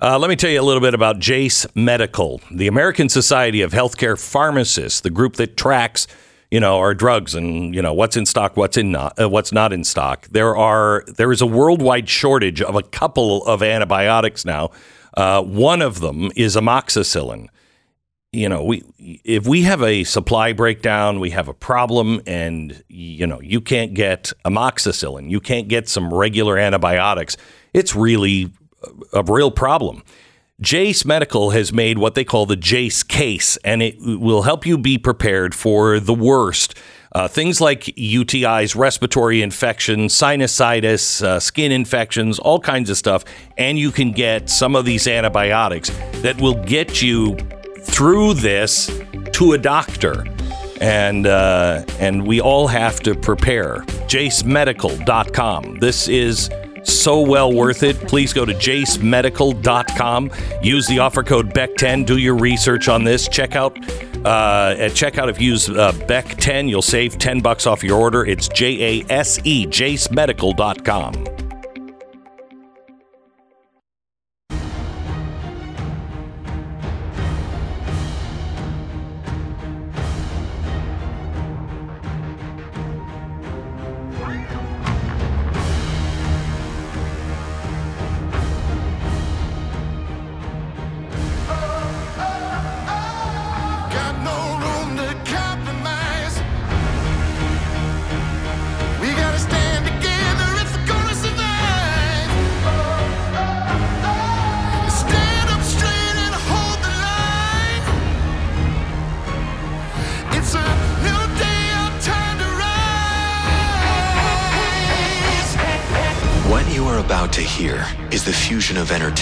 Uh, 0.00 0.16
let 0.16 0.30
me 0.30 0.36
tell 0.36 0.50
you 0.50 0.60
a 0.60 0.62
little 0.62 0.80
bit 0.80 0.94
about 0.94 1.18
Jase 1.18 1.66
Medical, 1.74 2.40
the 2.52 2.68
American 2.68 3.08
Society 3.08 3.62
of 3.62 3.72
Healthcare 3.72 4.16
Pharmacists, 4.16 5.00
the 5.00 5.10
group 5.10 5.34
that 5.36 5.56
tracks, 5.56 6.06
you 6.52 6.60
know, 6.60 6.78
our 6.78 6.94
drugs 6.94 7.34
and 7.34 7.74
you 7.74 7.82
know 7.82 7.92
what's 7.92 8.16
in 8.16 8.24
stock, 8.24 8.56
what's 8.56 8.76
in 8.76 8.92
not, 8.92 9.20
uh, 9.20 9.28
what's 9.28 9.50
not 9.50 9.72
in 9.72 9.82
stock. 9.82 10.28
There 10.28 10.56
are 10.56 11.02
there 11.08 11.32
is 11.32 11.40
a 11.40 11.46
worldwide 11.46 12.08
shortage 12.08 12.62
of 12.62 12.76
a 12.76 12.82
couple 12.84 13.44
of 13.46 13.60
antibiotics 13.60 14.44
now. 14.44 14.70
Uh, 15.16 15.42
one 15.42 15.82
of 15.82 15.98
them 15.98 16.30
is 16.36 16.54
amoxicillin. 16.54 17.48
You 18.30 18.48
know, 18.48 18.62
we 18.62 18.84
if 19.24 19.48
we 19.48 19.62
have 19.62 19.82
a 19.82 20.04
supply 20.04 20.52
breakdown, 20.52 21.18
we 21.18 21.30
have 21.30 21.48
a 21.48 21.54
problem, 21.54 22.20
and 22.24 22.84
you 22.86 23.26
know 23.26 23.40
you 23.40 23.60
can't 23.60 23.94
get 23.94 24.32
amoxicillin, 24.44 25.28
you 25.28 25.40
can't 25.40 25.66
get 25.66 25.88
some 25.88 26.14
regular 26.14 26.56
antibiotics. 26.56 27.36
It's 27.74 27.96
really 27.96 28.52
a 29.12 29.22
real 29.22 29.50
problem. 29.50 30.02
Jase 30.60 31.04
Medical 31.04 31.50
has 31.50 31.72
made 31.72 31.98
what 31.98 32.16
they 32.16 32.24
call 32.24 32.44
the 32.44 32.56
Jase 32.56 33.04
case, 33.04 33.56
and 33.58 33.80
it 33.80 33.96
will 34.00 34.42
help 34.42 34.66
you 34.66 34.76
be 34.76 34.98
prepared 34.98 35.54
for 35.54 36.00
the 36.00 36.14
worst. 36.14 36.74
Uh, 37.12 37.26
things 37.26 37.60
like 37.60 37.84
UTIs, 37.84 38.76
respiratory 38.76 39.40
infections, 39.40 40.12
sinusitis, 40.14 41.22
uh, 41.22 41.40
skin 41.40 41.72
infections, 41.72 42.38
all 42.38 42.60
kinds 42.60 42.90
of 42.90 42.96
stuff. 42.96 43.24
And 43.56 43.78
you 43.78 43.90
can 43.90 44.12
get 44.12 44.50
some 44.50 44.76
of 44.76 44.84
these 44.84 45.06
antibiotics 45.06 45.90
that 46.22 46.40
will 46.40 46.62
get 46.64 47.00
you 47.00 47.36
through 47.80 48.34
this 48.34 48.90
to 49.32 49.52
a 49.52 49.58
doctor. 49.58 50.26
And, 50.80 51.26
uh, 51.26 51.84
and 51.98 52.26
we 52.26 52.40
all 52.40 52.66
have 52.66 53.00
to 53.00 53.14
prepare. 53.14 53.78
JaseMedical.com. 54.06 55.78
This 55.80 56.08
is 56.08 56.50
so 56.88 57.20
well 57.20 57.52
worth 57.52 57.82
it. 57.82 57.96
Please 58.08 58.32
go 58.32 58.44
to 58.44 58.54
jasemedical.com. 58.54 60.30
Use 60.62 60.86
the 60.86 60.98
offer 60.98 61.22
code 61.22 61.52
BECK10. 61.54 62.06
Do 62.06 62.18
your 62.18 62.36
research 62.36 62.88
on 62.88 63.04
this. 63.04 63.28
Check 63.28 63.56
out 63.56 63.78
uh, 64.24 64.74
at 64.78 64.92
checkout 64.92 65.28
if 65.28 65.40
you 65.40 65.52
use 65.52 65.68
uh, 65.70 65.92
BECK10, 65.92 66.68
you'll 66.68 66.82
save 66.82 67.18
10 67.18 67.40
bucks 67.40 67.66
off 67.66 67.84
your 67.84 67.98
order. 67.98 68.26
It's 68.26 68.48
J 68.48 69.00
A 69.00 69.06
S 69.08 69.38
E, 69.44 69.66
jasemedical.com. 69.66 71.47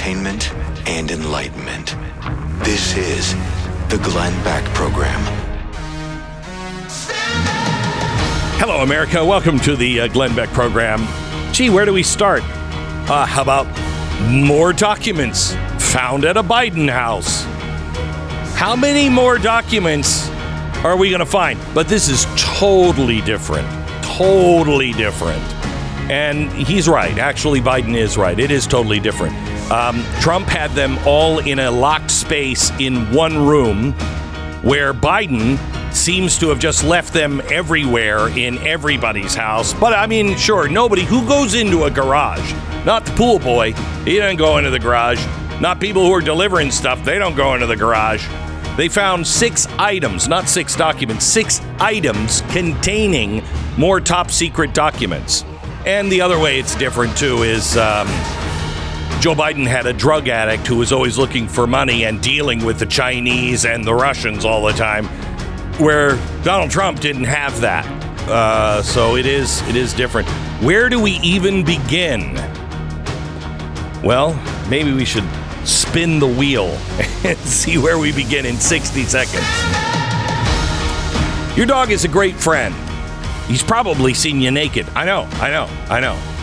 entertainment 0.07 0.55
and 0.89 1.11
enlightenment. 1.11 1.97
This 2.65 2.97
is 2.97 3.35
the 3.89 3.99
Glenn 4.05 4.33
Beck 4.45 4.65
Program. 4.73 5.21
Hello, 8.61 8.83
America. 8.83 9.25
Welcome 9.25 9.59
to 9.61 9.75
the 9.75 10.03
uh, 10.03 10.09
Glenn 10.09 10.35
Beck 10.37 10.49
program. 10.51 11.05
Gee, 11.53 11.71
where 11.71 11.85
do 11.85 11.93
we 11.93 12.05
start? 12.05 12.43
Uh, 12.45 13.27
how 13.27 13.43
about 13.43 13.67
more 14.31 14.73
documents 14.73 15.55
found 15.81 16.25
at 16.25 16.37
a 16.37 16.43
Biden 16.43 16.89
house? 16.89 17.43
How 18.55 18.77
many 18.77 19.09
more 19.09 19.39
documents 19.39 20.29
are 20.85 20.97
we 20.97 21.11
going 21.11 21.19
to 21.19 21.27
find? 21.27 21.59
But 21.75 21.89
this 21.89 22.09
is 22.09 22.27
totally 22.37 23.23
different. 23.23 23.67
Totally 24.05 24.93
different. 24.93 25.43
And 26.09 26.53
he's 26.53 26.89
right. 26.89 27.19
Actually, 27.19 27.61
Biden 27.61 27.97
is 27.97 28.17
right. 28.17 28.39
It 28.39 28.53
is 28.53 28.69
totally 28.69 29.01
different. 29.01 29.36
Um, 29.71 30.05
Trump 30.21 30.47
had 30.47 30.71
them 30.73 30.99
all 31.07 31.41
in 31.41 31.59
a 31.59 31.71
locked 31.71 32.11
space 32.11 32.71
in 32.79 33.13
one 33.13 33.47
room 33.47 33.93
where 34.63 34.95
Biden 34.95 35.59
seems 35.93 36.39
to 36.39 36.49
have 36.51 36.59
just 36.59 36.85
left 36.85 37.13
them 37.13 37.41
everywhere 37.51 38.29
in 38.29 38.59
everybody's 38.59 39.35
house. 39.35 39.75
But 39.75 39.93
I 39.93 40.07
mean, 40.07 40.37
sure, 40.37 40.69
nobody 40.69 41.05
who 41.05 41.27
goes 41.27 41.55
into 41.55 41.85
a 41.85 41.91
garage, 41.91 42.53
not 42.85 43.05
the 43.05 43.13
pool 43.13 43.39
boy, 43.39 43.73
he 44.05 44.19
doesn't 44.19 44.37
go 44.37 44.59
into 44.59 44.71
the 44.71 44.79
garage. 44.79 45.25
Not 45.61 45.81
people 45.81 46.05
who 46.05 46.13
are 46.13 46.21
delivering 46.21 46.71
stuff, 46.71 47.03
they 47.05 47.19
don't 47.19 47.35
go 47.35 47.55
into 47.55 47.67
the 47.67 47.77
garage. 47.77 48.27
They 48.77 48.89
found 48.89 49.27
six 49.27 49.67
items, 49.79 50.29
not 50.29 50.49
six 50.49 50.77
documents, 50.77 51.25
six 51.25 51.63
items 51.81 52.43
containing 52.51 53.43
more 53.79 54.01
top 54.01 54.31
secret 54.31 54.75
documents. 54.75 55.45
And 55.87 56.13
the 56.13 56.21
other 56.21 56.39
way 56.39 56.59
it's 56.59 56.75
different 56.75 57.17
too 57.17 57.43
is 57.43 57.77
um, 57.79 58.07
Joe 59.27 59.35
Biden 59.35 59.67
had 59.67 59.87
a 59.87 59.93
drug 59.93 60.29
addict 60.29 60.69
who 60.69 60.77
was 60.77 60.93
always 60.93 61.19
looking 61.19 61.49
for 61.49 61.67
money 61.67 62.05
and 62.05 62.23
dealing 62.23 62.65
with 62.65 62.79
the 62.79 62.87
Chinese 62.87 63.65
and 63.65 63.83
the 63.83 63.93
Russians 63.93 64.45
all 64.45 64.65
the 64.65 64.73
time, 64.73 65.07
where 65.81 66.17
Donald 66.45 66.71
Trump 66.71 67.01
didn't 67.01 67.25
have 67.25 67.61
that. 67.61 67.85
Uh, 68.29 68.85
so 68.85 69.17
it 69.17 69.27
is 69.27 69.63
it 69.63 69.75
is 69.75 69.93
different. 69.95 70.29
Where 70.63 70.89
do 70.89 71.03
we 71.03 71.19
even 71.25 71.65
begin? 71.65 72.37
Well, 74.05 74.41
maybe 74.71 74.93
we 74.93 75.05
should 75.05 75.29
spin 75.65 76.21
the 76.21 76.29
wheel 76.29 76.67
and 77.25 77.37
see 77.39 77.79
where 77.79 77.99
we 77.99 78.13
begin 78.13 78.47
in 78.47 78.55
60 78.55 79.03
seconds. 79.07 79.45
Your 81.57 81.67
dog 81.67 81.91
is 81.91 82.05
a 82.05 82.09
great 82.09 82.37
friend. 82.37 82.73
He's 83.49 83.65
probably 83.65 84.15
seen 84.15 84.41
you 84.41 84.53
naked. 84.53 84.87
I 84.95 85.05
know, 85.05 85.29
I 85.41 85.51
know, 85.51 85.69
I 85.91 85.99
know. 85.99 86.36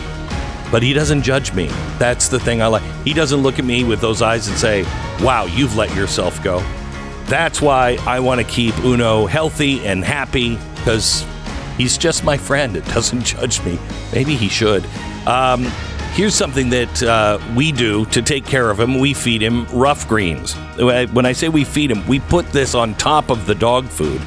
But 0.74 0.82
he 0.82 0.92
doesn't 0.92 1.22
judge 1.22 1.54
me. 1.54 1.68
That's 2.00 2.26
the 2.26 2.40
thing 2.40 2.60
I 2.60 2.66
like. 2.66 2.82
He 3.04 3.14
doesn't 3.14 3.40
look 3.40 3.60
at 3.60 3.64
me 3.64 3.84
with 3.84 4.00
those 4.00 4.22
eyes 4.22 4.48
and 4.48 4.58
say, 4.58 4.82
wow, 5.22 5.44
you've 5.44 5.76
let 5.76 5.94
yourself 5.94 6.42
go. 6.42 6.58
That's 7.26 7.62
why 7.62 7.96
I 8.04 8.18
want 8.18 8.40
to 8.40 8.44
keep 8.44 8.76
Uno 8.78 9.26
healthy 9.26 9.86
and 9.86 10.04
happy 10.04 10.58
because 10.74 11.24
he's 11.76 11.96
just 11.96 12.24
my 12.24 12.36
friend. 12.36 12.76
It 12.76 12.84
doesn't 12.86 13.24
judge 13.24 13.64
me. 13.64 13.78
Maybe 14.12 14.34
he 14.34 14.48
should. 14.48 14.84
Um, 15.28 15.62
here's 16.14 16.34
something 16.34 16.70
that 16.70 17.02
uh, 17.04 17.38
we 17.54 17.70
do 17.70 18.04
to 18.06 18.20
take 18.20 18.44
care 18.44 18.68
of 18.68 18.80
him. 18.80 18.98
We 18.98 19.14
feed 19.14 19.42
him 19.42 19.66
Ruff 19.66 20.08
Greens. 20.08 20.54
When 20.76 21.24
I 21.24 21.34
say 21.34 21.48
we 21.48 21.62
feed 21.62 21.92
him, 21.92 22.04
we 22.08 22.18
put 22.18 22.46
this 22.46 22.74
on 22.74 22.96
top 22.96 23.30
of 23.30 23.46
the 23.46 23.54
dog 23.54 23.86
food 23.86 24.20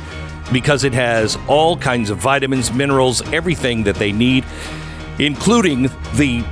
because 0.53 0.85
it 0.85 0.93
has 0.93 1.37
all 1.49 1.75
kinds 1.75 2.09
of 2.09 2.19
vitamins, 2.19 2.71
minerals, 2.71 3.21
everything 3.33 3.83
that 3.83 3.95
they 3.95 4.13
need, 4.13 4.45
including 5.19 5.83
the 6.15 6.43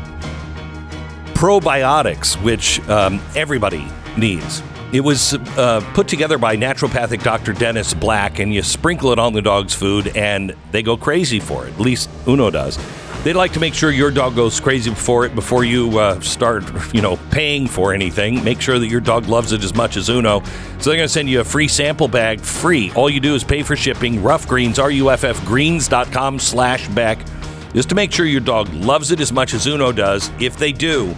probiotics, 1.33 2.41
which 2.41 2.79
um, 2.89 3.21
everybody 3.35 3.87
needs. 4.17 4.63
It 4.93 5.01
was 5.01 5.33
uh, 5.33 5.81
put 5.93 6.07
together 6.07 6.37
by 6.37 6.55
naturopathic 6.55 7.21
Dr. 7.23 7.53
Dennis 7.53 7.93
Black, 7.93 8.39
and 8.39 8.53
you 8.53 8.61
sprinkle 8.63 9.11
it 9.11 9.19
on 9.19 9.33
the 9.33 9.41
dog's 9.41 9.73
food, 9.73 10.15
and 10.15 10.55
they 10.71 10.83
go 10.83 10.95
crazy 10.95 11.39
for 11.39 11.67
it. 11.67 11.73
At 11.73 11.79
least 11.79 12.09
Uno 12.27 12.49
does. 12.49 12.77
They'd 13.25 13.33
like 13.33 13.53
to 13.53 13.59
make 13.59 13.73
sure 13.73 13.89
your 13.89 14.11
dog 14.11 14.35
goes 14.35 14.59
crazy 14.59 14.91
for 14.93 15.25
it 15.25 15.33
before 15.33 15.63
you 15.63 15.97
uh, 15.97 16.19
start, 16.19 16.63
you 16.93 17.01
know, 17.01 17.17
paying 17.31 17.67
for 17.67 17.91
anything. 17.91 18.43
Make 18.43 18.61
sure 18.61 18.77
that 18.77 18.85
your 18.85 19.01
dog 19.01 19.25
loves 19.25 19.51
it 19.51 19.63
as 19.63 19.73
much 19.73 19.97
as 19.97 20.09
Uno. 20.09 20.43
So 20.77 20.91
they're 20.91 20.97
going 20.97 21.07
to 21.07 21.09
send 21.09 21.27
you 21.27 21.39
a 21.39 21.43
free 21.43 21.67
sample 21.67 22.07
bag, 22.07 22.39
free. 22.39 22.91
All 22.91 23.09
you 23.09 23.19
do 23.19 23.33
is 23.33 23.43
pay 23.43 23.63
for 23.63 23.75
shipping. 23.75 24.21
Ruff 24.21 24.47
Greens, 24.47 24.77
R-U-F-F 24.77 25.43
Greens.com 25.43 26.37
slash 26.37 26.87
Beck, 26.89 27.17
just 27.75 27.89
to 27.89 27.95
make 27.95 28.11
sure 28.11 28.25
your 28.25 28.41
dog 28.41 28.73
loves 28.73 29.11
it 29.11 29.19
as 29.19 29.31
much 29.33 29.53
as 29.53 29.67
Uno 29.67 29.91
does. 29.91 30.31
If 30.39 30.57
they 30.57 30.71
do, 30.71 31.13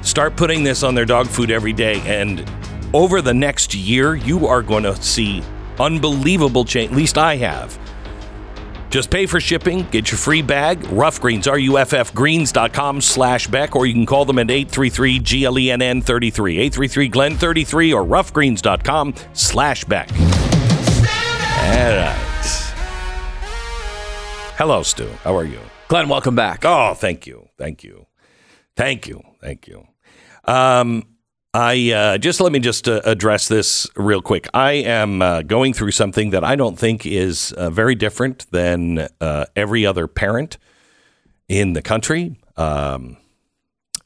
start 0.00 0.36
putting 0.36 0.62
this 0.62 0.84
on 0.84 0.94
their 0.94 1.04
dog 1.04 1.26
food 1.26 1.50
every 1.50 1.72
day, 1.72 2.00
and 2.06 2.48
over 2.94 3.20
the 3.20 3.34
next 3.34 3.74
year, 3.74 4.14
you 4.14 4.46
are 4.46 4.62
going 4.62 4.84
to 4.84 4.94
see 5.02 5.42
unbelievable 5.78 6.64
change. 6.64 6.92
At 6.92 6.96
least 6.96 7.18
I 7.18 7.36
have. 7.36 7.78
Just 8.90 9.10
pay 9.10 9.26
for 9.26 9.40
shipping, 9.40 9.82
get 9.90 10.10
your 10.10 10.16
free 10.18 10.40
bag. 10.40 10.82
Ruff 10.86 11.20
Greens, 11.20 11.46
R-U-F-F 11.46 12.14
Greens.com 12.14 13.02
slash 13.02 13.46
Beck, 13.48 13.76
or 13.76 13.84
you 13.84 13.92
can 13.92 14.06
call 14.06 14.24
them 14.24 14.38
at 14.38 14.46
833-G-L-E-N-N-33, 14.46 16.70
833-GLEN-33, 16.70 17.94
or 17.94 18.02
ruffgreens.com 18.04 19.14
slash 19.34 19.84
Beck. 19.84 20.10
All 20.10 20.16
right. 21.96 22.14
Hello, 24.56 24.82
Stu. 24.82 25.06
How 25.22 25.36
are 25.36 25.44
you? 25.44 25.60
Glenn, 25.88 26.10
welcome 26.10 26.34
back. 26.34 26.66
Oh, 26.66 26.92
thank 26.92 27.26
you. 27.26 27.48
Thank 27.56 27.82
you. 27.82 28.06
Thank 28.76 29.06
you. 29.06 29.22
Thank 29.40 29.66
you. 29.66 29.86
Um, 30.44 31.04
I 31.54 31.92
uh, 31.92 32.18
just 32.18 32.42
let 32.42 32.52
me 32.52 32.58
just 32.58 32.86
uh, 32.86 33.00
address 33.06 33.48
this 33.48 33.86
real 33.96 34.20
quick. 34.20 34.48
I 34.52 34.72
am 34.72 35.22
uh, 35.22 35.40
going 35.40 35.72
through 35.72 35.92
something 35.92 36.28
that 36.30 36.44
I 36.44 36.56
don't 36.56 36.78
think 36.78 37.06
is 37.06 37.52
uh, 37.52 37.70
very 37.70 37.94
different 37.94 38.50
than 38.50 39.08
uh, 39.22 39.46
every 39.56 39.86
other 39.86 40.06
parent 40.06 40.58
in 41.48 41.72
the 41.72 41.80
country. 41.80 42.36
Um, 42.58 43.16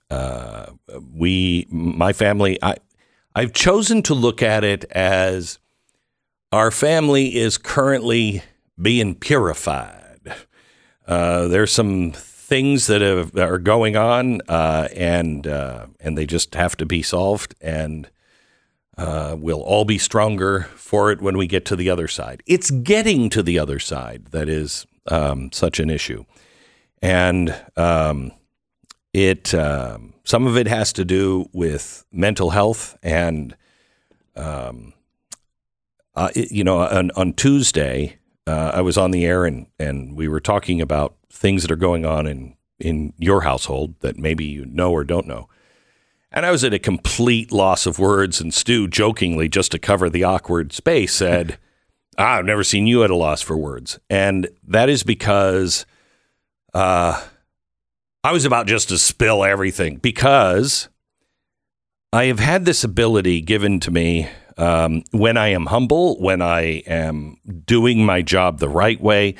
uh, 0.08 0.66
we, 1.12 1.66
my 1.68 2.12
family, 2.12 2.60
I, 2.62 2.76
I've 3.34 3.54
chosen 3.54 4.02
to 4.04 4.14
look 4.14 4.40
at 4.40 4.62
it 4.62 4.84
as 4.92 5.58
our 6.52 6.70
family 6.70 7.34
is 7.34 7.58
currently 7.58 8.44
being 8.80 9.16
purified. 9.16 10.01
Uh, 11.06 11.48
there's 11.48 11.72
some 11.72 12.12
things 12.12 12.86
that 12.86 13.00
have, 13.00 13.36
are 13.36 13.58
going 13.58 13.96
on, 13.96 14.40
uh, 14.48 14.88
and 14.94 15.46
uh, 15.46 15.86
and 16.00 16.16
they 16.16 16.26
just 16.26 16.54
have 16.54 16.76
to 16.76 16.86
be 16.86 17.02
solved, 17.02 17.54
and 17.60 18.08
uh, 18.96 19.36
we'll 19.38 19.62
all 19.62 19.84
be 19.84 19.98
stronger 19.98 20.62
for 20.74 21.10
it 21.10 21.20
when 21.20 21.36
we 21.36 21.46
get 21.46 21.64
to 21.66 21.76
the 21.76 21.90
other 21.90 22.06
side. 22.08 22.42
It's 22.46 22.70
getting 22.70 23.30
to 23.30 23.42
the 23.42 23.58
other 23.58 23.78
side 23.78 24.26
that 24.26 24.48
is 24.48 24.86
um, 25.08 25.50
such 25.52 25.80
an 25.80 25.90
issue, 25.90 26.24
and 27.00 27.54
um, 27.76 28.32
it 29.12 29.54
um, 29.54 30.14
some 30.24 30.46
of 30.46 30.56
it 30.56 30.68
has 30.68 30.92
to 30.94 31.04
do 31.04 31.48
with 31.52 32.04
mental 32.12 32.50
health 32.50 32.96
and. 33.02 33.56
Um, 34.34 34.94
uh, 36.14 36.28
you 36.34 36.62
know, 36.62 36.78
on, 36.78 37.10
on 37.12 37.32
Tuesday, 37.32 38.18
uh, 38.46 38.72
I 38.74 38.80
was 38.80 38.98
on 38.98 39.10
the 39.10 39.24
air 39.24 39.44
and, 39.44 39.66
and 39.78 40.16
we 40.16 40.28
were 40.28 40.40
talking 40.40 40.80
about 40.80 41.16
things 41.30 41.62
that 41.62 41.70
are 41.70 41.76
going 41.76 42.04
on 42.04 42.26
in, 42.26 42.56
in 42.78 43.12
your 43.18 43.42
household 43.42 43.94
that 44.00 44.18
maybe 44.18 44.44
you 44.44 44.64
know 44.66 44.92
or 44.92 45.04
don't 45.04 45.26
know. 45.26 45.48
And 46.32 46.46
I 46.46 46.50
was 46.50 46.64
at 46.64 46.72
a 46.72 46.78
complete 46.78 47.52
loss 47.52 47.84
of 47.84 47.98
words, 47.98 48.40
and 48.40 48.54
Stu 48.54 48.88
jokingly, 48.88 49.50
just 49.50 49.70
to 49.72 49.78
cover 49.78 50.08
the 50.08 50.24
awkward 50.24 50.72
space, 50.72 51.12
said, 51.14 51.58
ah, 52.18 52.38
I've 52.38 52.46
never 52.46 52.64
seen 52.64 52.86
you 52.86 53.04
at 53.04 53.10
a 53.10 53.16
loss 53.16 53.42
for 53.42 53.56
words. 53.56 53.98
And 54.08 54.48
that 54.66 54.88
is 54.88 55.02
because 55.02 55.84
uh, 56.72 57.22
I 58.24 58.32
was 58.32 58.44
about 58.44 58.66
just 58.66 58.88
to 58.88 58.98
spill 58.98 59.44
everything 59.44 59.96
because 59.96 60.88
I 62.12 62.24
have 62.26 62.40
had 62.40 62.64
this 62.64 62.82
ability 62.82 63.42
given 63.42 63.78
to 63.80 63.90
me 63.90 64.28
um, 64.58 65.02
when 65.10 65.36
I 65.36 65.48
am 65.48 65.66
humble, 65.66 66.20
when 66.20 66.42
I 66.42 66.82
am 66.86 67.36
doing 67.64 68.04
my 68.04 68.22
job 68.22 68.58
the 68.58 68.68
right 68.68 69.00
way, 69.00 69.34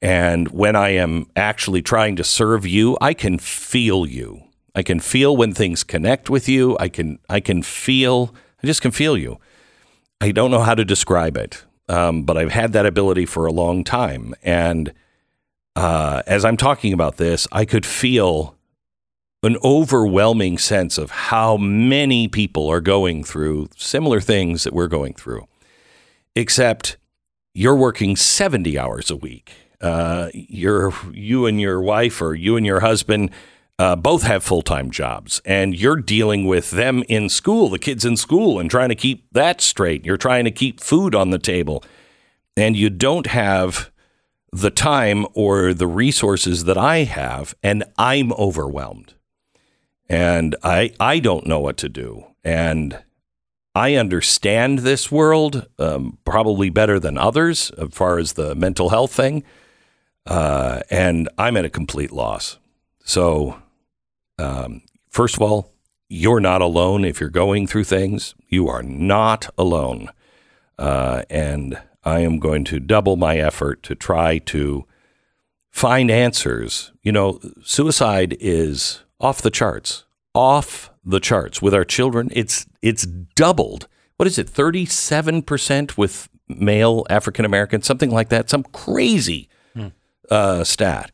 and 0.00 0.48
when 0.48 0.76
I 0.76 0.90
am 0.90 1.26
actually 1.34 1.82
trying 1.82 2.16
to 2.16 2.24
serve 2.24 2.66
you, 2.66 2.96
I 3.00 3.14
can 3.14 3.38
feel 3.38 4.06
you. 4.06 4.42
I 4.74 4.82
can 4.82 5.00
feel 5.00 5.36
when 5.36 5.52
things 5.52 5.82
connect 5.82 6.30
with 6.30 6.48
you. 6.48 6.76
I 6.78 6.88
can 6.88 7.18
I 7.28 7.40
can 7.40 7.62
feel. 7.62 8.34
I 8.62 8.66
just 8.66 8.82
can 8.82 8.90
feel 8.90 9.16
you. 9.16 9.38
I 10.20 10.32
don't 10.32 10.50
know 10.50 10.60
how 10.60 10.74
to 10.74 10.84
describe 10.84 11.36
it, 11.36 11.64
um, 11.88 12.24
but 12.24 12.36
I've 12.36 12.52
had 12.52 12.72
that 12.72 12.86
ability 12.86 13.26
for 13.26 13.46
a 13.46 13.52
long 13.52 13.84
time. 13.84 14.34
And 14.42 14.92
uh, 15.76 16.22
as 16.26 16.44
I'm 16.44 16.56
talking 16.56 16.92
about 16.92 17.16
this, 17.16 17.46
I 17.52 17.64
could 17.64 17.86
feel 17.86 18.57
an 19.42 19.56
overwhelming 19.62 20.58
sense 20.58 20.98
of 20.98 21.10
how 21.10 21.56
many 21.56 22.26
people 22.26 22.68
are 22.68 22.80
going 22.80 23.22
through 23.22 23.68
similar 23.76 24.20
things 24.20 24.64
that 24.64 24.72
we're 24.72 24.88
going 24.88 25.14
through, 25.14 25.46
except 26.34 26.96
you're 27.54 27.76
working 27.76 28.16
70 28.16 28.78
hours 28.78 29.10
a 29.10 29.16
week. 29.16 29.52
Uh, 29.80 30.28
you're, 30.34 30.92
you 31.12 31.46
and 31.46 31.60
your 31.60 31.80
wife 31.80 32.20
or 32.20 32.34
you 32.34 32.56
and 32.56 32.66
your 32.66 32.80
husband 32.80 33.30
uh, 33.78 33.94
both 33.94 34.24
have 34.24 34.42
full 34.42 34.62
time 34.62 34.90
jobs, 34.90 35.40
and 35.44 35.78
you're 35.78 35.96
dealing 35.96 36.46
with 36.46 36.72
them 36.72 37.04
in 37.08 37.28
school, 37.28 37.68
the 37.68 37.78
kids 37.78 38.04
in 38.04 38.16
school, 38.16 38.58
and 38.58 38.68
trying 38.68 38.88
to 38.88 38.96
keep 38.96 39.32
that 39.32 39.60
straight. 39.60 40.04
You're 40.04 40.16
trying 40.16 40.44
to 40.46 40.50
keep 40.50 40.80
food 40.80 41.14
on 41.14 41.30
the 41.30 41.38
table, 41.38 41.84
and 42.56 42.76
you 42.76 42.90
don't 42.90 43.28
have 43.28 43.92
the 44.50 44.70
time 44.70 45.26
or 45.34 45.72
the 45.74 45.86
resources 45.86 46.64
that 46.64 46.76
I 46.76 47.04
have, 47.04 47.54
and 47.62 47.84
I'm 47.96 48.32
overwhelmed 48.32 49.14
and 50.08 50.56
I 50.62 50.92
I 50.98 51.18
don't 51.18 51.46
know 51.46 51.60
what 51.60 51.76
to 51.78 51.88
do. 51.88 52.26
And 52.44 52.98
I 53.74 53.94
understand 53.94 54.80
this 54.80 55.12
world 55.12 55.68
um, 55.78 56.18
probably 56.24 56.70
better 56.70 56.98
than 56.98 57.18
others 57.18 57.70
as 57.72 57.90
far 57.92 58.18
as 58.18 58.32
the 58.32 58.54
mental 58.54 58.88
health 58.88 59.12
thing, 59.12 59.44
uh, 60.26 60.80
and 60.90 61.28
I'm 61.38 61.56
at 61.56 61.64
a 61.64 61.70
complete 61.70 62.10
loss. 62.10 62.58
So, 63.04 63.62
um, 64.38 64.82
first 65.10 65.36
of 65.36 65.42
all, 65.42 65.72
you're 66.08 66.40
not 66.40 66.62
alone 66.62 67.04
if 67.04 67.20
you're 67.20 67.28
going 67.28 67.66
through 67.66 67.84
things. 67.84 68.34
You 68.48 68.68
are 68.68 68.82
not 68.82 69.48
alone, 69.56 70.10
uh, 70.78 71.22
and 71.30 71.80
I 72.02 72.20
am 72.20 72.38
going 72.38 72.64
to 72.64 72.80
double 72.80 73.16
my 73.16 73.36
effort 73.38 73.82
to 73.84 73.94
try 73.94 74.38
to 74.38 74.86
find 75.70 76.10
answers. 76.10 76.90
You 77.02 77.12
know, 77.12 77.40
suicide 77.62 78.36
is 78.40 79.04
off 79.20 79.42
the 79.42 79.50
charts, 79.50 80.04
off 80.34 80.90
the 81.04 81.20
charts 81.20 81.60
with 81.62 81.74
our 81.74 81.84
children. 81.84 82.28
It's 82.32 82.66
it's 82.82 83.06
doubled. 83.06 83.88
What 84.16 84.26
is 84.26 84.38
it? 84.38 84.48
Thirty 84.48 84.86
seven 84.86 85.42
percent 85.42 85.96
with 85.96 86.28
male 86.48 87.06
African 87.10 87.44
Americans, 87.44 87.86
something 87.86 88.10
like 88.10 88.28
that. 88.30 88.50
Some 88.50 88.64
crazy 88.64 89.48
uh, 90.30 90.64
stat, 90.64 91.10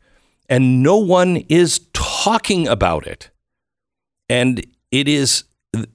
and 0.48 0.82
no 0.82 0.96
one 0.96 1.36
is 1.48 1.80
talking 1.92 2.66
about 2.68 3.06
it. 3.06 3.30
And 4.28 4.66
it 4.90 5.08
is 5.08 5.44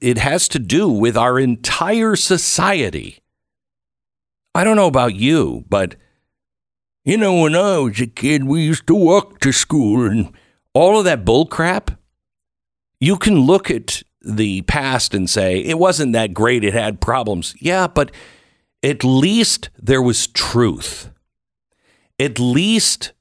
it 0.02 0.18
has 0.18 0.48
to 0.50 0.60
do 0.60 0.90
with 0.90 1.16
our 1.18 1.40
entire 1.40 2.16
society. 2.16 3.20
I 4.54 4.64
don't 4.64 4.76
know 4.76 4.88
about 4.88 5.16
you, 5.16 5.66
but 5.70 5.96
you 7.06 7.18
know, 7.18 7.42
when 7.42 7.56
I 7.56 7.78
was 7.78 8.00
a 8.02 8.08
kid, 8.08 8.44
we 8.44 8.62
used 8.62 8.88
to 8.88 8.96
walk 8.96 9.40
to 9.40 9.52
school 9.52 10.06
and 10.06 10.32
all 10.74 11.00
of 11.00 11.06
that 11.06 11.26
bull 11.26 11.46
crap. 11.46 11.92
You 13.00 13.18
can 13.18 13.40
look 13.42 13.72
at 13.72 14.04
the 14.22 14.62
past 14.64 15.14
and 15.14 15.30
say 15.30 15.60
it 15.60 15.80
wasn't 15.80 16.14
that 16.14 16.34
great, 16.34 16.64
it 16.64 16.74
had 16.74 17.02
problems. 17.02 17.56
Yeah, 17.60 17.88
but 17.88 18.12
at 18.84 19.04
least 19.04 19.70
there 19.78 20.02
was 20.02 20.28
truth. 20.28 21.10
At 22.20 22.40
least 22.40 23.14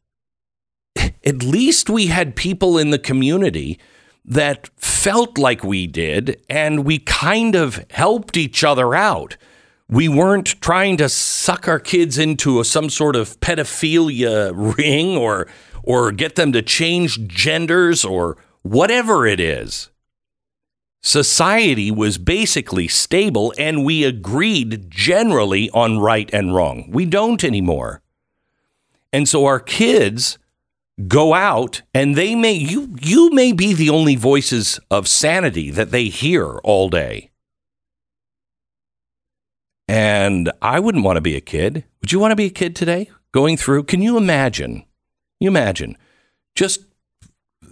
at 1.25 1.43
least 1.45 1.89
we 1.89 2.09
had 2.09 2.35
people 2.35 2.77
in 2.77 2.91
the 2.91 2.99
community 2.99 3.79
that 4.25 4.69
felt 4.77 5.39
like 5.39 5.63
we 5.63 5.87
did 5.87 6.43
and 6.51 6.85
we 6.85 6.99
kind 6.99 7.55
of 7.55 7.85
helped 7.91 8.37
each 8.37 8.65
other 8.65 8.95
out. 8.95 9.37
We 9.89 10.09
weren't 10.09 10.61
trying 10.61 10.97
to 10.99 11.09
suck 11.09 11.69
our 11.69 11.79
kids 11.79 12.19
into 12.19 12.61
a, 12.61 12.65
some 12.65 12.91
sort 12.91 13.17
of 13.17 13.39
pedophilia 13.41 14.53
ring 14.77 15.17
or 15.17 15.47
or 15.85 16.13
get 16.13 16.35
them 16.35 16.53
to 16.53 16.61
change 16.61 17.27
genders 17.29 18.05
or 18.05 18.37
whatever 18.63 19.27
it 19.27 19.41
is. 19.41 19.91
Society 21.03 21.91
was 21.91 22.19
basically 22.19 22.89
stable 22.89 23.55
and 23.57 23.85
we 23.85 24.05
agreed 24.05 24.91
generally 24.91 25.71
on 25.71 25.99
right 25.99 26.29
and 26.33 26.55
wrong. 26.55 26.91
We 26.91 27.07
don't 27.07 27.45
anymore. 27.45 28.03
And 29.13 29.29
so 29.29 29.47
our 29.47 29.61
kids 29.61 30.39
go 31.07 31.33
out 31.33 31.83
and 31.95 32.17
they 32.17 32.35
may 32.35 32.53
you 32.53 32.97
you 33.01 33.31
may 33.31 33.53
be 33.53 33.73
the 33.73 33.89
only 33.89 34.17
voices 34.17 34.81
of 34.91 35.07
sanity 35.07 35.71
that 35.71 35.93
they 35.93 36.07
hear 36.07 36.59
all 36.59 36.89
day. 36.89 37.31
And 39.87 40.53
I 40.61 40.81
wouldn't 40.81 41.05
want 41.05 41.17
to 41.17 41.23
be 41.23 41.37
a 41.37 41.41
kid. 41.41 41.85
Would 42.03 42.13
you 42.13 42.19
want 42.19 42.33
to 42.33 42.37
be 42.37 42.47
a 42.47 42.51
kid 42.51 42.77
today? 42.77 43.09
Going 43.33 43.57
through, 43.57 43.85
can 43.85 44.03
you 44.03 44.19
imagine? 44.19 44.85
You 45.41 45.49
imagine. 45.49 45.97
Just 46.55 46.81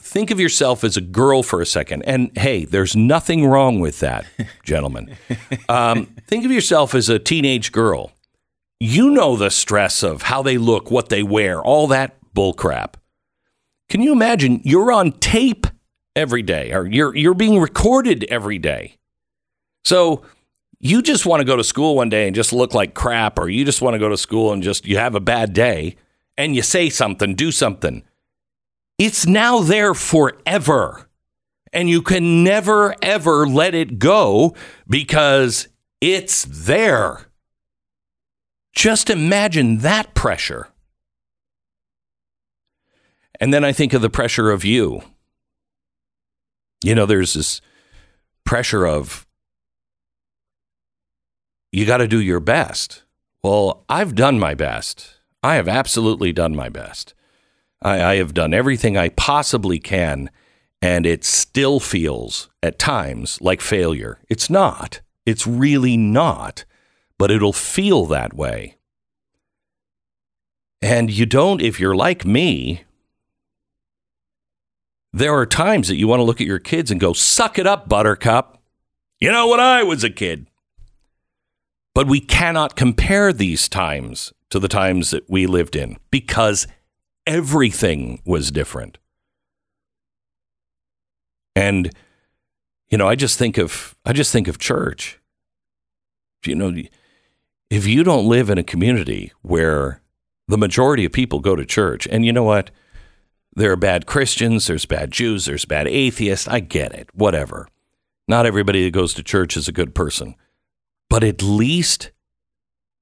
think 0.00 0.30
of 0.30 0.40
yourself 0.40 0.84
as 0.84 0.96
a 0.96 1.00
girl 1.00 1.42
for 1.42 1.60
a 1.60 1.66
second. 1.66 2.02
And 2.02 2.36
hey, 2.36 2.64
there's 2.64 2.96
nothing 2.96 3.46
wrong 3.46 3.80
with 3.80 4.00
that, 4.00 4.26
gentlemen. 4.64 5.16
Um, 5.68 6.06
think 6.26 6.44
of 6.44 6.50
yourself 6.50 6.94
as 6.94 7.08
a 7.08 7.18
teenage 7.18 7.72
girl. 7.72 8.12
You 8.78 9.10
know 9.10 9.36
the 9.36 9.50
stress 9.50 10.02
of 10.02 10.22
how 10.22 10.42
they 10.42 10.58
look, 10.58 10.90
what 10.90 11.08
they 11.08 11.22
wear, 11.22 11.62
all 11.62 11.86
that 11.88 12.16
bullcrap. 12.34 12.94
Can 13.88 14.02
you 14.02 14.12
imagine 14.12 14.60
you're 14.64 14.92
on 14.92 15.12
tape 15.12 15.66
every 16.16 16.42
day 16.42 16.72
or 16.72 16.86
you're 16.86 17.14
you're 17.14 17.34
being 17.34 17.60
recorded 17.60 18.24
every 18.24 18.58
day. 18.58 18.96
So 19.84 20.22
you 20.80 21.02
just 21.02 21.26
want 21.26 21.40
to 21.40 21.44
go 21.44 21.56
to 21.56 21.62
school 21.62 21.94
one 21.94 22.08
day 22.08 22.26
and 22.26 22.34
just 22.34 22.52
look 22.52 22.74
like 22.74 22.94
crap 22.94 23.38
or 23.38 23.48
you 23.48 23.64
just 23.64 23.82
want 23.82 23.94
to 23.94 23.98
go 23.98 24.08
to 24.08 24.16
school 24.16 24.52
and 24.52 24.62
just 24.62 24.86
you 24.86 24.96
have 24.96 25.14
a 25.14 25.20
bad 25.20 25.52
day 25.52 25.96
and 26.36 26.56
you 26.56 26.62
say 26.62 26.88
something, 26.88 27.34
do 27.34 27.52
something. 27.52 28.02
It's 28.98 29.26
now 29.26 29.60
there 29.60 29.94
forever. 29.94 31.08
And 31.72 31.90
you 31.90 32.00
can 32.00 32.42
never 32.42 32.94
ever 33.02 33.46
let 33.46 33.74
it 33.74 33.98
go 33.98 34.54
because 34.88 35.68
it's 36.00 36.44
there. 36.44 37.26
Just 38.74 39.10
imagine 39.10 39.78
that 39.78 40.14
pressure. 40.14 40.68
And 43.40 43.52
then 43.52 43.64
I 43.64 43.72
think 43.72 43.92
of 43.92 44.00
the 44.02 44.10
pressure 44.10 44.50
of 44.50 44.64
you. 44.64 45.02
You 46.82 46.94
know, 46.94 47.04
there's 47.06 47.34
this 47.34 47.60
pressure 48.44 48.86
of 48.86 49.26
you 51.72 51.84
got 51.84 51.98
to 51.98 52.08
do 52.08 52.20
your 52.20 52.40
best. 52.40 53.02
Well, 53.42 53.84
I've 53.88 54.14
done 54.14 54.38
my 54.38 54.54
best. 54.54 55.16
I 55.42 55.56
have 55.56 55.68
absolutely 55.68 56.32
done 56.32 56.56
my 56.56 56.68
best. 56.68 57.12
I, 57.82 58.02
I 58.02 58.16
have 58.16 58.34
done 58.34 58.54
everything 58.54 58.96
I 58.96 59.10
possibly 59.10 59.78
can, 59.78 60.30
and 60.80 61.06
it 61.06 61.24
still 61.24 61.80
feels 61.80 62.48
at 62.62 62.78
times 62.78 63.40
like 63.40 63.60
failure. 63.60 64.20
It's 64.28 64.50
not. 64.50 65.00
It's 65.24 65.46
really 65.46 65.96
not, 65.96 66.64
but 67.18 67.30
it'll 67.30 67.52
feel 67.52 68.06
that 68.06 68.34
way. 68.34 68.76
And 70.82 71.10
you 71.10 71.26
don't, 71.26 71.60
if 71.60 71.80
you're 71.80 71.96
like 71.96 72.24
me, 72.24 72.84
there 75.12 75.34
are 75.34 75.46
times 75.46 75.88
that 75.88 75.96
you 75.96 76.06
want 76.06 76.20
to 76.20 76.24
look 76.24 76.40
at 76.40 76.46
your 76.46 76.58
kids 76.58 76.90
and 76.90 77.00
go, 77.00 77.12
suck 77.12 77.58
it 77.58 77.66
up, 77.66 77.88
buttercup. 77.88 78.62
You 79.18 79.32
know, 79.32 79.48
when 79.48 79.60
I 79.60 79.82
was 79.82 80.04
a 80.04 80.10
kid. 80.10 80.46
But 81.94 82.06
we 82.06 82.20
cannot 82.20 82.76
compare 82.76 83.32
these 83.32 83.68
times 83.68 84.34
to 84.50 84.58
the 84.58 84.68
times 84.68 85.10
that 85.10 85.28
we 85.30 85.46
lived 85.46 85.74
in 85.74 85.96
because 86.10 86.66
everything 87.26 88.20
was 88.24 88.50
different. 88.50 88.98
And 91.54 91.90
you 92.88 92.98
know, 92.98 93.08
I 93.08 93.16
just 93.16 93.38
think 93.38 93.58
of 93.58 93.96
I 94.04 94.12
just 94.12 94.32
think 94.32 94.48
of 94.48 94.58
church. 94.58 95.20
You 96.44 96.54
know, 96.54 96.72
if 97.70 97.86
you 97.86 98.04
don't 98.04 98.28
live 98.28 98.50
in 98.50 98.58
a 98.58 98.62
community 98.62 99.32
where 99.42 100.00
the 100.46 100.58
majority 100.58 101.04
of 101.04 101.12
people 101.12 101.40
go 101.40 101.56
to 101.56 101.66
church, 101.66 102.06
and 102.06 102.24
you 102.24 102.32
know 102.32 102.44
what? 102.44 102.70
There 103.56 103.72
are 103.72 103.76
bad 103.76 104.06
Christians, 104.06 104.66
there's 104.66 104.86
bad 104.86 105.10
Jews, 105.10 105.46
there's 105.46 105.64
bad 105.64 105.88
atheists. 105.88 106.46
I 106.46 106.60
get 106.60 106.92
it, 106.92 107.08
whatever. 107.14 107.68
Not 108.28 108.46
everybody 108.46 108.84
that 108.84 108.92
goes 108.92 109.14
to 109.14 109.22
church 109.22 109.56
is 109.56 109.66
a 109.66 109.72
good 109.72 109.94
person, 109.94 110.36
but 111.08 111.24
at 111.24 111.42
least 111.42 112.12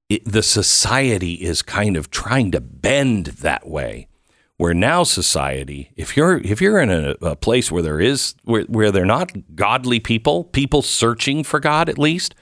it, 0.09 0.23
the 0.25 0.41
society 0.41 1.33
is 1.33 1.61
kind 1.61 1.97
of 1.97 2.09
trying 2.09 2.51
to 2.51 2.61
bend 2.61 3.27
that 3.27 3.67
way 3.67 4.07
where 4.57 4.73
now 4.73 5.03
society 5.03 5.91
if 5.95 6.15
you're 6.15 6.37
if 6.37 6.61
you're 6.61 6.79
in 6.79 6.89
a, 6.89 7.15
a, 7.21 7.35
place 7.35 7.71
where 7.71 7.83
there 7.83 7.99
is 7.99 8.35
where, 8.43 8.63
where 8.63 8.91
they're 8.91 9.05
not 9.05 9.31
godly 9.55 9.99
people 9.99 10.43
people 10.43 10.81
searching 10.81 11.43
for 11.43 11.59
god 11.59 11.89
at 11.89 11.99
least 11.99 12.35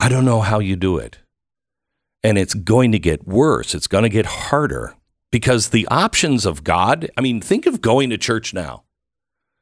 i 0.00 0.08
don't 0.08 0.24
know 0.24 0.40
how 0.40 0.58
you 0.58 0.76
do 0.76 0.98
it. 0.98 1.18
And 2.24 2.38
it's 2.38 2.54
going 2.54 2.92
to 2.92 3.00
get 3.00 3.26
worse. 3.26 3.74
It's 3.74 3.88
going 3.88 4.04
to 4.04 4.08
get 4.08 4.26
harder 4.26 4.94
because 5.32 5.70
the 5.70 5.88
options 5.88 6.46
of 6.46 6.64
god 6.64 7.10
i 7.16 7.20
mean 7.20 7.40
think 7.40 7.66
of 7.66 7.80
going 7.80 8.10
to 8.10 8.18
church 8.18 8.52
now. 8.52 8.84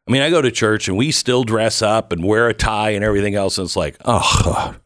I 0.07 0.13
mean 0.13 0.23
i 0.23 0.31
go 0.31 0.43
to 0.43 0.51
church 0.51 0.89
and 0.89 0.97
we 0.97 1.13
still 1.13 1.45
dress 1.45 1.83
up 1.83 2.13
and 2.13 2.25
wear 2.25 2.49
a 2.49 2.55
tie 2.55 2.91
and 2.91 3.05
everything 3.05 3.35
else 3.35 3.59
and 3.59 3.67
it's 3.67 3.77
like 3.77 3.97
oh 4.05 4.77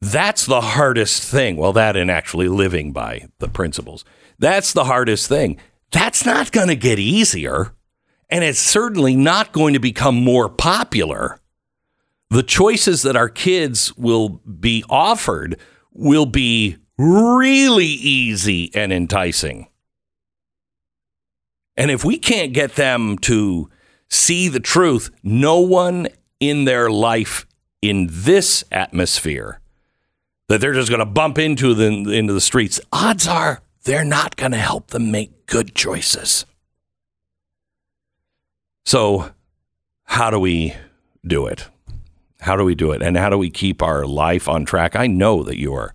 that's 0.00 0.46
the 0.46 0.60
hardest 0.60 1.22
thing 1.22 1.56
well 1.56 1.72
that 1.72 1.96
and 1.96 2.10
actually 2.10 2.48
living 2.48 2.92
by 2.92 3.26
the 3.38 3.48
principles 3.48 4.04
that's 4.38 4.72
the 4.72 4.84
hardest 4.84 5.28
thing. 5.28 5.58
That's 5.90 6.24
not 6.24 6.52
going 6.52 6.68
to 6.68 6.76
get 6.76 6.98
easier. 6.98 7.72
And 8.30 8.44
it's 8.44 8.58
certainly 8.58 9.16
not 9.16 9.52
going 9.52 9.72
to 9.72 9.80
become 9.80 10.22
more 10.22 10.48
popular. 10.48 11.38
The 12.30 12.42
choices 12.42 13.02
that 13.02 13.16
our 13.16 13.28
kids 13.28 13.96
will 13.96 14.28
be 14.28 14.84
offered 14.88 15.58
will 15.92 16.26
be 16.26 16.76
really 16.98 17.86
easy 17.86 18.70
and 18.74 18.92
enticing. 18.92 19.68
And 21.76 21.90
if 21.90 22.04
we 22.04 22.18
can't 22.18 22.52
get 22.52 22.74
them 22.74 23.18
to 23.18 23.70
see 24.10 24.48
the 24.48 24.60
truth, 24.60 25.10
no 25.22 25.60
one 25.60 26.08
in 26.38 26.64
their 26.64 26.90
life 26.90 27.46
in 27.80 28.08
this 28.10 28.62
atmosphere 28.70 29.60
that 30.48 30.60
they're 30.60 30.74
just 30.74 30.88
going 30.88 31.00
to 31.00 31.06
bump 31.06 31.38
into 31.38 31.74
the 31.74 32.12
into 32.12 32.32
the 32.32 32.40
streets, 32.40 32.80
odds 32.92 33.26
are 33.26 33.62
they're 33.84 34.04
not 34.04 34.36
going 34.36 34.52
to 34.52 34.58
help 34.58 34.88
them 34.88 35.10
make 35.10 35.46
good 35.46 35.74
choices. 35.74 36.44
So, 38.84 39.30
how 40.04 40.30
do 40.30 40.40
we 40.40 40.74
do 41.26 41.46
it? 41.46 41.68
How 42.40 42.56
do 42.56 42.64
we 42.64 42.74
do 42.74 42.92
it? 42.92 43.02
And 43.02 43.16
how 43.16 43.28
do 43.28 43.36
we 43.36 43.50
keep 43.50 43.82
our 43.82 44.06
life 44.06 44.48
on 44.48 44.64
track? 44.64 44.96
I 44.96 45.06
know 45.06 45.42
that 45.42 45.58
you 45.58 45.74
are. 45.74 45.94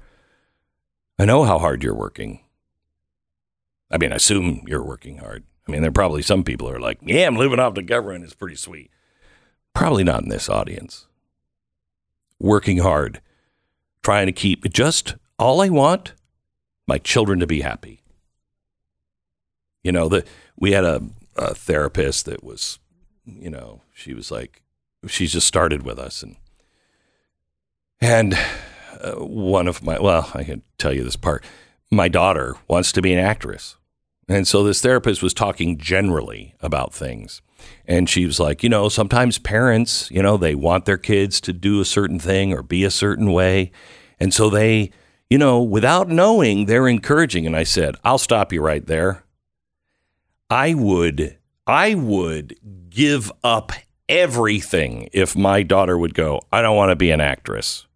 I 1.17 1.25
know 1.25 1.43
how 1.43 1.57
hard 1.57 1.83
you're 1.83 1.95
working. 1.95 2.41
I 3.89 3.97
mean, 3.97 4.11
I 4.11 4.15
assume 4.15 4.63
you're 4.67 4.83
working 4.83 5.17
hard. 5.17 5.43
I 5.67 5.71
mean, 5.71 5.81
there 5.81 5.89
are 5.89 5.93
probably 5.93 6.21
some 6.21 6.43
people 6.43 6.67
who 6.67 6.75
are 6.75 6.79
like, 6.79 6.99
yeah, 7.01 7.25
I'm 7.25 7.37
living 7.37 7.59
off 7.59 7.75
the 7.75 7.83
government. 7.83 8.25
It's 8.25 8.33
pretty 8.33 8.55
sweet. 8.55 8.91
Probably 9.73 10.03
not 10.03 10.23
in 10.23 10.29
this 10.29 10.49
audience. 10.49 11.07
Working 12.39 12.79
hard, 12.79 13.21
trying 14.03 14.27
to 14.27 14.31
keep 14.31 14.71
just 14.71 15.15
all 15.39 15.61
I 15.61 15.69
want 15.69 16.13
my 16.87 16.97
children 16.97 17.39
to 17.39 17.47
be 17.47 17.61
happy. 17.61 18.01
You 19.83 19.91
know, 19.91 20.09
the, 20.09 20.25
we 20.57 20.71
had 20.71 20.83
a, 20.83 21.01
a 21.35 21.55
therapist 21.55 22.25
that 22.25 22.43
was, 22.43 22.79
you 23.25 23.49
know, 23.49 23.81
she 23.93 24.13
was 24.13 24.31
like, 24.31 24.61
she 25.07 25.27
just 25.27 25.47
started 25.47 25.83
with 25.83 25.99
us. 25.99 26.23
And, 26.23 26.35
and 27.99 28.37
uh, 29.01 29.13
one 29.15 29.67
of 29.67 29.83
my, 29.83 29.99
well, 29.99 30.29
I 30.33 30.43
can 30.43 30.61
tell 30.77 30.93
you 30.93 31.03
this 31.03 31.15
part. 31.15 31.43
My 31.91 32.07
daughter 32.07 32.55
wants 32.67 32.91
to 32.93 33.01
be 33.01 33.13
an 33.13 33.19
actress. 33.19 33.77
And 34.27 34.47
so 34.47 34.63
this 34.63 34.81
therapist 34.81 35.21
was 35.21 35.33
talking 35.33 35.77
generally 35.77 36.55
about 36.61 36.93
things. 36.93 37.41
And 37.85 38.09
she 38.09 38.25
was 38.25 38.39
like, 38.39 38.63
you 38.63 38.69
know, 38.69 38.89
sometimes 38.89 39.37
parents, 39.39 40.09
you 40.11 40.21
know, 40.21 40.37
they 40.37 40.55
want 40.55 40.85
their 40.85 40.97
kids 40.97 41.41
to 41.41 41.53
do 41.53 41.81
a 41.81 41.85
certain 41.85 42.19
thing 42.19 42.53
or 42.53 42.63
be 42.63 42.83
a 42.83 42.91
certain 42.91 43.31
way. 43.31 43.71
And 44.19 44.33
so 44.33 44.49
they, 44.49 44.91
you 45.29 45.37
know, 45.37 45.61
without 45.61 46.09
knowing, 46.09 46.65
they're 46.65 46.87
encouraging. 46.87 47.45
And 47.45 47.55
I 47.55 47.63
said, 47.63 47.95
I'll 48.03 48.17
stop 48.17 48.53
you 48.53 48.61
right 48.61 48.85
there. 48.85 49.23
I 50.49 50.73
would, 50.73 51.37
I 51.65 51.95
would 51.95 52.55
give 52.89 53.31
up 53.43 53.71
everything 54.07 55.09
if 55.11 55.35
my 55.35 55.63
daughter 55.63 55.97
would 55.97 56.13
go, 56.13 56.41
I 56.51 56.61
don't 56.61 56.77
want 56.77 56.91
to 56.91 56.95
be 56.95 57.11
an 57.11 57.21
actress. 57.21 57.87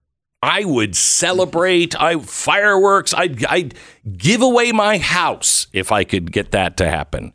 I 0.41 0.65
would 0.65 0.95
celebrate. 0.95 1.99
I 1.99 2.19
fireworks. 2.19 3.13
I'd, 3.13 3.45
I'd 3.45 3.73
give 4.17 4.41
away 4.41 4.71
my 4.71 4.97
house 4.97 5.67
if 5.73 5.91
I 5.91 6.03
could 6.03 6.31
get 6.31 6.51
that 6.51 6.77
to 6.77 6.89
happen. 6.89 7.33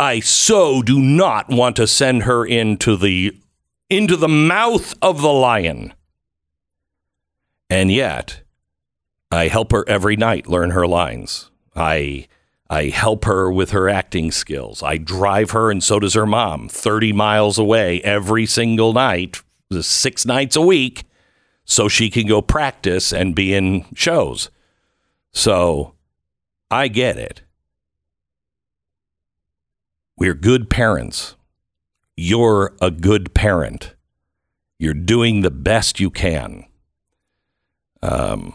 I 0.00 0.20
so 0.20 0.80
do 0.80 0.98
not 0.98 1.50
want 1.50 1.76
to 1.76 1.86
send 1.86 2.22
her 2.22 2.46
into 2.46 2.96
the 2.96 3.38
into 3.90 4.16
the 4.16 4.28
mouth 4.28 4.94
of 5.02 5.20
the 5.20 5.32
lion. 5.32 5.92
And 7.68 7.92
yet, 7.92 8.40
I 9.30 9.48
help 9.48 9.72
her 9.72 9.86
every 9.86 10.16
night 10.16 10.46
learn 10.46 10.70
her 10.70 10.86
lines. 10.86 11.50
I 11.76 12.28
I 12.70 12.84
help 12.84 13.26
her 13.26 13.52
with 13.52 13.72
her 13.72 13.90
acting 13.90 14.30
skills. 14.30 14.82
I 14.82 14.96
drive 14.96 15.50
her, 15.50 15.70
and 15.70 15.84
so 15.84 16.00
does 16.00 16.14
her 16.14 16.24
mom, 16.24 16.70
30 16.70 17.12
miles 17.12 17.58
away 17.58 18.00
every 18.00 18.46
single 18.46 18.94
night, 18.94 19.42
six 19.82 20.24
nights 20.24 20.56
a 20.56 20.62
week, 20.62 21.04
so 21.66 21.88
she 21.88 22.08
can 22.08 22.26
go 22.26 22.40
practice 22.40 23.12
and 23.12 23.34
be 23.34 23.52
in 23.52 23.84
shows. 23.94 24.48
So 25.30 25.92
I 26.70 26.88
get 26.88 27.18
it. 27.18 27.42
We're 30.20 30.34
good 30.34 30.68
parents. 30.68 31.34
You're 32.14 32.76
a 32.82 32.90
good 32.90 33.32
parent. 33.32 33.94
You're 34.78 34.92
doing 34.92 35.40
the 35.40 35.50
best 35.50 35.98
you 35.98 36.10
can. 36.10 36.66
Um, 38.02 38.52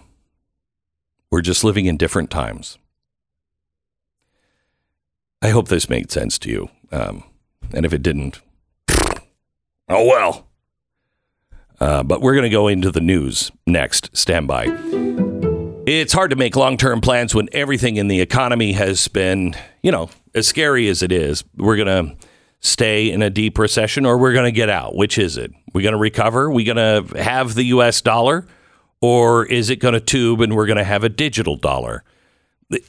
we're 1.31 1.41
just 1.41 1.63
living 1.63 1.87
in 1.87 1.97
different 1.97 2.29
times. 2.29 2.77
I 5.41 5.49
hope 5.49 5.67
this 5.67 5.89
made 5.89 6.11
sense 6.11 6.37
to 6.39 6.49
you. 6.51 6.69
Um, 6.91 7.23
and 7.73 7.83
if 7.83 7.93
it 7.93 8.03
didn't, 8.03 8.41
oh 8.89 9.25
well. 9.89 10.47
Uh, 11.79 12.03
but 12.03 12.21
we're 12.21 12.33
going 12.33 12.43
to 12.43 12.49
go 12.49 12.67
into 12.67 12.91
the 12.91 13.01
news 13.01 13.51
next. 13.65 14.15
Stand 14.15 14.47
by. 14.47 14.65
It's 15.87 16.13
hard 16.13 16.29
to 16.29 16.35
make 16.35 16.55
long 16.55 16.77
term 16.77 17.01
plans 17.01 17.33
when 17.33 17.49
everything 17.53 17.97
in 17.97 18.07
the 18.07 18.21
economy 18.21 18.73
has 18.73 19.07
been, 19.07 19.55
you 19.81 19.91
know, 19.91 20.09
as 20.35 20.47
scary 20.47 20.87
as 20.87 21.01
it 21.01 21.11
is. 21.11 21.43
We're 21.57 21.77
going 21.77 22.09
to 22.09 22.27
stay 22.59 23.09
in 23.11 23.21
a 23.21 23.29
deep 23.29 23.57
recession 23.57 24.05
or 24.05 24.17
we're 24.17 24.33
going 24.33 24.45
to 24.45 24.51
get 24.51 24.69
out. 24.69 24.95
Which 24.95 25.17
is 25.17 25.37
it? 25.37 25.51
We're 25.73 25.81
going 25.81 25.93
to 25.93 25.99
recover? 25.99 26.51
We're 26.51 26.73
going 26.73 27.07
to 27.07 27.23
have 27.23 27.55
the 27.55 27.63
U.S. 27.65 28.01
dollar? 28.01 28.45
Or 29.01 29.45
is 29.45 29.69
it 29.69 29.77
going 29.77 29.93
to 29.93 29.99
tube 29.99 30.41
and 30.41 30.55
we're 30.55 30.65
going 30.65 30.77
to 30.77 30.83
have 30.83 31.03
a 31.03 31.09
digital 31.09 31.55
dollar? 31.55 32.03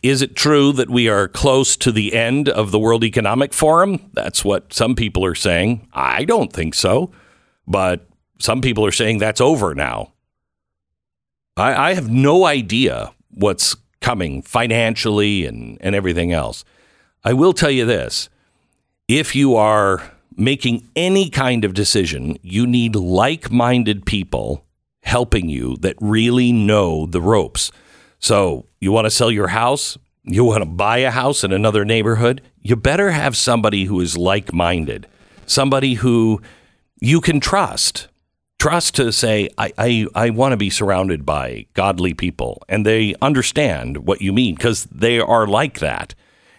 Is 0.02 0.22
it 0.22 0.34
true 0.34 0.72
that 0.72 0.88
we 0.88 1.08
are 1.08 1.28
close 1.28 1.76
to 1.78 1.92
the 1.92 2.14
end 2.14 2.48
of 2.48 2.70
the 2.70 2.78
World 2.78 3.04
Economic 3.04 3.52
Forum? 3.52 4.10
That's 4.14 4.44
what 4.44 4.72
some 4.72 4.94
people 4.94 5.24
are 5.24 5.34
saying. 5.34 5.86
I 5.92 6.24
don't 6.24 6.52
think 6.52 6.74
so. 6.74 7.10
But 7.66 8.08
some 8.38 8.60
people 8.60 8.86
are 8.86 8.92
saying 8.92 9.18
that's 9.18 9.40
over 9.40 9.74
now. 9.74 10.12
I, 11.56 11.90
I 11.90 11.94
have 11.94 12.08
no 12.08 12.46
idea 12.46 13.12
what's 13.30 13.76
coming 14.00 14.40
financially 14.42 15.44
and, 15.44 15.78
and 15.80 15.94
everything 15.94 16.32
else. 16.32 16.64
I 17.26 17.32
will 17.32 17.52
tell 17.52 17.72
you 17.72 17.84
this 17.84 18.28
if 19.08 19.34
you 19.34 19.56
are 19.56 20.12
making 20.36 20.88
any 20.94 21.28
kind 21.28 21.64
of 21.64 21.74
decision, 21.74 22.38
you 22.40 22.68
need 22.68 22.94
like 22.94 23.50
minded 23.50 24.06
people 24.06 24.64
helping 25.02 25.48
you 25.48 25.76
that 25.78 25.96
really 26.00 26.52
know 26.52 27.04
the 27.04 27.20
ropes. 27.20 27.72
So, 28.20 28.66
you 28.78 28.92
want 28.92 29.06
to 29.06 29.10
sell 29.10 29.32
your 29.32 29.48
house? 29.48 29.98
You 30.22 30.44
want 30.44 30.62
to 30.62 30.66
buy 30.66 30.98
a 30.98 31.10
house 31.10 31.42
in 31.42 31.52
another 31.52 31.84
neighborhood? 31.84 32.42
You 32.62 32.76
better 32.76 33.10
have 33.10 33.36
somebody 33.36 33.86
who 33.86 34.00
is 34.00 34.16
like 34.16 34.52
minded, 34.52 35.08
somebody 35.46 35.94
who 35.94 36.40
you 37.00 37.20
can 37.20 37.40
trust. 37.40 38.06
Trust 38.60 38.94
to 38.96 39.10
say, 39.10 39.48
I, 39.58 39.72
I, 39.76 40.06
I 40.14 40.30
want 40.30 40.52
to 40.52 40.56
be 40.56 40.70
surrounded 40.70 41.26
by 41.26 41.66
godly 41.74 42.14
people 42.14 42.62
and 42.68 42.86
they 42.86 43.16
understand 43.20 44.06
what 44.06 44.22
you 44.22 44.32
mean 44.32 44.54
because 44.54 44.84
they 44.84 45.18
are 45.18 45.48
like 45.48 45.80
that. 45.80 46.14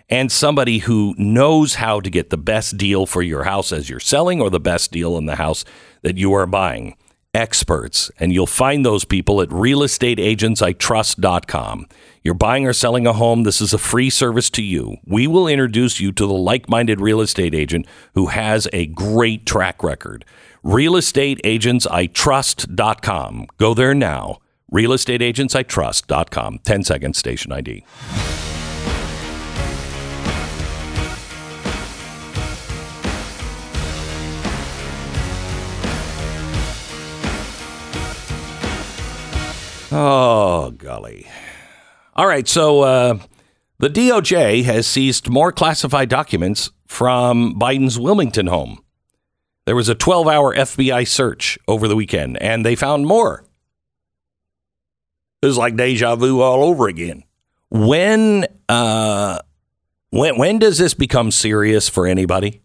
And 0.09 0.31
somebody 0.31 0.77
who 0.79 1.13
knows 1.17 1.75
how 1.75 1.99
to 1.99 2.09
get 2.09 2.29
the 2.29 2.37
best 2.37 2.77
deal 2.77 3.05
for 3.05 3.21
your 3.21 3.43
house 3.43 3.73
as 3.73 3.89
you're 3.89 3.99
selling 3.99 4.39
or 4.39 4.49
the 4.49 4.57
best 4.59 4.91
deal 4.91 5.17
in 5.17 5.25
the 5.25 5.35
house 5.35 5.65
that 6.01 6.17
you 6.17 6.33
are 6.33 6.45
buying. 6.45 6.95
Experts. 7.33 8.09
And 8.17 8.31
you'll 8.31 8.47
find 8.47 8.85
those 8.85 9.03
people 9.03 9.41
at 9.41 9.49
realestateagentsitrust.com. 9.49 11.87
You're 12.23 12.33
buying 12.33 12.65
or 12.65 12.71
selling 12.73 13.05
a 13.05 13.11
home. 13.13 13.43
This 13.43 13.61
is 13.61 13.73
a 13.73 13.77
free 13.77 14.09
service 14.09 14.49
to 14.51 14.63
you. 14.63 14.95
We 15.05 15.27
will 15.27 15.47
introduce 15.47 15.99
you 15.99 16.13
to 16.13 16.25
the 16.25 16.33
like 16.33 16.69
minded 16.69 17.01
real 17.01 17.21
estate 17.21 17.53
agent 17.53 17.85
who 18.15 18.27
has 18.27 18.69
a 18.71 18.85
great 18.87 19.45
track 19.45 19.83
record. 19.83 20.23
Realestateagentsitrust.com. 20.63 23.47
Go 23.57 23.73
there 23.73 23.93
now. 23.93 24.37
Realestateagentsitrust.com. 24.73 26.59
10 26.63 26.83
seconds, 26.83 27.17
station 27.17 27.51
ID. 27.51 27.83
Oh, 39.91 40.71
golly. 40.71 41.27
All 42.15 42.27
right. 42.27 42.47
So 42.47 42.81
uh, 42.81 43.19
the 43.79 43.89
DOJ 43.89 44.63
has 44.63 44.87
seized 44.87 45.29
more 45.29 45.51
classified 45.51 46.09
documents 46.09 46.71
from 46.87 47.57
Biden's 47.59 47.99
Wilmington 47.99 48.47
home. 48.47 48.79
There 49.65 49.75
was 49.75 49.89
a 49.89 49.95
12 49.95 50.27
hour 50.27 50.55
FBI 50.55 51.07
search 51.07 51.59
over 51.67 51.87
the 51.87 51.95
weekend, 51.95 52.41
and 52.41 52.65
they 52.65 52.75
found 52.75 53.05
more. 53.05 53.43
It 55.41 55.45
was 55.45 55.57
like 55.57 55.75
deja 55.75 56.15
vu 56.15 56.41
all 56.41 56.63
over 56.63 56.87
again. 56.87 57.23
When, 57.69 58.47
uh, 58.69 59.39
when, 60.09 60.37
when 60.37 60.57
does 60.59 60.77
this 60.77 60.93
become 60.93 61.31
serious 61.31 61.89
for 61.89 62.07
anybody? 62.07 62.61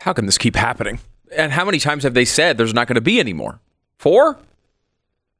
How 0.00 0.12
can 0.12 0.26
this 0.26 0.38
keep 0.38 0.56
happening? 0.56 0.98
And 1.36 1.52
how 1.52 1.64
many 1.64 1.78
times 1.78 2.04
have 2.04 2.14
they 2.14 2.24
said 2.24 2.58
there's 2.58 2.74
not 2.74 2.88
going 2.88 2.96
to 2.96 3.00
be 3.00 3.20
any 3.20 3.32
more? 3.32 3.60
Four? 3.98 4.38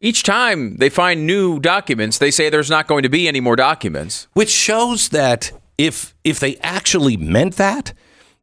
Each 0.01 0.23
time 0.23 0.77
they 0.77 0.89
find 0.91 1.27
new 1.27 1.61
documents, 1.61 2.19
they 2.19 2.31
say 2.31 2.51
there's 2.51 2.71
not 2.71 2.87
going 2.87 3.03
to 3.05 3.09
be 3.09 3.27
any 3.29 3.41
more 3.41 3.57
documents. 3.57 4.27
which 4.35 4.51
shows 4.51 5.09
that 5.11 5.53
if 5.79 6.15
if 6.25 6.39
they 6.41 6.57
actually 6.57 7.17
meant 7.17 7.57
that, 7.57 7.93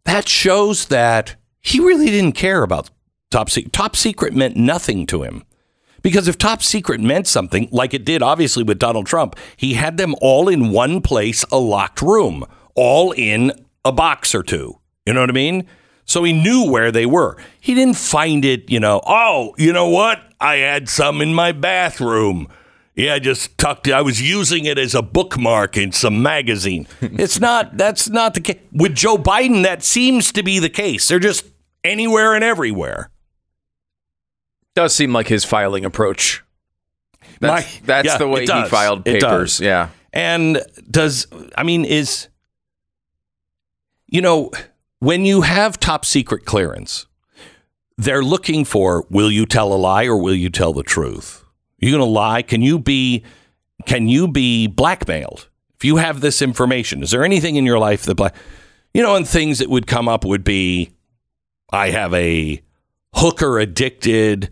that 0.05 0.27
shows 0.27 0.87
that 0.87 1.35
he 1.61 1.79
really 1.79 2.07
didn't 2.07 2.33
care 2.33 2.63
about 2.63 2.89
top 3.29 3.49
secret. 3.49 3.73
Top 3.73 3.95
secret 3.95 4.33
meant 4.33 4.55
nothing 4.55 5.05
to 5.07 5.23
him. 5.23 5.43
Because 6.01 6.27
if 6.27 6.37
top 6.37 6.63
secret 6.63 6.99
meant 6.99 7.27
something, 7.27 7.69
like 7.71 7.93
it 7.93 8.03
did 8.03 8.23
obviously 8.23 8.63
with 8.63 8.79
Donald 8.79 9.05
Trump, 9.05 9.35
he 9.55 9.75
had 9.75 9.97
them 9.97 10.15
all 10.19 10.49
in 10.49 10.71
one 10.71 10.99
place, 10.99 11.45
a 11.51 11.59
locked 11.59 12.01
room, 12.01 12.43
all 12.73 13.11
in 13.11 13.51
a 13.85 13.91
box 13.91 14.33
or 14.33 14.41
two. 14.41 14.79
You 15.05 15.13
know 15.13 15.21
what 15.21 15.29
I 15.29 15.33
mean? 15.33 15.67
So 16.11 16.25
he 16.25 16.33
knew 16.33 16.69
where 16.69 16.91
they 16.91 17.05
were. 17.05 17.37
He 17.61 17.73
didn't 17.73 17.95
find 17.95 18.43
it, 18.43 18.69
you 18.69 18.81
know, 18.81 18.99
oh, 19.07 19.55
you 19.57 19.71
know 19.71 19.87
what? 19.87 20.21
I 20.41 20.55
had 20.55 20.89
some 20.89 21.21
in 21.21 21.33
my 21.33 21.53
bathroom. 21.53 22.49
Yeah, 22.95 23.13
I 23.13 23.19
just 23.19 23.57
tucked 23.57 23.87
it. 23.87 23.93
I 23.93 24.01
was 24.01 24.21
using 24.21 24.65
it 24.65 24.77
as 24.77 24.93
a 24.93 25.01
bookmark 25.01 25.77
in 25.77 25.93
some 25.93 26.21
magazine. 26.21 26.85
it's 27.01 27.39
not, 27.39 27.77
that's 27.77 28.09
not 28.09 28.33
the 28.33 28.41
case. 28.41 28.59
With 28.73 28.93
Joe 28.93 29.17
Biden, 29.17 29.63
that 29.63 29.83
seems 29.83 30.33
to 30.33 30.43
be 30.43 30.59
the 30.59 30.69
case. 30.69 31.07
They're 31.07 31.17
just 31.17 31.45
anywhere 31.81 32.35
and 32.35 32.43
everywhere. 32.43 33.09
Does 34.75 34.93
seem 34.93 35.13
like 35.13 35.29
his 35.29 35.45
filing 35.45 35.85
approach. 35.85 36.43
That's, 37.39 37.65
My- 37.65 37.81
that's 37.85 38.07
yeah, 38.07 38.17
the 38.17 38.27
way 38.27 38.45
he 38.45 38.65
filed 38.65 39.05
papers. 39.05 39.61
Yeah. 39.61 39.89
And 40.11 40.61
does, 40.89 41.27
I 41.57 41.63
mean, 41.63 41.85
is, 41.85 42.27
you 44.07 44.21
know, 44.21 44.51
when 45.01 45.25
you 45.25 45.41
have 45.41 45.79
top 45.79 46.05
secret 46.05 46.45
clearance, 46.45 47.07
they're 47.97 48.23
looking 48.23 48.63
for 48.63 49.05
will 49.09 49.31
you 49.31 49.45
tell 49.47 49.73
a 49.73 49.75
lie 49.75 50.05
or 50.05 50.15
will 50.15 50.35
you 50.35 50.49
tell 50.49 50.73
the 50.73 50.83
truth? 50.83 51.43
You 51.79 51.89
going 51.89 51.99
to 51.99 52.05
lie? 52.05 52.43
Can 52.43 52.61
you 52.61 52.77
be, 52.77 53.23
can 53.87 54.07
you 54.07 54.27
be 54.27 54.67
blackmailed? 54.67 55.49
If 55.75 55.85
you 55.85 55.97
have 55.97 56.21
this 56.21 56.41
information, 56.43 57.01
is 57.01 57.09
there 57.09 57.23
anything 57.23 57.55
in 57.55 57.65
your 57.65 57.79
life 57.79 58.03
that, 58.03 58.13
black, 58.13 58.35
you 58.93 59.01
know, 59.01 59.15
and 59.15 59.27
things 59.27 59.57
that 59.57 59.69
would 59.69 59.87
come 59.87 60.07
up 60.07 60.23
would 60.23 60.43
be, 60.43 60.91
I 61.73 61.89
have 61.89 62.13
a 62.13 62.61
hooker 63.15 63.57
addicted, 63.57 64.51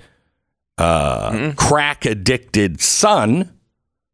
uh, 0.79 1.53
crack 1.55 2.05
addicted 2.05 2.81
son 2.81 3.53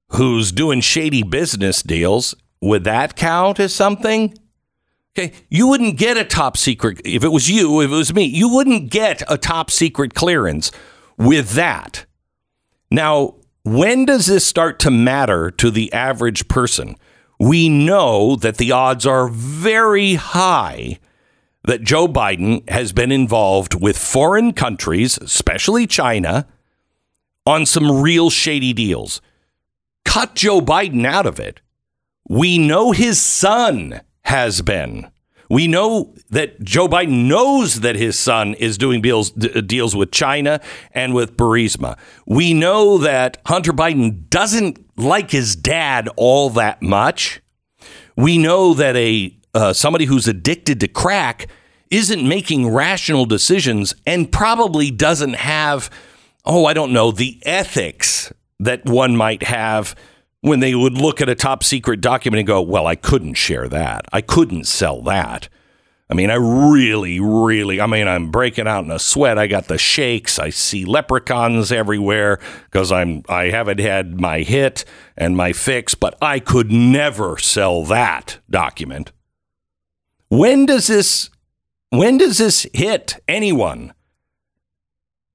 who's 0.10 0.52
doing 0.52 0.82
shady 0.82 1.24
business 1.24 1.82
deals. 1.82 2.36
Would 2.60 2.84
that 2.84 3.16
count 3.16 3.62
as 3.62 3.74
something? 3.74 4.38
Okay, 5.18 5.32
you 5.50 5.68
wouldn't 5.68 5.98
get 5.98 6.18
a 6.18 6.26
top 6.26 6.58
secret 6.58 7.00
if 7.06 7.24
it 7.24 7.32
was 7.32 7.50
you, 7.50 7.80
if 7.80 7.90
it 7.90 7.96
was 7.96 8.14
me, 8.14 8.26
you 8.26 8.50
wouldn't 8.50 8.92
get 8.92 9.24
a 9.30 9.38
top 9.38 9.72
secret 9.72 10.14
clearance 10.14 10.72
with 11.18 11.52
that. 11.52 12.06
Now, 12.92 13.36
when 13.64 14.06
does 14.06 14.26
this 14.26 14.46
start 14.46 14.78
to 14.80 14.92
matter 14.92 15.52
to 15.52 15.72
the 15.72 15.92
average 15.94 16.50
person? 16.50 16.96
We 17.40 17.70
know 17.70 18.36
that 18.36 18.58
the 18.58 18.74
odds 18.74 19.06
are 19.06 19.30
very 19.30 20.16
high 20.16 21.00
that 21.64 21.82
Joe 21.82 22.08
Biden 22.08 22.70
has 22.70 22.92
been 22.92 23.12
involved 23.12 23.82
with 23.82 23.98
foreign 23.98 24.54
countries, 24.54 25.18
especially 25.18 25.88
China, 25.88 26.48
on 27.46 27.66
some 27.66 28.02
real 28.02 28.30
shady 28.30 28.74
deals. 28.74 29.22
Cut 30.04 30.36
Joe 30.36 30.62
Biden 30.62 31.06
out 31.06 31.26
of 31.26 31.40
it. 31.40 31.62
We 32.28 32.58
know 32.58 32.92
his 32.92 33.20
son 33.20 34.02
has 34.26 34.62
been. 34.62 35.10
We 35.50 35.68
know 35.68 36.16
that 36.32 36.64
Joe 36.64 36.88
Biden 36.88 37.28
knows 37.28 37.82
that 37.82 37.96
his 37.96 38.18
son 38.18 38.56
is 38.56 38.78
doing 38.78 39.02
deals, 39.02 39.30
d- 39.30 39.62
deals 39.62 39.96
with 39.96 40.12
China 40.12 40.60
and 40.92 41.14
with 41.14 41.38
Burisma. 41.38 41.98
We 42.26 42.54
know 42.54 42.98
that 42.98 43.38
Hunter 43.46 43.72
Biden 43.72 44.28
doesn't 44.30 44.84
like 44.98 45.32
his 45.32 45.56
dad 45.56 46.10
all 46.16 46.50
that 46.52 46.82
much. 46.82 47.42
We 48.18 48.38
know 48.38 48.74
that 48.74 48.96
a 48.96 49.38
uh, 49.54 49.72
somebody 49.72 50.06
who's 50.06 50.28
addicted 50.28 50.80
to 50.82 50.88
crack 50.88 51.48
isn't 51.90 52.28
making 52.28 52.70
rational 52.70 53.26
decisions 53.26 53.96
and 54.06 54.32
probably 54.32 54.92
doesn't 54.92 55.36
have, 55.36 55.90
oh, 56.44 56.66
I 56.66 56.74
don't 56.74 56.92
know, 56.92 57.12
the 57.12 57.42
ethics 57.46 58.34
that 58.60 58.86
one 58.86 59.16
might 59.16 59.44
have 59.44 59.96
when 60.46 60.60
they 60.60 60.76
would 60.76 60.94
look 60.94 61.22
at 61.22 61.28
a 61.28 61.34
top 61.34 61.64
secret 61.64 62.02
document 62.02 62.38
and 62.38 62.46
go, 62.46 62.62
well, 62.62 62.86
I 62.86 62.96
couldn't 62.96 63.34
share 63.34 63.68
that. 63.68 64.06
I 64.14 64.22
couldn't 64.22 64.66
sell 64.66 65.02
that. 65.02 65.50
I 66.08 66.14
mean, 66.14 66.30
I 66.30 66.36
really, 66.36 67.20
really, 67.20 67.82
I 67.82 67.88
mean, 67.88 68.08
I'm 68.08 68.30
breaking 68.30 68.68
out 68.68 68.86
in 68.86 68.92
a 68.92 69.00
sweat. 69.00 69.40
I 69.40 69.48
got 69.48 69.68
the 69.68 69.80
shakes. 69.80 70.38
I 70.38 70.52
see 70.52 70.86
leprechauns 70.86 71.72
everywhere 71.72 72.40
because 72.66 72.92
I'm, 72.92 73.24
I 73.28 73.46
haven't 73.46 73.80
had 73.80 74.22
my 74.22 74.42
hit 74.42 74.86
and 75.18 75.36
my 75.36 75.52
fix, 75.52 75.96
but 75.96 76.16
I 76.22 76.40
could 76.40 76.72
never 76.72 77.40
sell 77.40 77.84
that 77.86 78.38
document. 78.48 79.12
When 80.30 80.68
does 80.68 80.86
this, 80.86 81.32
when 81.90 82.20
does 82.20 82.38
this 82.38 82.68
hit 82.72 83.16
anyone? 83.28 83.94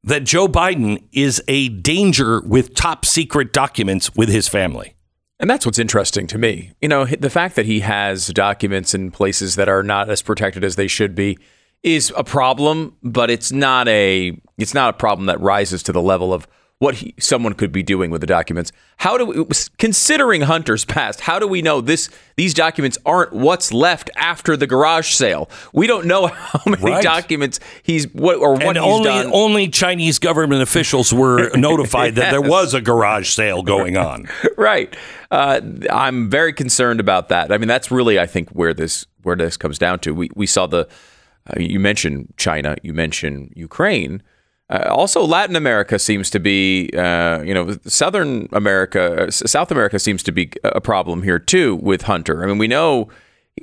That 0.05 0.23
Joe 0.23 0.47
Biden 0.47 1.03
is 1.11 1.43
a 1.49 1.69
danger 1.69 2.41
with 2.43 2.75
top 2.75 3.05
secret 3.05 3.53
documents 3.53 4.15
with 4.15 4.29
his 4.29 4.47
family. 4.47 4.95
And 5.41 5.49
that's 5.49 5.65
what's 5.65 5.79
interesting 5.79 6.27
to 6.29 6.39
me. 6.39 6.73
You 6.83 6.89
know, 6.89 7.07
the 7.07 7.31
fact 7.31 7.57
that 7.57 7.65
he 7.65 7.81
has 7.81 8.29
documents 8.29 8.95
in 8.95 9.11
places 9.11 9.57
that 9.57 9.71
are 9.71 9.83
not 9.83 10.11
as 10.11 10.21
protected 10.21 10.63
as 10.63 10.77
they 10.77 10.87
should 10.87 11.15
be 11.15 11.39
is 11.83 12.13
a 12.15 12.23
problem, 12.23 12.95
but 13.03 13.31
it's 13.31 13.51
not 13.51 13.89
a 13.89 14.39
it's 14.59 14.75
not 14.75 14.91
a 14.91 14.97
problem 14.99 15.27
that 15.27 15.41
rises 15.41 15.83
to 15.85 15.93
the 15.93 16.03
level 16.03 16.35
of 16.35 16.47
what 16.81 16.95
he, 16.97 17.15
someone 17.21 17.53
could 17.53 17.71
be 17.73 17.83
doing 17.83 18.11
with 18.11 18.23
the 18.23 18.27
documents. 18.27 18.73
How 18.97 19.19
do 19.19 19.27
we, 19.27 19.45
considering 19.79 20.41
Hunter's 20.41 20.87
past, 20.87 21.21
how 21.21 21.39
do 21.39 21.47
we 21.47 21.61
know 21.61 21.83
this 21.83 22.09
these 22.37 22.55
documents 22.55 22.97
aren't 23.05 23.35
what's 23.35 23.71
left 23.71 24.09
after 24.17 24.57
the 24.57 24.67
garage 24.67 25.13
sale? 25.13 25.51
We 25.75 25.87
don't 25.87 26.07
know 26.07 26.27
how 26.29 26.63
many 26.67 26.83
Right. 26.83 27.03
documents 27.05 27.61
he's 27.83 28.07
what 28.15 28.37
or 28.39 28.55
what 28.55 28.63
and 28.63 28.79
he's 28.79 28.87
only 28.95 29.11
done. 29.11 29.31
only 29.31 29.69
Chinese 29.69 30.19
government 30.19 30.63
officials 30.63 31.13
were 31.13 31.51
notified 31.55 32.15
that 32.15 32.31
there 32.31 32.41
was 32.41 32.73
a 32.73 32.81
garage 32.81 33.29
sale 33.29 33.63
going 33.63 33.99
on. 33.99 34.27
right. 34.57 34.97
Uh, 35.31 35.61
I'm 35.91 36.31
very 36.31 36.55
concerned 36.55 36.99
about 36.99 37.29
that. 37.29 37.53
I 37.53 37.59
mean, 37.59 37.69
that's 37.69 37.91
really, 37.91 38.19
I 38.19 38.27
think, 38.27 38.49
where 38.51 38.73
this 38.73 39.05
where 39.23 39.37
this 39.37 39.59
comes 39.59 39.79
down 39.79 39.99
to. 40.01 40.15
We 40.15 40.31
we 40.35 40.47
saw 40.47 40.67
the 40.67 40.89
uh, 41.47 41.61
you 41.61 41.79
mentioned 41.79 42.33
China, 42.39 42.77
you 42.83 42.95
mentioned 42.95 43.53
Ukraine. 43.55 44.23
Uh, 44.71 44.85
also, 44.89 45.25
Latin 45.25 45.57
America 45.57 45.99
seems 45.99 46.31
to 46.31 46.39
be, 46.39 46.91
uh, 46.97 47.43
you 47.43 47.53
know, 47.53 47.77
Southern 47.87 48.49
America, 48.53 49.31
South 49.33 49.73
America 49.73 49.99
seems 49.99 50.23
to 50.23 50.33
be 50.33 50.53
a 50.63 50.81
problem 50.81 51.25
here 51.25 51.41
too 51.41 51.75
with 51.77 52.03
Hunter. 52.03 52.45
I 52.45 52.47
mean, 52.47 52.59
we 52.59 52.69
know 52.69 53.09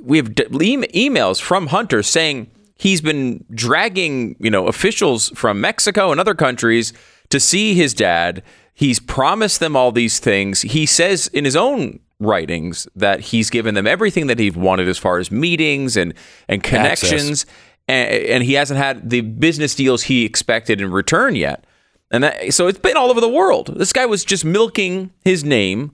we 0.02 0.18
have 0.18 0.34
d- 0.34 0.44
emails 0.44 1.40
from 1.40 1.68
Hunter 1.68 2.02
saying 2.02 2.50
he's 2.76 3.00
been 3.00 3.44
dragging, 3.54 4.36
you 4.38 4.50
know, 4.50 4.66
officials 4.66 5.30
from 5.30 5.60
Mexico 5.62 6.12
and 6.12 6.20
other 6.20 6.34
countries 6.34 6.92
to 7.30 7.40
see 7.40 7.74
his 7.74 7.94
dad. 7.94 8.42
He's 8.74 9.00
promised 9.00 9.60
them 9.60 9.74
all 9.76 9.90
these 9.90 10.18
things. 10.18 10.62
He 10.62 10.84
says 10.86 11.28
in 11.28 11.44
his 11.44 11.56
own 11.56 12.00
writings 12.20 12.86
that 12.96 13.20
he's 13.20 13.48
given 13.48 13.74
them 13.74 13.86
everything 13.86 14.26
that 14.26 14.38
he 14.38 14.50
wanted 14.50 14.88
as 14.88 14.98
far 14.98 15.18
as 15.18 15.30
meetings 15.30 15.96
and 15.96 16.14
and 16.48 16.62
connections, 16.62 17.42
and, 17.42 17.52
and 17.88 18.44
he 18.44 18.54
hasn't 18.54 18.78
had 18.78 19.08
the 19.08 19.22
business 19.22 19.74
deals 19.74 20.04
he 20.04 20.24
expected 20.24 20.80
in 20.80 20.90
return 20.90 21.34
yet. 21.34 21.64
And 22.10 22.24
that, 22.24 22.54
so 22.54 22.66
it's 22.66 22.78
been 22.78 22.96
all 22.96 23.10
over 23.10 23.20
the 23.20 23.28
world. 23.28 23.74
This 23.76 23.92
guy 23.92 24.06
was 24.06 24.24
just 24.24 24.44
milking 24.44 25.10
his 25.24 25.44
name 25.44 25.92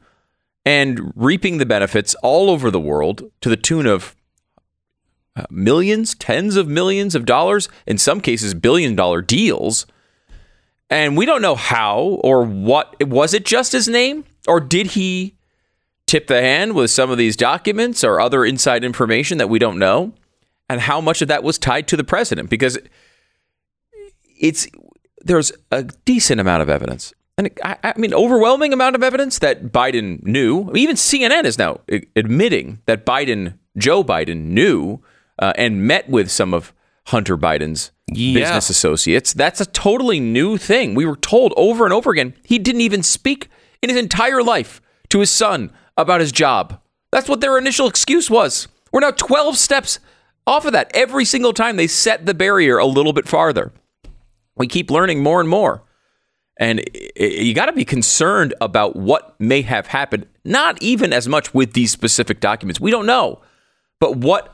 and 0.65 1.13
reaping 1.15 1.59
the 1.59 1.67
benefits 1.67 2.15
all 2.23 2.51
over 2.51 2.71
the 2.71 2.81
world 2.81 3.31
to 3.41 3.49
the 3.49 3.57
tune 3.57 3.87
of 3.87 4.15
uh, 5.37 5.45
millions, 5.51 6.15
tens 6.15 6.57
of 6.57 6.69
millions 6.69 7.15
of 7.15 7.25
dollars, 7.25 7.69
in 7.87 7.99
some 7.99 8.21
cases, 8.21 8.55
billion 8.55 8.95
dollar 8.95 9.21
deals. 9.21 9.87
And 10.91 11.17
we 11.17 11.27
don't 11.27 11.43
know 11.43 11.57
how 11.57 12.21
or 12.23 12.45
what. 12.45 12.95
Was 13.09 13.35
it 13.35 13.45
just 13.45 13.73
his 13.73 13.89
name? 13.89 14.25
Or 14.47 14.61
did 14.61 14.89
he 14.89 15.37
tip 16.07 16.29
the 16.29 16.41
hand 16.41 16.75
with 16.75 16.91
some 16.91 17.11
of 17.11 17.19
these 17.19 17.37
documents 17.37 18.05
or 18.05 18.21
other 18.21 18.45
inside 18.45 18.85
information 18.85 19.39
that 19.39 19.49
we 19.49 19.59
don't 19.59 19.79
know? 19.79 20.13
And 20.69 20.81
how 20.81 21.01
much 21.01 21.21
of 21.23 21.29
that 21.29 21.43
was 21.43 21.59
tied 21.59 21.87
to 21.89 21.97
the 21.97 22.05
president? 22.05 22.49
Because 22.51 22.79
it's 24.41 24.67
there's 25.23 25.53
a 25.71 25.85
decent 26.05 26.41
amount 26.41 26.63
of 26.63 26.69
evidence. 26.69 27.13
And 27.37 27.51
I, 27.65 27.77
I 27.83 27.95
mean, 27.97 28.15
overwhelming 28.15 28.73
amount 28.73 28.95
of 28.95 29.03
evidence 29.03 29.39
that 29.41 29.73
Biden 29.73 30.23
knew. 30.23 30.71
Even 30.75 30.97
CNN 30.97 31.45
is 31.45 31.59
now 31.59 31.81
admitting 32.15 32.81
that 32.87 33.05
Biden, 33.05 33.59
Joe 33.77 34.05
Biden, 34.05 34.45
knew 34.47 35.03
uh, 35.39 35.53
and 35.57 35.83
met 35.87 36.09
with 36.09 36.31
some 36.31 36.55
of 36.55 36.73
Hunter 37.07 37.37
Biden's 37.37 37.91
Yeah. 38.09 38.39
business 38.41 38.71
associates. 38.71 39.33
That's 39.33 39.61
a 39.61 39.67
totally 39.67 40.21
new 40.21 40.57
thing. 40.57 40.95
We 40.95 41.07
were 41.07 41.17
told 41.17 41.53
over 41.57 41.85
and 41.85 41.93
over 41.93 42.11
again 42.11 42.35
he 42.45 42.59
didn't 42.59 42.83
even 42.83 43.03
speak 43.03 43.49
in 43.83 43.91
his 43.91 43.99
entire 43.99 44.43
life 44.43 44.81
to 45.09 45.21
his 45.21 45.31
son 45.31 45.73
about 45.97 46.21
his 46.21 46.33
job. 46.33 46.81
That's 47.11 47.29
what 47.29 47.41
their 47.41 47.59
initial 47.59 47.89
excuse 47.89 48.31
was. 48.31 48.69
We're 48.93 49.01
now 49.01 49.11
12 49.11 49.57
steps 49.57 49.99
off 50.47 50.65
of 50.65 50.73
that. 50.73 50.91
Every 50.95 51.25
single 51.25 51.53
time 51.53 51.77
they 51.77 51.87
set 51.87 52.27
the 52.27 52.35
barrier 52.35 52.79
a 52.79 52.87
little 52.87 53.13
bit 53.13 53.27
farther. 53.29 53.73
We 54.57 54.67
keep 54.67 54.91
learning 54.91 55.23
more 55.23 55.41
and 55.41 55.49
more. 55.49 55.83
And 56.59 56.85
you 57.17 57.53
got 57.55 57.67
to 57.67 57.73
be 57.73 57.85
concerned 57.85 58.55
about 58.61 58.95
what 58.95 59.35
may 59.41 59.63
have 59.63 59.89
happened, 59.89 60.27
not 60.45 60.81
even 60.81 61.13
as 61.13 61.27
much 61.27 61.53
with 61.53 61.73
these 61.73 61.91
specific 61.91 62.39
documents. 62.39 62.79
We 62.79 62.93
don't 62.93 63.07
know. 63.07 63.41
But 63.99 64.17
what 64.19 64.51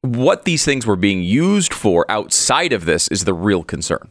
what 0.00 0.44
these 0.44 0.64
things 0.64 0.86
were 0.86 0.96
being 0.96 1.22
used 1.22 1.72
for 1.72 2.04
outside 2.10 2.72
of 2.74 2.84
this 2.84 3.08
is 3.08 3.24
the 3.24 3.32
real 3.32 3.62
concern. 3.64 4.10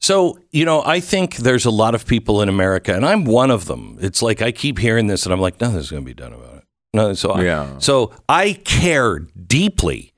So, 0.00 0.38
you 0.50 0.64
know, 0.64 0.82
I 0.84 1.00
think 1.00 1.36
there's 1.36 1.64
a 1.66 1.70
lot 1.70 1.94
of 1.94 2.06
people 2.06 2.40
in 2.42 2.48
America, 2.48 2.94
and 2.94 3.04
I'm 3.04 3.24
one 3.26 3.50
of 3.50 3.66
them. 3.66 3.98
It's 4.00 4.22
like 4.22 4.40
I 4.42 4.50
keep 4.52 4.78
hearing 4.78 5.06
this, 5.08 5.24
and 5.24 5.32
I'm 5.34 5.40
like, 5.40 5.60
nothing's 5.60 5.90
going 5.90 6.02
to 6.02 6.06
be 6.06 6.14
done 6.14 6.32
about 6.32 6.56
it. 6.58 6.64
No, 6.94 7.12
so 7.12 7.30
I, 7.32 7.42
Yeah. 7.44 7.78
so 7.78 8.12
I 8.28 8.54
care 8.64 9.18
deeply, 9.18 10.12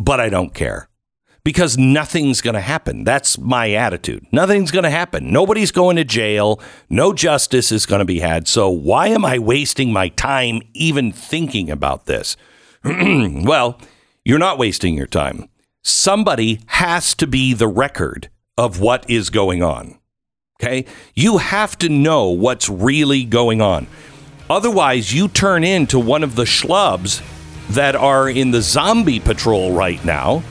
but 0.00 0.18
I 0.18 0.30
don't 0.30 0.54
care 0.54 0.88
because 1.44 1.76
nothing's 1.76 2.40
going 2.40 2.54
to 2.54 2.60
happen. 2.60 3.04
That's 3.04 3.38
my 3.38 3.72
attitude. 3.72 4.26
Nothing's 4.32 4.70
going 4.70 4.84
to 4.84 4.90
happen. 4.90 5.30
Nobody's 5.30 5.72
going 5.72 5.96
to 5.96 6.04
jail. 6.04 6.60
No 6.88 7.12
justice 7.12 7.70
is 7.70 7.86
going 7.86 7.98
to 7.98 8.04
be 8.06 8.20
had. 8.20 8.48
So 8.48 8.70
why 8.70 9.08
am 9.08 9.24
I 9.24 9.38
wasting 9.38 9.92
my 9.92 10.08
time 10.08 10.62
even 10.72 11.12
thinking 11.12 11.70
about 11.70 12.06
this? 12.06 12.36
well, 12.84 13.78
you're 14.24 14.38
not 14.38 14.58
wasting 14.58 14.94
your 14.94 15.06
time. 15.06 15.48
Somebody 15.82 16.60
has 16.66 17.14
to 17.16 17.26
be 17.26 17.52
the 17.52 17.68
record 17.68 18.30
of 18.56 18.80
what 18.80 19.08
is 19.08 19.28
going 19.28 19.62
on. 19.62 19.98
Okay? 20.62 20.86
You 21.14 21.38
have 21.38 21.76
to 21.78 21.88
know 21.88 22.28
what's 22.28 22.68
really 22.68 23.24
going 23.24 23.60
on. 23.60 23.86
Otherwise, 24.48 25.14
you 25.14 25.28
turn 25.28 25.62
into 25.62 25.98
one 25.98 26.22
of 26.22 26.36
the 26.36 26.44
schlubs 26.44 27.22
that 27.70 27.94
are 27.96 28.28
in 28.28 28.50
the 28.50 28.62
zombie 28.62 29.20
patrol 29.20 29.72
right 29.72 30.04
now 30.04 30.42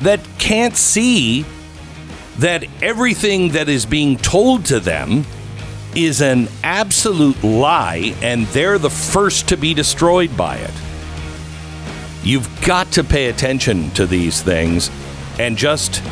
that 0.00 0.20
can't 0.38 0.76
see 0.76 1.44
that 2.38 2.64
everything 2.82 3.50
that 3.50 3.68
is 3.68 3.86
being 3.86 4.16
told 4.16 4.64
to 4.66 4.80
them 4.80 5.24
is 5.94 6.20
an 6.20 6.48
absolute 6.64 7.42
lie 7.44 8.14
and 8.20 8.46
they're 8.48 8.78
the 8.78 8.90
first 8.90 9.48
to 9.48 9.56
be 9.56 9.72
destroyed 9.74 10.36
by 10.36 10.56
it. 10.56 10.72
You've 12.24 12.48
got 12.64 12.90
to 12.92 13.04
pay 13.04 13.28
attention 13.28 13.90
to 13.92 14.06
these 14.06 14.42
things 14.42 14.90
and 15.38 15.56
just 15.56 16.02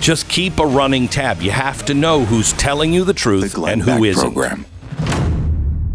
just 0.00 0.28
keep 0.30 0.58
a 0.58 0.66
running 0.66 1.08
tab. 1.08 1.42
You 1.42 1.50
have 1.50 1.84
to 1.84 1.92
know 1.94 2.24
who's 2.24 2.54
telling 2.54 2.94
you 2.94 3.00
the 3.04 3.12
The 3.12 3.18
truth 3.18 3.54
Glenn 3.54 3.74
and 3.74 3.82
who 3.82 3.86
Beck 3.90 4.02
isn't. 4.02 4.22
program. 4.32 4.64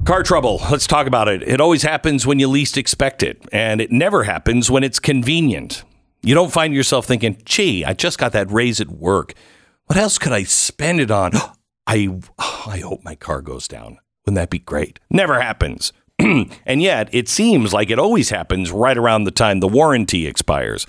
Car 0.06 0.22
trouble. 0.22 0.62
Let's 0.70 0.86
talk 0.86 1.08
about 1.08 1.28
it. 1.28 1.42
It 1.42 1.60
always 1.60 1.82
happens 1.82 2.28
when 2.28 2.38
you 2.38 2.48
least 2.48 2.78
expect 2.78 3.24
it, 3.24 3.44
and 3.52 3.82
it 3.82 3.92
never 3.92 4.26
happens 4.26 4.70
when 4.70 4.84
it's 4.84 5.00
convenient. 5.00 5.84
You 6.22 6.36
don't 6.36 6.52
find 6.52 6.76
yourself 6.76 7.08
thinking, 7.08 7.42
gee, 7.44 7.84
I 7.84 7.94
just 7.94 8.20
got 8.20 8.32
that 8.34 8.52
raise 8.52 8.80
at 8.80 8.90
work. 8.90 9.34
What 9.88 9.98
else 9.98 10.20
could 10.20 10.32
I 10.32 10.44
spend 10.44 11.00
it 11.00 11.10
on? 11.10 11.32
I, 11.88 12.20
I 12.38 12.84
hope 12.86 13.04
my 13.04 13.16
car 13.16 13.42
goes 13.42 13.68
down. 13.68 13.98
Wouldn't 14.26 14.36
that 14.36 14.52
be 14.52 14.60
great? 14.60 15.00
Never 15.10 15.42
happens. 15.42 15.92
and 16.20 16.84
yet, 16.84 17.10
it 17.12 17.28
seems 17.28 17.74
like 17.74 17.90
it 17.90 17.98
always 17.98 18.30
happens 18.30 18.72
right 18.72 19.00
around 19.00 19.24
the 19.24 19.32
time 19.32 19.60
the 19.60 19.68
warranty 19.68 20.28
expires. 20.28 20.86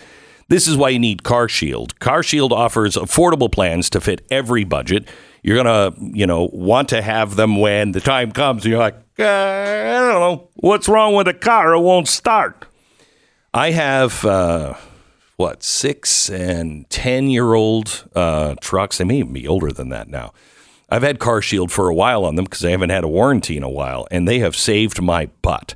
This 0.48 0.68
is 0.68 0.76
why 0.76 0.90
you 0.90 0.98
need 0.98 1.22
CarShield. 1.22 1.94
CarShield 1.94 2.52
offers 2.52 2.94
affordable 2.94 3.50
plans 3.50 3.90
to 3.90 4.00
fit 4.00 4.24
every 4.30 4.64
budget. 4.64 5.08
You're 5.42 5.56
gonna, 5.56 5.92
you 5.98 6.26
know, 6.26 6.48
want 6.52 6.88
to 6.90 7.02
have 7.02 7.36
them 7.36 7.58
when 7.58 7.92
the 7.92 8.00
time 8.00 8.30
comes. 8.32 8.64
And 8.64 8.70
you're 8.70 8.80
like, 8.80 8.96
uh, 9.18 9.24
I 9.24 9.98
don't 10.12 10.20
know, 10.20 10.48
what's 10.56 10.88
wrong 10.88 11.14
with 11.14 11.26
the 11.26 11.34
car? 11.34 11.74
It 11.74 11.80
won't 11.80 12.08
start. 12.08 12.66
I 13.52 13.70
have 13.70 14.24
uh, 14.24 14.74
what 15.36 15.62
six 15.62 16.30
and 16.30 16.88
ten 16.90 17.28
year 17.28 17.54
old 17.54 18.08
uh, 18.14 18.54
trucks. 18.60 18.98
They 18.98 19.04
may 19.04 19.18
even 19.18 19.32
be 19.32 19.48
older 19.48 19.72
than 19.72 19.88
that 19.88 20.08
now. 20.08 20.32
I've 20.88 21.02
had 21.02 21.18
CarShield 21.18 21.72
for 21.72 21.88
a 21.88 21.94
while 21.94 22.24
on 22.24 22.36
them 22.36 22.44
because 22.44 22.64
I 22.64 22.70
haven't 22.70 22.90
had 22.90 23.02
a 23.02 23.08
warranty 23.08 23.56
in 23.56 23.64
a 23.64 23.68
while, 23.68 24.06
and 24.12 24.28
they 24.28 24.38
have 24.38 24.54
saved 24.54 25.02
my 25.02 25.26
butt. 25.42 25.74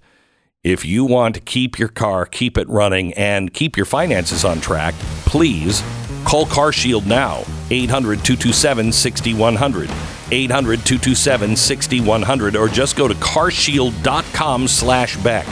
If 0.63 0.85
you 0.85 1.07
want 1.07 1.37
to 1.37 1.41
keep 1.41 1.79
your 1.79 1.89
car, 1.89 2.27
keep 2.27 2.59
it 2.59 2.69
running, 2.69 3.15
and 3.15 3.51
keep 3.51 3.79
your 3.79 3.87
finances 3.87 4.45
on 4.45 4.61
track, 4.61 4.93
please 5.25 5.83
call 6.27 6.45
CarShield 6.45 7.07
now. 7.07 7.45
800 7.71 8.23
227 8.23 8.93
6100. 8.93 9.91
800 10.31 10.77
227 10.85 11.57
6100. 11.57 12.57
Or 12.57 12.69
just 12.69 12.95
go 12.95 13.09
to 13.09 13.15
carshield.com 13.15 14.69
slash 14.69 15.17
Beck. 15.23 15.47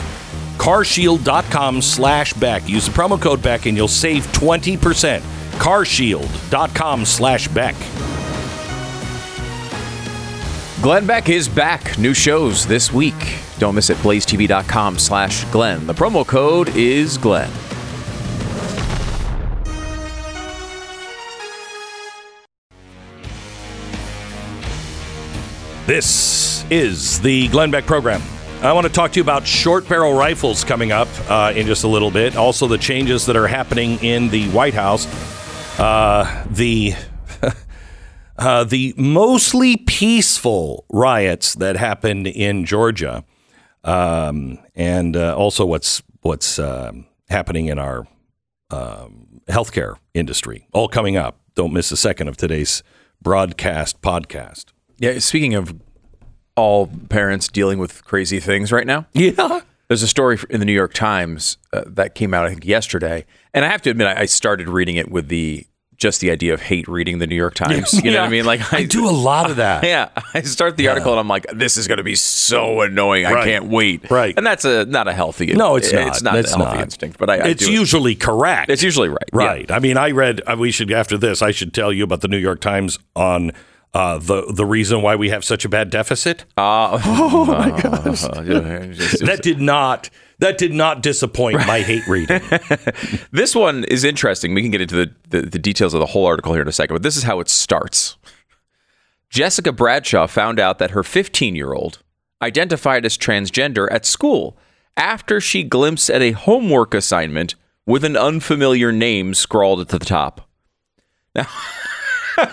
Carshield.com 0.58 1.80
slash 1.80 2.34
Beck. 2.34 2.68
Use 2.68 2.84
the 2.84 2.92
promo 2.92 3.18
code 3.18 3.42
Beck 3.42 3.64
and 3.64 3.78
you'll 3.78 3.88
save 3.88 4.26
20%. 4.32 5.20
Carshield.com 5.52 7.06
slash 7.06 7.48
Beck. 7.48 7.74
Glenn 10.80 11.06
Beck 11.06 11.28
is 11.28 11.48
back. 11.48 11.98
New 11.98 12.14
shows 12.14 12.64
this 12.64 12.92
week. 12.92 13.40
Don't 13.58 13.74
miss 13.74 13.90
it. 13.90 13.96
BlazeTV.com 13.98 14.96
slash 14.96 15.44
Glenn. 15.46 15.88
The 15.88 15.92
promo 15.92 16.24
code 16.24 16.68
is 16.76 17.18
Glenn. 17.18 17.50
This 25.84 26.64
is 26.70 27.20
the 27.22 27.48
Glenn 27.48 27.72
Beck 27.72 27.84
program. 27.84 28.22
I 28.62 28.72
want 28.72 28.86
to 28.86 28.92
talk 28.92 29.10
to 29.12 29.18
you 29.18 29.22
about 29.22 29.44
short 29.44 29.88
barrel 29.88 30.12
rifles 30.12 30.62
coming 30.62 30.92
up 30.92 31.08
uh, 31.28 31.52
in 31.56 31.66
just 31.66 31.82
a 31.82 31.88
little 31.88 32.12
bit. 32.12 32.36
Also, 32.36 32.68
the 32.68 32.78
changes 32.78 33.26
that 33.26 33.34
are 33.34 33.48
happening 33.48 33.98
in 34.04 34.28
the 34.28 34.48
White 34.50 34.74
House. 34.74 35.06
Uh, 35.80 36.46
the 36.50 36.94
uh, 38.38 38.64
the 38.64 38.94
mostly 38.96 39.76
peaceful 39.76 40.84
riots 40.90 41.54
that 41.56 41.76
happened 41.76 42.26
in 42.26 42.64
Georgia, 42.64 43.24
um, 43.84 44.58
and 44.74 45.16
uh, 45.16 45.36
also 45.36 45.64
what's 45.66 46.02
what's 46.22 46.58
um 46.58 47.06
happening 47.28 47.66
in 47.66 47.78
our 47.78 48.06
um, 48.70 49.40
healthcare 49.48 49.96
industry. 50.14 50.66
All 50.72 50.88
coming 50.88 51.16
up. 51.16 51.40
Don't 51.54 51.72
miss 51.72 51.90
a 51.92 51.96
second 51.96 52.28
of 52.28 52.36
today's 52.36 52.82
broadcast 53.20 54.00
podcast. 54.00 54.66
Yeah, 54.98 55.18
speaking 55.18 55.54
of 55.54 55.74
all 56.56 56.86
parents 57.08 57.48
dealing 57.48 57.78
with 57.78 58.04
crazy 58.04 58.40
things 58.40 58.72
right 58.72 58.86
now, 58.86 59.06
Yeah. 59.12 59.60
there's 59.88 60.02
a 60.02 60.08
story 60.08 60.38
in 60.50 60.60
the 60.60 60.66
New 60.66 60.72
York 60.72 60.92
Times 60.94 61.58
uh, 61.72 61.82
that 61.86 62.14
came 62.14 62.32
out, 62.34 62.44
I 62.46 62.50
think, 62.50 62.64
yesterday. 62.64 63.24
And 63.54 63.64
I 63.64 63.68
have 63.68 63.82
to 63.82 63.90
admit, 63.90 64.06
I 64.06 64.22
I 64.22 64.26
started 64.26 64.68
reading 64.68 64.96
it 64.96 65.10
with 65.10 65.28
the 65.28 65.66
just 65.98 66.20
the 66.20 66.30
idea 66.30 66.54
of 66.54 66.62
hate 66.62 66.86
reading 66.88 67.18
the 67.18 67.26
New 67.26 67.34
York 67.36 67.54
Times. 67.54 67.92
You 68.02 68.12
know 68.12 68.20
what 68.20 68.26
I 68.26 68.30
mean? 68.30 68.44
Like 68.46 68.72
I 68.72 68.84
do 68.84 69.08
a 69.08 69.10
lot 69.10 69.50
of 69.50 69.56
that. 69.56 69.82
Yeah, 69.88 70.08
I 70.34 70.42
start 70.42 70.76
the 70.76 70.88
article 70.88 71.12
and 71.12 71.20
I'm 71.20 71.28
like, 71.28 71.46
this 71.52 71.76
is 71.76 71.86
going 71.88 71.98
to 71.98 72.04
be 72.04 72.14
so 72.14 72.80
annoying. 72.82 73.26
I 73.26 73.44
can't 73.44 73.66
wait. 73.66 74.10
Right. 74.10 74.34
and 74.36 74.46
that's 74.46 74.64
a 74.64 74.84
not 74.86 75.08
a 75.08 75.12
healthy. 75.12 75.44
Instinct. 75.46 75.58
No, 75.58 75.76
it's 75.76 75.92
not. 75.92 76.06
It's 76.08 76.22
not 76.22 76.36
It's 76.36 76.52
a 76.52 76.56
healthy 76.56 76.74
not. 76.76 76.84
instinct. 76.84 77.18
But 77.18 77.30
I, 77.30 77.34
I 77.38 77.48
it's 77.48 77.64
do 77.66 77.70
it. 77.70 77.74
usually 77.74 78.14
correct. 78.14 78.70
It's 78.70 78.82
usually 78.82 79.08
right. 79.08 79.18
yeah. 79.32 79.38
Right. 79.46 79.70
I 79.70 79.78
mean, 79.80 79.96
I 79.96 80.10
read. 80.12 80.40
We 80.58 80.70
should 80.70 80.90
after 80.92 81.18
this. 81.18 81.42
I 81.42 81.50
should 81.50 81.74
tell 81.74 81.92
you 81.92 82.04
about 82.04 82.20
the 82.20 82.28
New 82.28 82.38
York 82.38 82.60
Times 82.60 82.98
on 83.16 83.52
uh, 83.94 84.18
the 84.18 84.52
the 84.52 84.66
reason 84.66 85.02
why 85.02 85.16
we 85.16 85.30
have 85.30 85.44
such 85.44 85.64
a 85.64 85.68
bad 85.68 85.90
deficit. 85.90 86.44
oh 87.04 87.44
my 87.46 87.70
gosh. 87.70 88.20
that 89.20 89.40
did 89.42 89.60
not. 89.60 90.10
That 90.40 90.56
did 90.56 90.72
not 90.72 91.02
disappoint 91.02 91.66
my 91.66 91.80
hate 91.80 92.06
reading. 92.06 92.40
This 93.32 93.54
one 93.56 93.84
is 93.84 94.04
interesting. 94.04 94.54
We 94.54 94.62
can 94.62 94.70
get 94.70 94.80
into 94.80 94.94
the, 94.94 95.14
the, 95.30 95.42
the 95.42 95.58
details 95.58 95.94
of 95.94 96.00
the 96.00 96.06
whole 96.06 96.26
article 96.26 96.52
here 96.52 96.62
in 96.62 96.68
a 96.68 96.72
second, 96.72 96.94
but 96.94 97.02
this 97.02 97.16
is 97.16 97.24
how 97.24 97.40
it 97.40 97.48
starts. 97.48 98.16
Jessica 99.30 99.72
Bradshaw 99.72 100.26
found 100.26 100.60
out 100.60 100.78
that 100.78 100.92
her 100.92 101.02
15 101.02 101.56
year 101.56 101.72
old 101.72 102.02
identified 102.40 103.04
as 103.04 103.18
transgender 103.18 103.88
at 103.90 104.06
school 104.06 104.56
after 104.96 105.40
she 105.40 105.62
glimpsed 105.64 106.08
at 106.08 106.22
a 106.22 106.32
homework 106.32 106.94
assignment 106.94 107.54
with 107.84 108.04
an 108.04 108.16
unfamiliar 108.16 108.92
name 108.92 109.34
scrawled 109.34 109.80
at 109.80 109.88
the 109.88 109.98
top. 109.98 110.48
Now, 111.34 111.48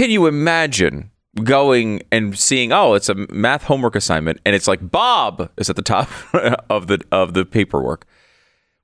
can 0.00 0.10
you 0.10 0.26
imagine 0.26 1.10
going 1.44 2.00
and 2.10 2.38
seeing 2.38 2.72
oh 2.72 2.94
it's 2.94 3.10
a 3.10 3.14
math 3.14 3.64
homework 3.64 3.94
assignment 3.94 4.40
and 4.46 4.56
it's 4.56 4.66
like 4.66 4.90
bob 4.90 5.50
is 5.58 5.68
at 5.68 5.76
the 5.76 5.82
top 5.82 6.08
of 6.70 6.86
the 6.86 7.04
of 7.12 7.34
the 7.34 7.44
paperwork. 7.44 8.06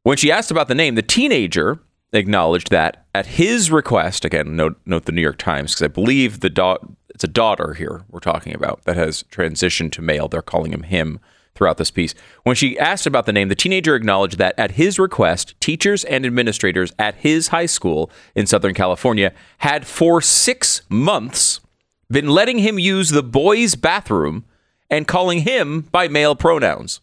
When 0.02 0.18
she 0.18 0.30
asked 0.30 0.50
about 0.50 0.68
the 0.68 0.74
name 0.74 0.94
the 0.94 1.00
teenager 1.00 1.78
acknowledged 2.12 2.70
that 2.70 3.06
at 3.14 3.24
his 3.24 3.70
request 3.70 4.26
again 4.26 4.56
note 4.56 4.78
note 4.84 5.06
the 5.06 5.12
new 5.12 5.22
york 5.22 5.38
times 5.38 5.72
because 5.72 5.84
i 5.84 5.88
believe 5.88 6.40
the 6.40 6.50
da- 6.50 6.76
it's 7.08 7.24
a 7.24 7.28
daughter 7.28 7.72
here 7.72 8.04
we're 8.10 8.20
talking 8.20 8.54
about 8.54 8.84
that 8.84 8.98
has 8.98 9.22
transitioned 9.32 9.92
to 9.92 10.02
male. 10.02 10.28
They're 10.28 10.42
calling 10.42 10.74
him 10.74 10.82
him 10.82 11.18
throughout 11.56 11.78
this 11.78 11.90
piece 11.90 12.14
when 12.42 12.54
she 12.54 12.78
asked 12.78 13.06
about 13.06 13.26
the 13.26 13.32
name 13.32 13.48
the 13.48 13.54
teenager 13.54 13.94
acknowledged 13.94 14.38
that 14.38 14.54
at 14.58 14.72
his 14.72 14.98
request 14.98 15.54
teachers 15.60 16.04
and 16.04 16.24
administrators 16.24 16.92
at 16.98 17.14
his 17.16 17.48
high 17.48 17.66
school 17.66 18.10
in 18.34 18.46
southern 18.46 18.74
california 18.74 19.32
had 19.58 19.86
for 19.86 20.20
six 20.20 20.82
months 20.88 21.60
been 22.10 22.28
letting 22.28 22.58
him 22.58 22.78
use 22.78 23.10
the 23.10 23.22
boys' 23.22 23.74
bathroom 23.74 24.44
and 24.90 25.08
calling 25.08 25.40
him 25.40 25.82
by 25.92 26.08
male 26.08 26.36
pronouns. 26.36 27.00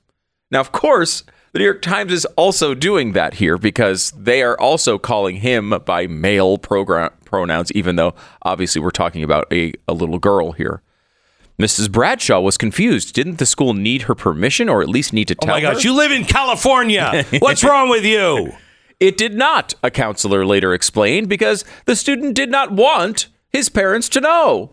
Now, 0.51 0.61
of 0.61 0.71
course, 0.71 1.23
the 1.51 1.59
New 1.59 1.65
York 1.65 1.81
Times 1.81 2.11
is 2.11 2.25
also 2.37 2.73
doing 2.73 3.13
that 3.13 3.35
here 3.35 3.57
because 3.57 4.11
they 4.11 4.41
are 4.41 4.59
also 4.59 4.97
calling 4.97 5.37
him 5.37 5.73
by 5.85 6.07
male 6.07 6.57
program- 6.57 7.11
pronouns, 7.25 7.71
even 7.73 7.95
though 7.95 8.15
obviously 8.43 8.81
we're 8.81 8.91
talking 8.91 9.23
about 9.23 9.51
a, 9.51 9.73
a 9.87 9.93
little 9.93 10.19
girl 10.19 10.53
here. 10.53 10.81
Mrs. 11.59 11.91
Bradshaw 11.91 12.39
was 12.39 12.57
confused. 12.57 13.13
Didn't 13.13 13.37
the 13.37 13.45
school 13.45 13.73
need 13.73 14.03
her 14.03 14.15
permission 14.15 14.69
or 14.69 14.81
at 14.81 14.89
least 14.89 15.13
need 15.13 15.27
to 15.27 15.35
Oh 15.41 15.45
tell 15.45 15.55
my 15.55 15.61
gosh! 15.61 15.83
her? 15.83 15.89
You 15.89 15.95
live 15.95 16.11
in 16.11 16.25
California. 16.25 17.25
What's 17.39 17.63
wrong 17.63 17.89
with 17.89 18.03
you? 18.03 18.53
It 18.99 19.17
did 19.17 19.35
not, 19.35 19.73
a 19.83 19.91
counselor 19.91 20.45
later 20.45 20.73
explained, 20.73 21.27
because 21.27 21.65
the 21.85 21.95
student 21.95 22.35
did 22.35 22.49
not 22.49 22.71
want 22.71 23.27
his 23.49 23.69
parents 23.69 24.09
to 24.09 24.21
know. 24.21 24.71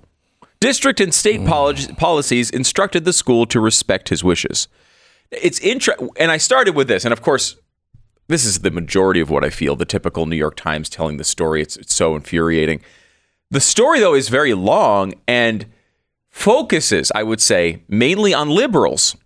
District 0.61 1.01
and 1.01 1.12
state 1.12 1.40
hmm. 1.40 1.47
poli- 1.47 1.95
policies 1.97 2.51
instructed 2.51 3.05
the 3.05 3.12
school 3.12 3.47
to 3.47 3.61
respect 3.61 4.09
his 4.09 4.23
wishes. 4.23 4.69
It's 5.31 5.59
interesting, 5.61 6.11
and 6.19 6.31
I 6.31 6.37
started 6.37 6.75
with 6.75 6.88
this, 6.88 7.05
and 7.05 7.12
of 7.12 7.23
course, 7.23 7.57
this 8.29 8.45
is 8.45 8.61
the 8.61 8.71
majority 8.71 9.21
of 9.21 9.31
what 9.31 9.45
I 9.45 9.51
feel. 9.51 9.75
The 9.75 9.85
typical 9.85 10.27
New 10.27 10.37
York 10.37 10.55
Times 10.55 10.88
telling 10.88 11.16
the 11.16 11.25
story. 11.25 11.62
It's, 11.62 11.77
it's 11.77 11.95
so 11.95 12.14
infuriating. 12.14 12.81
The 13.51 13.61
story, 13.61 13.99
though, 13.99 14.14
is 14.14 14.29
very 14.29 14.55
long 14.55 15.14
and 15.27 15.66
focuses, 16.40 17.12
I 17.14 17.22
would 17.22 17.40
say, 17.40 17.83
mainly 17.88 18.33
on 18.35 18.48
liberals 18.48 19.16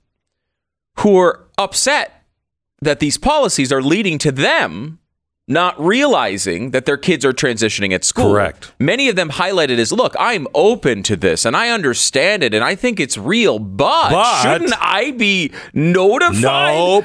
who 0.99 1.17
are 1.19 1.47
upset 1.57 2.25
that 2.81 3.01
these 3.01 3.17
policies 3.19 3.73
are 3.73 3.83
leading 3.83 4.19
to 4.19 4.33
them 4.33 4.99
not 5.47 5.79
realizing 5.79 6.71
that 6.71 6.87
their 6.87 6.97
kids 6.97 7.23
are 7.23 7.33
transitioning 7.33 7.93
at 7.93 8.03
school. 8.03 8.33
Correct. 8.33 8.73
Many 8.79 9.11
of 9.11 9.17
them 9.17 9.29
highlighted 9.29 9.77
as, 9.79 9.93
look, 9.93 10.15
I'm 10.19 10.47
open 10.55 11.03
to 11.03 11.17
this 11.17 11.45
and 11.45 11.55
I 11.55 11.69
understand 11.69 12.43
it 12.43 12.55
and 12.55 12.65
I 12.65 12.75
think 12.75 12.99
it's 12.99 13.19
real, 13.19 13.59
but, 13.59 14.11
But- 14.11 14.43
shouldn't 14.43 14.73
I 14.81 15.11
be 15.11 15.53
notified? 15.75 16.75
Nope. 16.75 17.05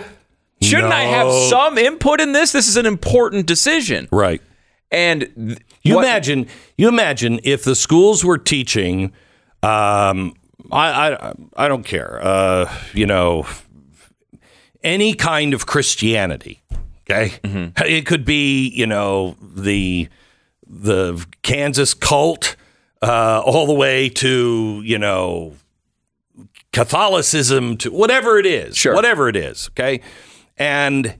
Shouldn't 0.61 0.93
I 0.93 1.01
have 1.03 1.31
some 1.49 1.77
input 1.77 2.19
in 2.21 2.31
this? 2.31 2.51
This 2.53 2.67
is 2.69 2.77
an 2.77 2.85
important 2.85 3.45
decision. 3.45 4.07
Right. 4.11 4.41
And 4.89 5.29
th- 5.35 5.59
You 5.83 5.95
what- 5.95 6.05
imagine. 6.05 6.47
You 6.77 6.87
imagine 6.87 7.39
if 7.43 7.63
the 7.63 7.75
schools 7.75 8.23
were 8.25 8.37
teaching. 8.37 9.11
Um, 9.63 10.33
I, 10.71 11.13
I 11.13 11.33
I 11.55 11.67
don't 11.67 11.83
care. 11.83 12.19
Uh, 12.21 12.73
you 12.93 13.05
know, 13.05 13.45
any 14.83 15.13
kind 15.13 15.53
of 15.53 15.65
Christianity. 15.65 16.61
Okay, 17.09 17.33
it 17.43 18.05
could 18.05 18.23
be 18.25 18.67
you 18.69 18.85
know 18.85 19.35
the 19.41 20.07
the 20.67 21.25
Kansas 21.41 21.93
cult 21.95 22.55
uh, 23.01 23.41
all 23.45 23.65
the 23.65 23.73
way 23.73 24.09
to 24.09 24.81
you 24.85 24.99
know 24.99 25.53
Catholicism 26.71 27.77
to 27.77 27.91
whatever 27.91 28.37
it 28.37 28.45
is, 28.45 28.77
Sure. 28.77 28.93
whatever 28.93 29.27
it 29.27 29.35
is. 29.35 29.69
Okay, 29.71 30.01
and 30.57 31.15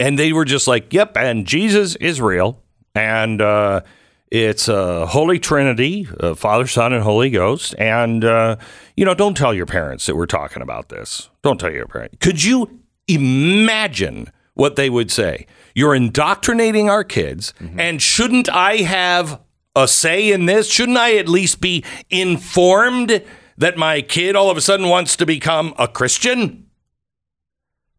and 0.00 0.18
they 0.18 0.32
were 0.32 0.44
just 0.44 0.66
like, 0.66 0.92
"Yep," 0.92 1.16
and 1.16 1.46
Jesus 1.46 1.94
is 1.96 2.20
real, 2.20 2.60
and 2.94 3.40
uh, 3.40 3.82
it's 4.30 4.68
a 4.68 5.06
Holy 5.06 5.38
Trinity, 5.38 6.08
uh, 6.20 6.34
Father, 6.34 6.66
Son, 6.66 6.92
and 6.92 7.02
Holy 7.02 7.30
Ghost, 7.30 7.74
and 7.78 8.24
uh, 8.24 8.56
you 8.96 9.04
know, 9.04 9.14
don't 9.14 9.36
tell 9.36 9.54
your 9.54 9.66
parents 9.66 10.06
that 10.06 10.16
we're 10.16 10.26
talking 10.26 10.62
about 10.62 10.88
this. 10.88 11.30
Don't 11.42 11.58
tell 11.58 11.70
your 11.70 11.86
parents. 11.86 12.16
Could 12.20 12.42
you 12.42 12.80
imagine 13.06 14.30
what 14.54 14.76
they 14.76 14.90
would 14.90 15.10
say? 15.10 15.46
You're 15.74 15.94
indoctrinating 15.94 16.90
our 16.90 17.04
kids, 17.04 17.54
and 17.78 18.02
shouldn't 18.02 18.48
I 18.48 18.78
have 18.78 19.40
a 19.76 19.86
say 19.86 20.32
in 20.32 20.46
this? 20.46 20.68
Shouldn't 20.70 20.98
I 20.98 21.16
at 21.16 21.28
least 21.28 21.60
be 21.60 21.84
informed 22.10 23.22
that 23.58 23.76
my 23.76 24.02
kid 24.02 24.34
all 24.34 24.50
of 24.50 24.56
a 24.56 24.60
sudden 24.60 24.88
wants 24.88 25.16
to 25.16 25.26
become 25.26 25.74
a 25.78 25.86
Christian? 25.86 26.65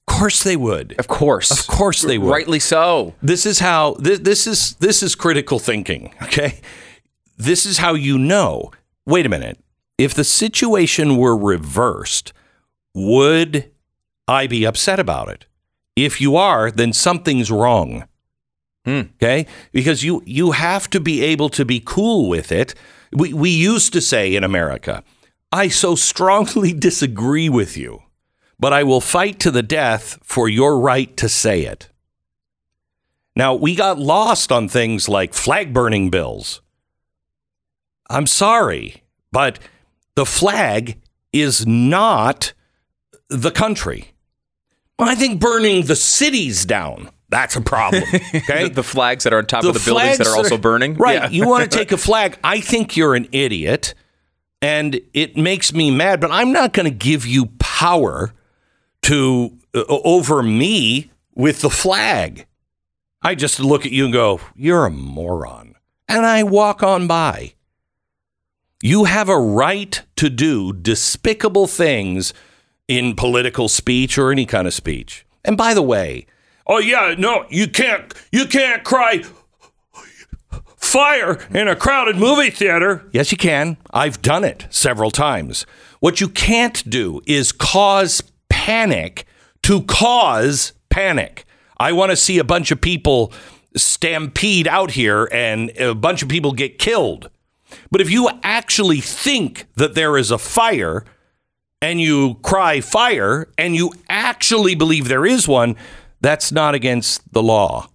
Of 0.08 0.15
course 0.15 0.43
they 0.43 0.56
would. 0.56 0.96
of 1.00 1.08
course. 1.08 1.52
Of 1.52 1.67
course 1.67 2.02
they 2.02 2.17
would. 2.17 2.32
Rightly 2.32 2.60
so. 2.60 3.13
This 3.22 3.46
is 3.46 3.60
how 3.60 3.96
this, 4.00 4.20
this 4.20 4.48
is 4.48 4.74
this 4.76 5.04
is 5.04 5.15
critical 5.15 5.60
thinking, 5.60 6.13
okay? 6.24 6.60
This 7.38 7.65
is 7.65 7.78
how 7.78 7.93
you 7.93 8.17
know. 8.17 8.72
Wait 9.06 9.26
a 9.26 9.30
minute. 9.30 9.60
If 9.98 10.13
the 10.13 10.24
situation 10.24 11.17
were 11.17 11.36
reversed, 11.38 12.34
would 12.93 13.72
I 14.28 14.48
be 14.48 14.65
upset 14.65 15.00
about 15.00 15.30
it? 15.30 15.46
If 15.96 16.22
you 16.22 16.36
are, 16.36 16.72
then 16.72 16.93
something's 16.93 17.52
wrong. 17.52 18.08
Hmm. 18.86 19.02
Okay? 19.15 19.46
Because 19.72 20.04
you 20.04 20.24
you 20.26 20.52
have 20.52 20.89
to 20.91 21.00
be 21.00 21.22
able 21.24 21.50
to 21.50 21.65
be 21.65 21.82
cool 21.84 22.30
with 22.30 22.52
it. 22.52 22.74
We 23.12 23.34
we 23.34 23.50
used 23.50 23.93
to 23.93 24.02
say 24.02 24.34
in 24.36 24.43
America, 24.43 25.04
I 25.52 25.67
so 25.67 25.96
strongly 25.96 26.74
disagree 26.88 27.50
with 27.50 27.78
you, 27.78 28.02
but 28.60 28.74
I 28.74 28.84
will 28.84 29.02
fight 29.02 29.39
to 29.39 29.52
the 29.52 29.63
death 29.63 30.20
for 30.24 30.50
your 30.50 30.80
right 30.80 31.15
to 31.17 31.30
say 31.30 31.62
it. 31.63 31.89
Now, 33.36 33.54
we 33.54 33.76
got 33.76 34.00
lost 34.00 34.52
on 34.52 34.67
things 34.67 35.08
like 35.08 35.34
flag 35.34 35.74
burning 35.74 36.10
bills. 36.10 36.62
I'm 38.10 38.26
sorry, 38.26 39.04
but 39.32 39.60
the 40.15 40.26
flag 40.26 41.00
is 41.32 41.67
not 41.67 42.54
the 43.30 43.52
country. 43.52 44.13
I 44.98 45.13
think 45.13 45.39
burning 45.39 45.86
the 45.86 45.96
cities 45.96 46.65
down, 46.65 47.12
that's 47.30 47.56
a 47.56 47.62
problem. 47.62 48.04
Okay? 48.34 48.63
The, 48.63 48.76
the 48.76 48.84
flags 48.84 49.24
that 49.24 49.34
are 49.34 49.38
on 49.38 49.46
top 49.46 49.63
of 49.63 49.74
the 49.74 49.80
buildings 49.80 50.17
that 50.17 50.28
are 50.28 50.36
also 50.36 50.58
burning. 50.58 50.96
Right. 50.96 51.15
Yeah. 51.15 51.30
You 51.30 51.48
want 51.48 51.70
to 51.70 51.70
take 51.78 51.91
a 51.91 51.98
flag. 51.98 52.39
I 52.43 52.62
think 52.62 52.98
you're 52.98 53.15
an 53.15 53.28
idiot. 53.32 53.93
And 54.62 55.00
it 55.13 55.38
makes 55.38 55.72
me 55.74 55.91
mad, 55.91 56.20
but 56.20 56.32
I'm 56.32 56.52
not 56.52 56.74
going 56.74 56.86
to 56.86 56.96
give 56.96 57.28
you 57.28 57.48
power 57.60 58.34
to 59.08 59.58
uh, 59.74 59.84
over 59.88 60.43
me 60.43 61.12
with 61.34 61.62
the 61.62 61.70
flag. 61.70 62.46
I 63.22 63.36
just 63.36 63.60
look 63.60 63.86
at 63.86 63.93
you 63.93 64.04
and 64.04 64.13
go, 64.13 64.41
"You're 64.54 64.86
a 64.86 64.91
moron." 64.91 65.76
And 66.10 66.26
I 66.26 66.43
walk 66.43 66.84
on 66.84 67.08
by. 67.08 67.54
You 68.82 69.06
have 69.06 69.30
a 69.30 69.39
right 69.39 70.02
to 70.17 70.30
do 70.30 70.74
despicable 70.74 71.67
things 71.67 72.34
in 72.88 73.15
political 73.15 73.70
speech 73.70 74.17
or 74.17 74.32
any 74.32 74.46
kind 74.46 74.67
of 74.67 74.74
speech. 74.74 75.26
And 75.43 75.58
by 75.58 75.74
the 75.74 75.82
way, 75.82 76.26
oh 76.65 76.80
yeah, 76.80 77.15
no, 77.17 77.46
you 77.50 77.70
can't 77.70 78.13
you 78.32 78.46
can't 78.46 78.84
cry 78.84 79.24
fire 80.76 81.39
in 81.52 81.70
a 81.70 81.78
crowded 81.78 82.17
movie 82.17 82.50
theater. 82.50 83.08
Yes, 83.13 83.32
you 83.32 83.38
can. 83.38 83.78
I've 83.91 84.22
done 84.22 84.43
it 84.43 84.67
several 84.70 85.12
times. 85.12 85.65
What 86.02 86.20
you 86.20 86.28
can't 86.28 86.88
do 86.89 87.22
is 87.26 87.54
cause 87.54 88.22
panic 88.72 89.26
to 89.64 89.82
cause 89.84 90.74
panic. 90.90 91.46
I 91.80 91.94
want 91.94 92.10
to 92.12 92.18
see 92.18 92.38
a 92.38 92.44
bunch 92.44 92.70
of 92.70 92.82
people 92.82 93.32
stampede 93.78 94.68
out 94.68 94.92
here 94.92 95.30
and 95.32 95.70
a 95.80 95.96
bunch 95.96 96.22
of 96.22 96.28
people 96.28 96.52
get 96.52 96.78
killed. 96.78 97.30
But 97.92 98.02
if 98.02 98.10
you 98.12 98.30
actually 98.44 99.00
think 99.00 99.68
that 99.76 99.96
there 99.96 100.18
is 100.18 100.32
a 100.32 100.38
fire 100.38 101.06
and 101.82 102.02
you 102.02 102.36
cry 102.44 102.82
fire 102.82 103.48
and 103.58 103.74
you 103.74 103.94
actually 104.10 104.76
believe 104.76 105.08
there 105.08 105.26
is 105.26 105.48
one, 105.48 105.78
that's 106.20 106.52
not 106.52 106.76
against 106.76 107.32
the 107.32 107.42
law. 107.44 107.88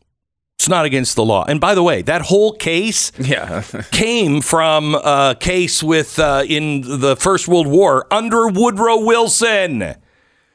It's 0.59 0.69
not 0.71 0.87
against 0.87 1.17
the 1.17 1.25
law. 1.25 1.45
And 1.45 1.61
by 1.61 1.75
the 1.75 1.83
way, 1.83 2.01
that 2.03 2.23
whole 2.23 2.53
case 2.53 3.13
Yeah. 3.19 3.63
came 3.91 4.41
from 4.41 4.95
a 4.95 5.37
case 5.39 5.83
with 5.83 6.19
uh, 6.19 6.45
in 6.49 6.81
the 7.01 7.15
First 7.17 7.47
World 7.47 7.67
War 7.67 8.07
under 8.11 8.47
Woodrow 8.49 9.05
Wilson, 9.05 9.97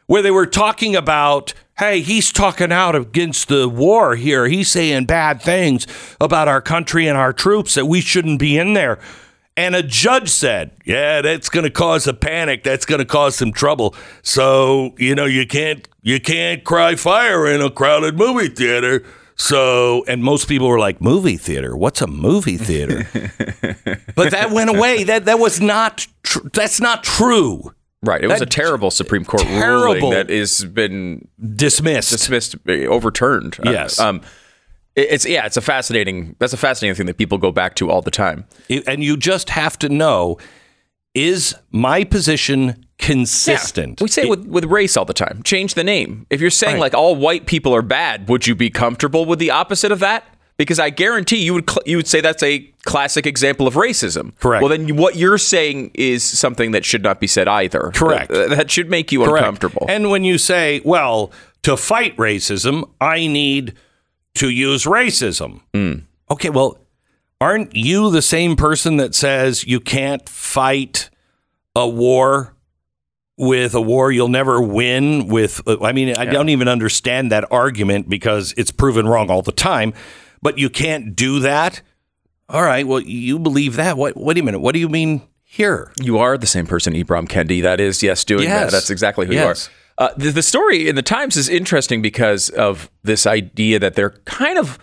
where 0.07 0.21
they 0.21 0.31
were 0.31 0.47
talking 0.47 0.95
about, 0.95 1.53
hey, 1.77 2.01
he's 2.01 2.31
talking 2.31 2.71
out 2.71 2.95
against 2.95 3.49
the 3.49 3.69
war 3.69 4.15
here. 4.15 4.47
He's 4.47 4.69
saying 4.69 5.05
bad 5.05 5.41
things 5.41 5.85
about 6.19 6.47
our 6.47 6.61
country 6.61 7.07
and 7.07 7.17
our 7.17 7.33
troops 7.33 7.75
that 7.75 7.85
we 7.85 8.01
shouldn't 8.01 8.39
be 8.39 8.57
in 8.57 8.73
there. 8.73 8.99
And 9.55 9.75
a 9.75 9.81
judge 9.81 10.29
said, 10.29 10.69
"Yeah, 10.85 11.21
that's 11.21 11.49
going 11.49 11.63
to 11.63 11.71
cause 11.71 12.05
a 12.05 12.13
panic. 12.13 12.63
That's 12.63 12.85
going 12.85 12.99
to 12.99 13.05
cause 13.05 13.35
some 13.35 13.51
trouble. 13.51 13.95
So 14.21 14.93
you 14.99 15.15
know, 15.15 15.25
you 15.25 15.47
can't 15.47 15.87
you 16.03 16.19
can't 16.19 16.63
cry 16.63 16.93
fire 16.95 17.47
in 17.47 17.59
a 17.61 17.71
crowded 17.71 18.17
movie 18.17 18.49
theater." 18.49 19.03
So, 19.35 20.03
and 20.07 20.23
most 20.23 20.47
people 20.47 20.67
were 20.67 20.77
like, 20.77 21.01
"Movie 21.01 21.37
theater? 21.37 21.75
What's 21.75 22.03
a 22.03 22.07
movie 22.07 22.57
theater?" 22.57 23.07
but 24.15 24.29
that 24.29 24.51
went 24.51 24.69
away. 24.69 25.03
That 25.03 25.25
that 25.25 25.39
was 25.39 25.59
not. 25.59 26.05
Tr- 26.21 26.47
that's 26.53 26.79
not 26.79 27.03
true. 27.03 27.73
Right. 28.03 28.23
It 28.23 28.27
was 28.27 28.41
a 28.41 28.45
terrible 28.45 28.91
Supreme 28.91 29.25
Court 29.25 29.41
terrible. 29.43 29.95
ruling 29.95 30.09
that 30.11 30.29
has 30.29 30.63
been 30.65 31.27
Dismissed. 31.55 32.11
dismissed, 32.11 32.55
uh, 32.67 32.71
overturned. 32.85 33.57
Uh, 33.65 33.71
Yes. 33.71 33.99
Um, 33.99 34.21
it's 34.95 35.25
yeah, 35.27 35.45
it's 35.45 35.57
a 35.57 35.61
fascinating. 35.61 36.35
That's 36.39 36.53
a 36.53 36.57
fascinating 36.57 36.95
thing 36.95 37.05
that 37.07 37.17
people 37.17 37.37
go 37.37 37.51
back 37.51 37.75
to 37.75 37.91
all 37.91 38.01
the 38.01 38.09
time. 38.11 38.45
and 38.87 39.03
you 39.03 39.15
just 39.17 39.51
have 39.51 39.77
to 39.79 39.89
know: 39.89 40.37
is 41.13 41.53
my 41.71 42.03
position 42.03 42.83
consistent? 42.97 44.01
We 44.01 44.07
say 44.07 44.23
it 44.23 44.29
with 44.29 44.45
with 44.47 44.65
race 44.65 44.97
all 44.97 45.05
the 45.05 45.13
time. 45.13 45.41
Change 45.43 45.75
the 45.75 45.83
name. 45.83 46.25
If 46.31 46.41
you're 46.41 46.49
saying 46.49 46.75
Right. 46.75 46.81
like 46.81 46.93
all 46.95 47.15
white 47.15 47.45
people 47.45 47.75
are 47.75 47.83
bad, 47.83 48.27
would 48.27 48.47
you 48.47 48.55
be 48.55 48.69
comfortable 48.71 49.25
with 49.25 49.37
the 49.39 49.51
opposite 49.51 49.91
of 49.91 49.99
that? 49.99 50.23
Because 50.57 50.79
I 50.79 50.89
guarantee 50.89 51.37
you 51.37 51.53
would 51.53 51.69
cl- 51.69 51.83
you 51.85 51.97
would 51.97 52.07
say 52.07 52.19
that's 52.19 52.41
a 52.41 52.59
classic 52.83 53.27
example 53.27 53.67
of 53.67 53.75
racism. 53.75 54.35
Correct. 54.39 54.63
Well, 54.63 54.69
then 54.69 54.95
what 54.97 55.15
you're 55.15 55.37
saying 55.37 55.91
is 55.93 56.23
something 56.23 56.71
that 56.71 56.83
should 56.83 57.03
not 57.03 57.19
be 57.19 57.27
said 57.27 57.47
either. 57.47 57.91
Correct. 57.93 58.31
Uh, 58.31 58.47
that 58.47 58.71
should 58.71 58.89
make 58.89 59.11
you 59.11 59.23
Correct. 59.23 59.45
uncomfortable. 59.45 59.85
And 59.87 60.09
when 60.09 60.23
you 60.23 60.39
say, 60.39 60.81
well, 60.83 61.31
to 61.61 61.77
fight 61.77 62.17
racism, 62.17 62.89
I 62.99 63.27
need 63.27 63.73
to 64.35 64.49
use 64.49 64.85
racism. 64.85 65.61
Okay, 66.31 66.49
well, 66.49 66.79
aren't 67.39 67.75
you 67.75 68.09
the 68.09 68.21
same 68.21 68.55
person 68.55 68.97
that 68.97 69.13
says 69.13 69.65
you 69.65 69.79
can't 69.79 70.27
fight 70.27 71.09
a 71.75 71.87
war 71.87 72.55
with 73.37 73.75
a 73.75 73.81
war 73.81 74.11
you'll 74.11 74.27
never 74.27 74.59
win 74.59 75.27
with 75.27 75.61
I 75.67 75.91
mean, 75.91 76.15
I 76.15 76.25
don't 76.25 76.49
even 76.49 76.67
understand 76.67 77.31
that 77.31 77.45
argument 77.51 78.09
because 78.09 78.53
it's 78.57 78.71
proven 78.71 79.07
wrong 79.07 79.29
all 79.29 79.43
the 79.43 79.51
time, 79.51 79.93
but 80.41 80.57
you 80.57 80.69
can't 80.69 81.15
do 81.15 81.39
that? 81.39 81.81
All 82.49 82.63
right, 82.63 82.87
well, 82.87 83.01
you 83.01 83.39
believe 83.39 83.75
that. 83.75 83.97
What 83.97 84.15
wait 84.15 84.37
a 84.37 84.43
minute. 84.43 84.59
What 84.59 84.73
do 84.73 84.79
you 84.79 84.89
mean 84.89 85.21
here? 85.43 85.91
You 86.01 86.17
are 86.17 86.37
the 86.37 86.47
same 86.47 86.65
person, 86.65 86.93
Ibram 86.93 87.27
Kendi. 87.27 87.61
That 87.61 87.79
is, 87.79 88.01
yes, 88.01 88.23
doing 88.23 88.43
Yes. 88.43 88.65
that. 88.65 88.71
That's 88.71 88.89
exactly 88.89 89.27
who 89.27 89.33
Yes. 89.33 89.67
you 89.67 90.03
are. 90.03 90.09
Uh, 90.09 90.13
the, 90.15 90.29
the 90.31 90.41
story 90.43 90.87
in 90.87 90.95
the 90.95 91.01
Times 91.01 91.35
is 91.35 91.49
interesting 91.49 92.01
because 92.01 92.49
of 92.51 92.89
this 93.03 93.25
idea 93.25 93.79
that 93.79 93.95
they're 93.95 94.11
kind 94.25 94.57
of. 94.57 94.77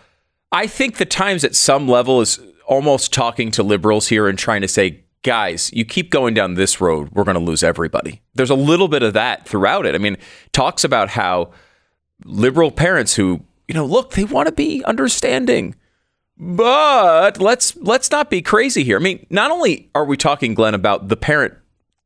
I 0.53 0.67
think 0.67 0.97
the 0.99 1.05
Times 1.07 1.45
at 1.45 1.55
some 1.55 1.89
level 1.89 2.21
is 2.21 2.39
almost 2.67 3.13
talking 3.13 3.51
to 3.53 3.63
liberals 3.63 4.09
here 4.09 4.29
and 4.29 4.39
trying 4.39 4.61
to 4.63 4.69
say, 4.69 5.05
guys, 5.23 5.71
you 5.73 5.85
keep 5.85 6.11
going 6.11 6.35
down 6.35 6.55
this 6.55 6.81
road, 6.81 7.09
we're 7.13 7.25
going 7.25 7.37
to 7.37 7.43
lose 7.43 7.63
everybody. 7.63 8.21
There's 8.35 8.51
a 8.51 8.55
little 8.55 8.89
bit 8.89 9.03
of 9.03 9.15
that 9.15 9.47
throughout 9.49 9.87
it. 9.87 9.95
I 9.95 9.99
mean, 9.99 10.17
talks 10.53 10.85
about 10.85 11.09
how 11.11 11.53
liberal 12.25 12.71
parents 12.71 13.15
who, 13.15 13.43
you 13.69 13.75
know, 13.75 13.87
look, 13.87 14.13
they 14.13 14.25
want 14.25 14.47
to 14.47 14.53
be 14.53 14.85
understanding. 14.85 15.75
But 16.37 17.41
let's 17.41 17.77
let's 17.77 18.11
not 18.11 18.29
be 18.29 18.43
crazy 18.43 18.83
here. 18.83 18.97
I 18.99 19.01
mean, 19.01 19.25
not 19.31 19.51
only 19.51 19.89
are 19.95 20.05
we 20.05 20.17
talking, 20.17 20.55
Glenn, 20.55 20.75
about 20.75 21.09
the 21.09 21.17
parent, 21.17 21.55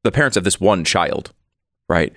the 0.04 0.12
parents 0.12 0.36
of 0.36 0.44
this 0.44 0.60
one 0.60 0.84
child, 0.84 1.32
right? 1.88 2.12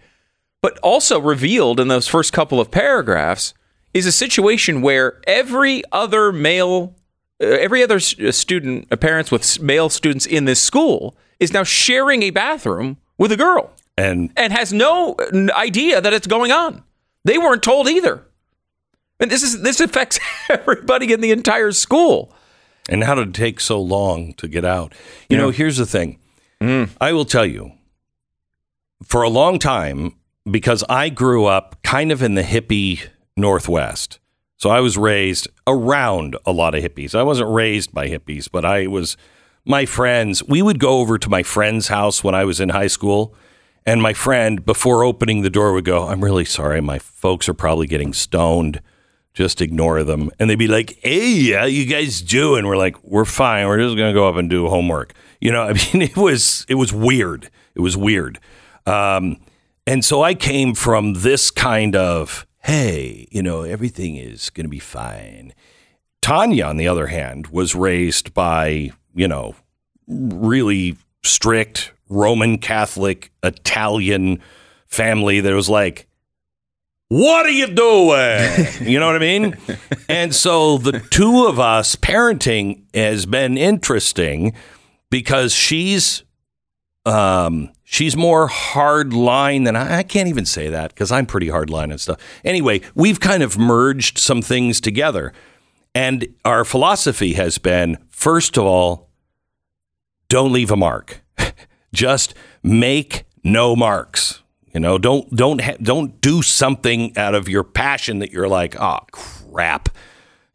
But 0.62 0.77
also 0.80 1.19
revealed 1.19 1.80
in 1.80 1.88
those 1.88 2.08
first 2.08 2.34
couple 2.34 2.60
of 2.60 2.69
paragraphs 2.69 3.54
is 3.93 4.06
a 4.06 4.12
situation 4.12 4.82
where 4.82 5.21
every 5.25 5.84
other 5.91 6.32
male, 6.32 6.95
uh, 7.41 7.45
every 7.47 7.82
other 7.82 7.95
uh, 7.95 8.32
student, 8.32 8.88
uh, 8.91 8.97
parents 8.97 9.32
with 9.32 9.62
male 9.62 9.89
students 9.89 10.25
in 10.25 10.45
this 10.45 10.62
school 10.62 11.15
is 11.39 11.54
now 11.54 11.63
sharing 11.63 12.23
a 12.23 12.30
bathroom 12.30 12.97
with 13.17 13.32
a 13.32 13.38
girl 13.38 13.71
And 13.97 14.32
and 14.36 14.51
has 14.51 14.73
no 14.73 15.15
idea 15.56 16.01
that 16.01 16.13
it's 16.13 16.27
going 16.27 16.51
on. 16.51 16.84
They 17.23 17.38
weren't 17.38 17.63
told 17.63 17.88
either. 17.88 18.25
And 19.21 19.29
this 19.29 19.43
is 19.43 19.62
this 19.62 19.79
affects 19.79 20.19
everybody 20.49 21.13
in 21.13 21.21
the 21.21 21.31
entire 21.31 21.71
school. 21.71 22.34
and 22.89 23.03
how 23.03 23.15
did 23.15 23.29
it 23.29 23.34
take 23.36 23.60
so 23.60 23.79
long 23.79 24.34
to 24.34 24.47
get 24.47 24.65
out? 24.65 24.93
You 25.29 25.38
know, 25.38 25.51
here's 25.51 25.77
the 25.77 25.86
thing. 25.86 26.17
Mm. 26.60 26.89
I 26.99 27.13
will 27.13 27.25
tell 27.25 27.45
you, 27.45 27.71
for 29.03 29.21
a 29.21 29.29
long 29.29 29.60
time, 29.60 30.15
because 30.49 30.84
I 30.89 31.10
grew 31.10 31.45
up 31.45 31.81
kind 31.84 32.12
of 32.12 32.23
in 32.23 32.36
the 32.36 32.41
hippie 32.41 33.07
Northwest. 33.38 34.19
So 34.57 34.69
I 34.69 34.79
was 34.79 34.97
raised 34.97 35.47
around 35.65 36.38
a 36.45 36.51
lot 36.51 36.75
of 36.75 36.84
hippies. 36.84 37.15
I 37.15 37.23
wasn't 37.23 37.49
raised 37.49 37.93
by 37.93 38.07
hippies, 38.07 38.47
but 38.51 38.63
I 38.63 38.86
was, 38.86 39.17
my 39.65 39.86
friends, 39.86 40.43
we 40.43 40.62
would 40.62 40.79
go 40.79 40.99
over 40.99 41.17
to 41.17 41.29
my 41.29 41.41
friend's 41.41 41.88
house 41.88 42.23
when 42.23 42.36
I 42.36 42.45
was 42.45 42.60
in 42.60 42.69
high 42.69 42.88
school. 42.88 43.34
And 43.88 44.03
my 44.03 44.13
friend, 44.13 44.63
before 44.63 45.03
opening 45.03 45.41
the 45.41 45.49
door, 45.49 45.73
would 45.73 45.86
go, 45.86 46.07
I'm 46.07 46.23
really 46.23 46.45
sorry. 46.45 46.79
My 46.79 46.99
folks 46.99 47.49
are 47.49 47.55
probably 47.55 47.88
getting 47.88 48.13
stoned 48.13 48.81
just 49.33 49.61
ignore 49.61 50.03
them. 50.03 50.29
And 50.39 50.49
they'd 50.49 50.55
be 50.55 50.67
like, 50.67 50.99
hey, 51.01 51.51
how 51.51 51.65
you 51.65 51.85
guys 51.85 52.21
doing? 52.21 52.67
We're 52.67 52.77
like, 52.77 53.01
we're 53.03 53.25
fine. 53.25 53.67
We're 53.67 53.79
just 53.79 53.95
going 53.95 54.13
to 54.13 54.19
go 54.19 54.27
up 54.27 54.35
and 54.35 54.49
do 54.49 54.67
homework. 54.67 55.13
You 55.39 55.51
know, 55.51 55.63
I 55.69 55.73
mean, 55.73 56.01
it 56.01 56.17
was, 56.17 56.65
it 56.67 56.75
was 56.75 56.91
weird. 56.91 57.49
It 57.75 57.81
was 57.81 57.95
weird. 57.95 58.39
Um, 58.85 59.37
and 59.87 60.03
so 60.03 60.21
I 60.21 60.33
came 60.33 60.73
from 60.73 61.13
this 61.15 61.49
kind 61.49 61.95
of, 61.95 62.45
hey, 62.59 63.27
you 63.31 63.41
know, 63.41 63.63
everything 63.63 64.15
is 64.15 64.49
going 64.49 64.65
to 64.65 64.69
be 64.69 64.79
fine. 64.79 65.53
Tania, 66.21 66.67
on 66.67 66.77
the 66.77 66.87
other 66.87 67.07
hand, 67.07 67.47
was 67.47 67.73
raised 67.73 68.33
by, 68.33 68.91
you 69.15 69.27
know, 69.27 69.55
really 70.07 70.97
strict 71.23 71.93
Roman 72.09 72.57
Catholic 72.57 73.31
Italian 73.43 74.41
family 74.87 75.39
that 75.39 75.53
was 75.53 75.69
like, 75.69 76.07
what 77.12 77.45
are 77.45 77.50
you 77.50 77.67
doing? 77.67 78.67
You 78.89 78.97
know 78.97 79.08
what 79.08 79.17
I 79.17 79.19
mean? 79.19 79.58
and 80.08 80.34
so 80.34 80.78
the 80.78 81.02
two 81.12 81.45
of 81.45 81.60
us 81.60 81.97
parenting 81.97 82.84
has 82.93 83.26
been 83.26 83.58
interesting 83.58 84.54
because 85.10 85.54
she's 85.54 86.24
um 87.06 87.69
she's 87.84 88.15
more 88.15 88.47
hard 88.47 89.12
line 89.12 89.65
than 89.65 89.76
I, 89.76 89.97
I 89.97 90.04
can't 90.04 90.30
even 90.30 90.45
say 90.45 90.69
that 90.69 90.93
because 90.93 91.12
I'm 91.12 91.26
pretty 91.26 91.50
hard 91.50 91.69
line 91.69 91.91
and 91.91 92.00
stuff. 92.00 92.17
Anyway, 92.45 92.80
we've 92.95 93.19
kind 93.19 93.43
of 93.43 93.58
merged 93.58 94.17
some 94.17 94.41
things 94.41 94.80
together. 94.80 95.34
And 95.93 96.30
our 96.45 96.63
philosophy 96.63 97.34
has 97.34 97.58
been 97.58 97.97
first 98.10 98.56
of 98.58 98.63
all, 98.63 99.10
don't 100.30 100.54
leave 100.54 100.71
a 100.71 100.78
mark. 100.78 101.21
Just 101.93 102.34
make 102.63 103.26
no 103.43 103.76
marks. 103.76 104.40
You 104.73 104.79
know, 104.79 104.97
don't 104.97 105.29
don't 105.36 105.62
ha- 105.62 105.77
don't 105.81 106.21
do 106.21 106.41
something 106.41 107.17
out 107.17 107.36
of 107.36 107.49
your 107.49 107.63
passion 107.63 108.19
that 108.19 108.32
you're 108.32 108.47
like, 108.47 108.80
oh 108.80 108.99
crap, 109.11 109.89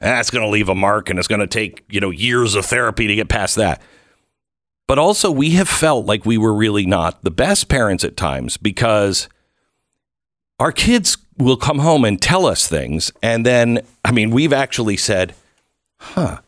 that's 0.01 0.31
going 0.31 0.45
to 0.45 0.51
leave 0.51 0.69
a 0.69 0.75
mark, 0.75 1.11
and 1.11 1.19
it's 1.19 1.29
going 1.29 1.41
to 1.41 1.47
take 1.47 1.85
you 1.89 2.01
know 2.01 2.11
years 2.11 2.55
of 2.55 2.64
therapy 2.64 3.07
to 3.07 3.14
get 3.14 3.29
past 3.29 3.57
that. 3.57 3.83
But 4.87 4.99
also, 4.99 5.31
we 5.31 5.51
have 5.51 5.69
felt 5.69 6.07
like 6.07 6.25
we 6.25 6.39
were 6.39 6.55
really 6.55 6.87
not 6.87 7.25
the 7.25 7.31
best 7.31 7.69
parents 7.69 8.05
at 8.05 8.17
times 8.17 8.57
because 8.57 9.29
our 10.59 10.73
kids 10.73 11.19
will 11.37 11.57
come 11.57 11.81
home 11.81 12.05
and 12.05 12.23
tell 12.23 12.47
us 12.47 12.67
things, 12.67 13.12
and 13.23 13.45
then 13.45 13.81
I 14.05 14.12
mean, 14.12 14.31
we've 14.31 14.53
actually 14.53 14.97
said, 14.97 15.35
huh, 15.99 16.41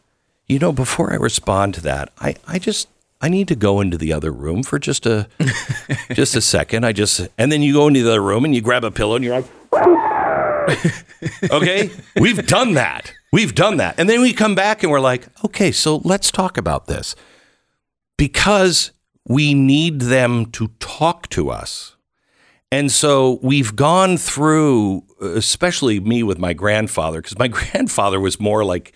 you 0.46 0.58
know, 0.58 0.72
before 0.72 1.12
I 1.12 1.16
respond 1.16 1.74
to 1.74 1.80
that, 1.82 2.12
I 2.18 2.36
I 2.46 2.58
just 2.58 2.88
I 3.20 3.28
need 3.28 3.48
to 3.48 3.56
go 3.56 3.80
into 3.80 3.98
the 3.98 4.12
other 4.12 4.30
room 4.30 4.62
for 4.62 4.78
just 4.78 5.06
a 5.06 5.28
just 6.12 6.36
a 6.36 6.40
second. 6.40 6.84
I 6.84 6.92
just 6.92 7.28
and 7.36 7.50
then 7.50 7.62
you 7.62 7.72
go 7.72 7.88
into 7.88 8.02
the 8.02 8.10
other 8.10 8.22
room 8.22 8.44
and 8.44 8.54
you 8.54 8.60
grab 8.60 8.84
a 8.84 8.90
pillow 8.90 9.16
and 9.16 9.24
you're 9.24 9.40
like 9.40 9.50
Okay? 11.50 11.90
We've 12.20 12.46
done 12.46 12.74
that. 12.74 13.12
We've 13.32 13.54
done 13.54 13.78
that. 13.78 13.98
And 13.98 14.08
then 14.08 14.20
we 14.20 14.32
come 14.32 14.54
back 14.54 14.82
and 14.82 14.92
we're 14.92 15.00
like, 15.00 15.26
"Okay, 15.44 15.72
so 15.72 16.00
let's 16.04 16.30
talk 16.30 16.56
about 16.58 16.86
this." 16.86 17.14
Because 18.16 18.92
we 19.26 19.54
need 19.54 20.00
them 20.00 20.46
to 20.52 20.68
talk 20.78 21.28
to 21.30 21.50
us. 21.50 21.96
And 22.70 22.90
so 22.90 23.38
we've 23.42 23.76
gone 23.76 24.16
through, 24.16 25.04
especially 25.20 26.00
me 26.00 26.22
with 26.22 26.38
my 26.38 26.52
grandfather, 26.52 27.20
because 27.20 27.38
my 27.38 27.48
grandfather 27.58 28.20
was 28.20 28.40
more 28.40 28.64
like 28.64 28.92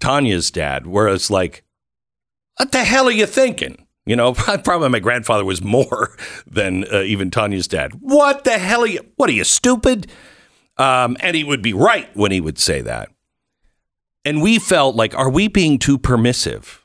Tania's 0.00 0.50
dad, 0.50 0.86
whereas 0.86 1.30
like, 1.30 1.64
what 2.62 2.70
the 2.70 2.84
hell 2.84 3.08
are 3.08 3.10
you 3.10 3.26
thinking? 3.26 3.88
You 4.06 4.14
know, 4.14 4.34
probably 4.34 4.88
my 4.88 5.00
grandfather 5.00 5.44
was 5.44 5.60
more 5.60 6.16
than 6.46 6.84
uh, 6.92 7.00
even 7.00 7.28
Tania's 7.28 7.66
dad. 7.66 7.90
What 7.98 8.44
the 8.44 8.56
hell 8.56 8.82
are 8.82 8.86
you? 8.86 9.00
What 9.16 9.28
are 9.28 9.32
you 9.32 9.42
stupid? 9.42 10.06
Um, 10.78 11.16
and 11.18 11.34
he 11.34 11.42
would 11.42 11.60
be 11.60 11.72
right 11.72 12.08
when 12.14 12.30
he 12.30 12.40
would 12.40 12.60
say 12.60 12.80
that. 12.82 13.08
And 14.24 14.40
we 14.40 14.60
felt 14.60 14.94
like, 14.94 15.12
are 15.18 15.28
we 15.28 15.48
being 15.48 15.80
too 15.80 15.98
permissive? 15.98 16.84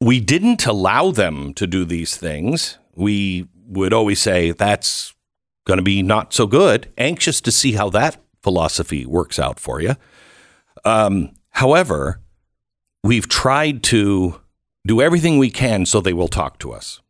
We 0.00 0.18
didn't 0.18 0.66
allow 0.66 1.12
them 1.12 1.54
to 1.54 1.68
do 1.68 1.84
these 1.84 2.16
things. 2.16 2.78
We 2.96 3.46
would 3.68 3.92
always 3.92 4.20
say, 4.20 4.50
that's 4.50 5.14
going 5.66 5.76
to 5.76 5.84
be 5.84 6.02
not 6.02 6.34
so 6.34 6.48
good. 6.48 6.92
Anxious 6.98 7.40
to 7.42 7.52
see 7.52 7.72
how 7.72 7.88
that 7.90 8.16
philosophy 8.42 9.06
works 9.06 9.38
out 9.38 9.60
for 9.60 9.80
you. 9.80 9.94
Um, 10.84 11.30
however, 11.50 12.20
we've 13.02 13.28
tried 13.28 13.82
to 13.84 14.40
do 14.86 15.00
everything 15.00 15.38
we 15.38 15.50
can 15.50 15.86
so 15.86 16.00
they 16.00 16.12
will 16.12 16.28
talk 16.28 16.58
to 16.58 16.72
us. 16.72 17.00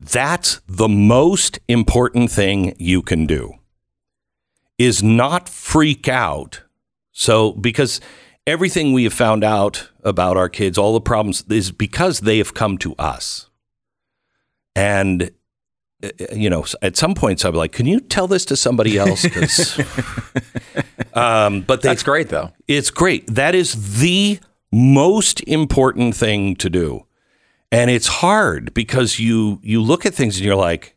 That's 0.00 0.60
the 0.66 0.88
most 0.88 1.58
important 1.68 2.30
thing 2.30 2.74
you 2.78 3.02
can 3.02 3.26
do 3.26 3.54
is 4.78 5.02
not 5.02 5.48
freak 5.48 6.08
out. 6.08 6.62
So 7.12 7.52
because 7.52 8.00
everything 8.46 8.92
we 8.92 9.04
have 9.04 9.12
found 9.12 9.42
out 9.42 9.90
about 10.04 10.36
our 10.36 10.48
kids, 10.48 10.78
all 10.78 10.94
the 10.94 11.00
problems 11.00 11.44
is 11.50 11.72
because 11.72 12.20
they 12.20 12.38
have 12.38 12.54
come 12.54 12.78
to 12.78 12.94
us. 12.96 13.50
And 14.76 15.32
uh, 16.02 16.10
you 16.32 16.48
know, 16.48 16.64
at 16.80 16.96
some 16.96 17.14
points 17.14 17.44
I'll 17.44 17.50
be 17.50 17.58
like, 17.58 17.72
"Can 17.72 17.86
you 17.86 17.98
tell 17.98 18.28
this 18.28 18.44
to 18.46 18.56
somebody 18.56 18.96
else?" 18.96 19.24
um, 21.14 21.62
but 21.62 21.82
they 21.82 21.88
That's 21.88 22.04
great, 22.04 22.28
though. 22.28 22.52
it's 22.68 22.90
great. 22.90 23.26
That 23.26 23.56
is 23.56 23.98
the 23.98 24.38
most 24.72 25.40
important 25.42 26.14
thing 26.14 26.56
to 26.56 26.70
do. 26.70 27.06
And 27.70 27.90
it's 27.90 28.06
hard 28.06 28.72
because 28.72 29.18
you 29.18 29.60
you 29.62 29.82
look 29.82 30.06
at 30.06 30.14
things 30.14 30.36
and 30.36 30.44
you're 30.44 30.56
like, 30.56 30.96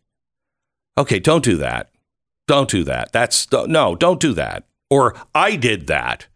okay, 0.98 1.20
don't 1.20 1.44
do 1.44 1.58
that. 1.58 1.92
Don't 2.48 2.70
do 2.70 2.84
that. 2.86 3.12
That's 3.12 3.48
no, 3.52 3.96
don't 3.96 4.20
do 4.20 4.34
that. 4.34 4.66
Or 4.90 5.16
I 5.34 5.56
did 5.56 5.88
that. 5.88 6.28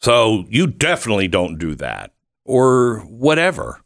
So 0.00 0.44
you 0.48 0.66
definitely 0.66 1.28
don't 1.28 1.58
do 1.58 1.74
that. 1.76 2.12
Or 2.44 3.00
whatever. 3.00 3.80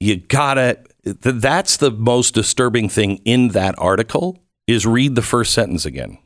You 0.00 0.16
gotta 0.16 0.84
that's 1.04 1.76
the 1.76 1.90
most 1.90 2.34
disturbing 2.34 2.88
thing 2.88 3.16
in 3.24 3.48
that 3.48 3.74
article 3.78 4.38
is 4.66 4.86
read 4.86 5.14
the 5.14 5.22
first 5.22 5.52
sentence 5.52 5.84
again. 5.84 6.18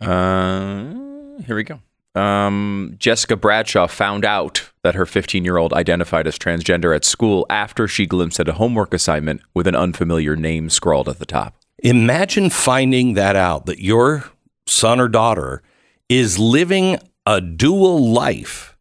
Uh, 0.00 1.38
here 1.46 1.56
we 1.56 1.64
go. 1.64 1.80
Um, 2.16 2.96
Jessica 2.98 3.36
Bradshaw 3.36 3.86
found 3.86 4.24
out 4.24 4.70
that 4.82 4.94
her 4.94 5.04
15 5.04 5.44
year 5.44 5.58
old 5.58 5.74
identified 5.74 6.26
as 6.26 6.38
transgender 6.38 6.96
at 6.96 7.04
school 7.04 7.46
after 7.50 7.86
she 7.86 8.06
glimpsed 8.06 8.40
at 8.40 8.48
a 8.48 8.54
homework 8.54 8.94
assignment 8.94 9.42
with 9.52 9.66
an 9.66 9.76
unfamiliar 9.76 10.34
name 10.34 10.70
scrawled 10.70 11.08
at 11.10 11.18
the 11.18 11.26
top. 11.26 11.56
Imagine 11.82 12.48
finding 12.48 13.14
that 13.14 13.36
out 13.36 13.66
that 13.66 13.82
your 13.82 14.24
son 14.66 14.98
or 14.98 15.08
daughter 15.08 15.62
is 16.08 16.38
living 16.38 16.98
a 17.26 17.40
dual 17.40 18.10
life, 18.12 18.76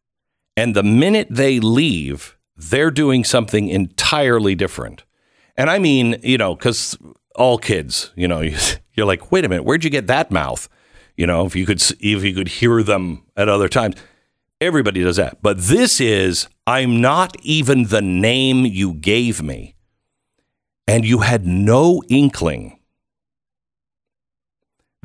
and 0.55 0.75
the 0.75 0.83
minute 0.83 1.27
they 1.29 1.59
leave, 1.59 2.37
they're 2.55 2.91
doing 2.91 3.25
something 3.25 3.67
entirely 3.67 4.55
different. 4.55 5.03
And 5.57 5.69
I 5.69 5.79
mean, 5.79 6.17
you 6.23 6.37
know, 6.37 6.55
because 6.55 6.97
all 7.35 7.57
kids, 7.57 8.11
you 8.15 8.27
know, 8.27 8.41
you're 8.93 9.05
like, 9.05 9.31
wait 9.31 9.43
a 9.43 9.49
minute, 9.49 9.63
where'd 9.63 9.83
you 9.83 9.89
get 9.89 10.07
that 10.07 10.31
mouth? 10.31 10.69
You 11.17 11.27
know, 11.27 11.45
if 11.45 11.55
you 11.55 11.65
could, 11.65 11.81
if 11.81 12.23
you 12.23 12.33
could 12.33 12.47
hear 12.47 12.83
them 12.83 13.23
at 13.35 13.49
other 13.49 13.69
times, 13.69 13.95
everybody 14.59 15.03
does 15.03 15.15
that. 15.15 15.41
But 15.41 15.59
this 15.59 16.01
is, 16.01 16.47
I'm 16.67 17.01
not 17.01 17.37
even 17.41 17.85
the 17.85 18.01
name 18.01 18.65
you 18.65 18.93
gave 18.93 19.41
me, 19.41 19.75
and 20.87 21.05
you 21.05 21.19
had 21.19 21.45
no 21.45 22.01
inkling 22.09 22.79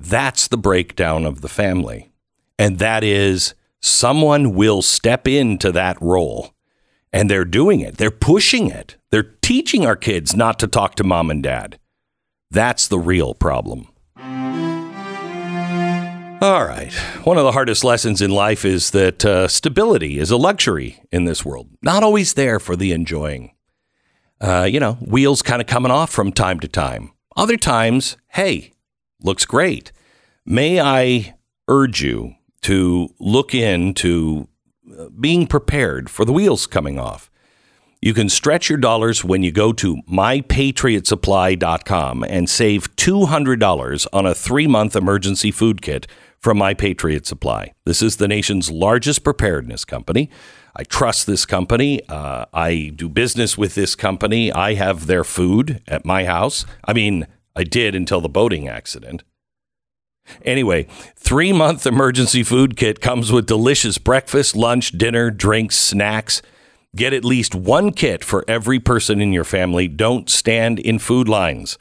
that's 0.00 0.48
the 0.48 0.56
breakdown 0.56 1.26
of 1.26 1.42
the 1.42 1.48
family. 1.48 2.10
And 2.58 2.78
that 2.78 3.04
is 3.04 3.54
someone 3.80 4.54
will 4.54 4.82
step 4.82 5.28
into 5.28 5.70
that 5.72 6.00
role. 6.00 6.54
And 7.12 7.30
they're 7.30 7.44
doing 7.44 7.80
it. 7.80 7.98
They're 7.98 8.10
pushing 8.10 8.70
it. 8.70 8.96
They're 9.10 9.34
teaching 9.42 9.84
our 9.84 9.96
kids 9.96 10.34
not 10.34 10.58
to 10.60 10.66
talk 10.66 10.94
to 10.96 11.04
mom 11.04 11.30
and 11.30 11.42
dad. 11.42 11.78
That's 12.50 12.88
the 12.88 12.98
real 12.98 13.34
problem. 13.34 13.88
All 16.42 16.64
right. 16.64 16.90
One 17.24 17.36
of 17.36 17.44
the 17.44 17.52
hardest 17.52 17.84
lessons 17.84 18.22
in 18.22 18.30
life 18.30 18.64
is 18.64 18.92
that 18.92 19.26
uh, 19.26 19.46
stability 19.46 20.18
is 20.18 20.30
a 20.30 20.38
luxury 20.38 21.02
in 21.12 21.26
this 21.26 21.44
world, 21.44 21.68
not 21.82 22.02
always 22.02 22.32
there 22.32 22.58
for 22.58 22.76
the 22.76 22.92
enjoying. 22.92 23.52
Uh, 24.40 24.62
you 24.62 24.80
know, 24.80 24.94
wheels 24.94 25.42
kind 25.42 25.60
of 25.60 25.68
coming 25.68 25.92
off 25.92 26.10
from 26.10 26.32
time 26.32 26.58
to 26.60 26.68
time. 26.68 27.12
Other 27.36 27.58
times, 27.58 28.16
hey, 28.28 28.72
looks 29.22 29.44
great. 29.44 29.92
May 30.46 30.80
I 30.80 31.34
urge 31.68 32.02
you 32.02 32.36
to 32.62 33.14
look 33.18 33.54
into 33.54 34.48
uh, 34.98 35.10
being 35.10 35.46
prepared 35.46 36.08
for 36.08 36.24
the 36.24 36.32
wheels 36.32 36.66
coming 36.66 36.98
off. 36.98 37.30
You 38.00 38.14
can 38.14 38.30
stretch 38.30 38.70
your 38.70 38.78
dollars 38.78 39.22
when 39.22 39.42
you 39.42 39.52
go 39.52 39.74
to 39.74 39.96
mypatriotsupply.com 40.10 42.24
and 42.24 42.48
save 42.48 42.96
$200 42.96 44.06
on 44.10 44.24
a 44.24 44.34
three 44.34 44.66
month 44.66 44.96
emergency 44.96 45.50
food 45.50 45.82
kit 45.82 46.06
from 46.40 46.58
My 46.58 46.74
Patriot 46.74 47.26
Supply. 47.26 47.72
This 47.84 48.02
is 48.02 48.16
the 48.16 48.28
nation's 48.28 48.70
largest 48.70 49.22
preparedness 49.22 49.84
company. 49.84 50.30
I 50.74 50.84
trust 50.84 51.26
this 51.26 51.44
company. 51.44 52.00
Uh, 52.08 52.46
I 52.54 52.92
do 52.94 53.08
business 53.08 53.58
with 53.58 53.74
this 53.74 53.94
company. 53.94 54.52
I 54.52 54.74
have 54.74 55.06
their 55.06 55.24
food 55.24 55.82
at 55.86 56.04
my 56.04 56.24
house. 56.24 56.64
I 56.84 56.92
mean, 56.92 57.26
I 57.54 57.64
did 57.64 57.94
until 57.94 58.20
the 58.20 58.28
boating 58.28 58.68
accident. 58.68 59.22
Anyway, 60.44 60.86
three 61.16 61.52
month 61.52 61.86
emergency 61.86 62.42
food 62.42 62.76
kit 62.76 63.00
comes 63.00 63.32
with 63.32 63.46
delicious 63.46 63.98
breakfast, 63.98 64.54
lunch, 64.56 64.92
dinner, 64.92 65.30
drinks, 65.30 65.76
snacks. 65.76 66.40
Get 66.96 67.12
at 67.12 67.24
least 67.24 67.54
one 67.54 67.92
kit 67.92 68.24
for 68.24 68.44
every 68.48 68.80
person 68.80 69.20
in 69.20 69.32
your 69.32 69.44
family. 69.44 69.88
Don't 69.88 70.30
stand 70.30 70.78
in 70.78 70.98
food 70.98 71.28
lines. 71.28 71.78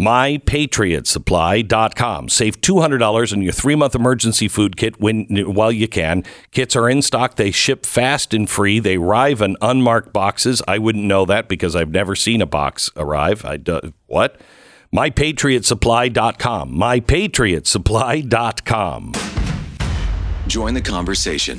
MyPatriotSupply.com. 0.00 2.28
Save 2.30 2.60
$200 2.62 3.32
on 3.32 3.42
your 3.42 3.52
three 3.52 3.74
month 3.74 3.94
emergency 3.94 4.48
food 4.48 4.76
kit 4.76 4.98
when, 5.00 5.26
while 5.52 5.70
you 5.70 5.86
can. 5.86 6.24
Kits 6.50 6.74
are 6.74 6.88
in 6.88 7.02
stock. 7.02 7.36
They 7.36 7.50
ship 7.50 7.84
fast 7.84 8.32
and 8.32 8.48
free. 8.48 8.78
They 8.80 8.96
arrive 8.96 9.42
in 9.42 9.58
unmarked 9.60 10.12
boxes. 10.12 10.62
I 10.66 10.78
wouldn't 10.78 11.04
know 11.04 11.26
that 11.26 11.48
because 11.48 11.76
I've 11.76 11.90
never 11.90 12.16
seen 12.16 12.40
a 12.40 12.46
box 12.46 12.90
arrive. 12.96 13.44
I 13.44 13.58
do, 13.58 13.92
what? 14.06 14.40
MyPatriotSupply.com. 14.94 16.74
MyPatriotSupply.com. 16.74 19.12
Join 20.48 20.74
the 20.74 20.82
conversation. 20.82 21.58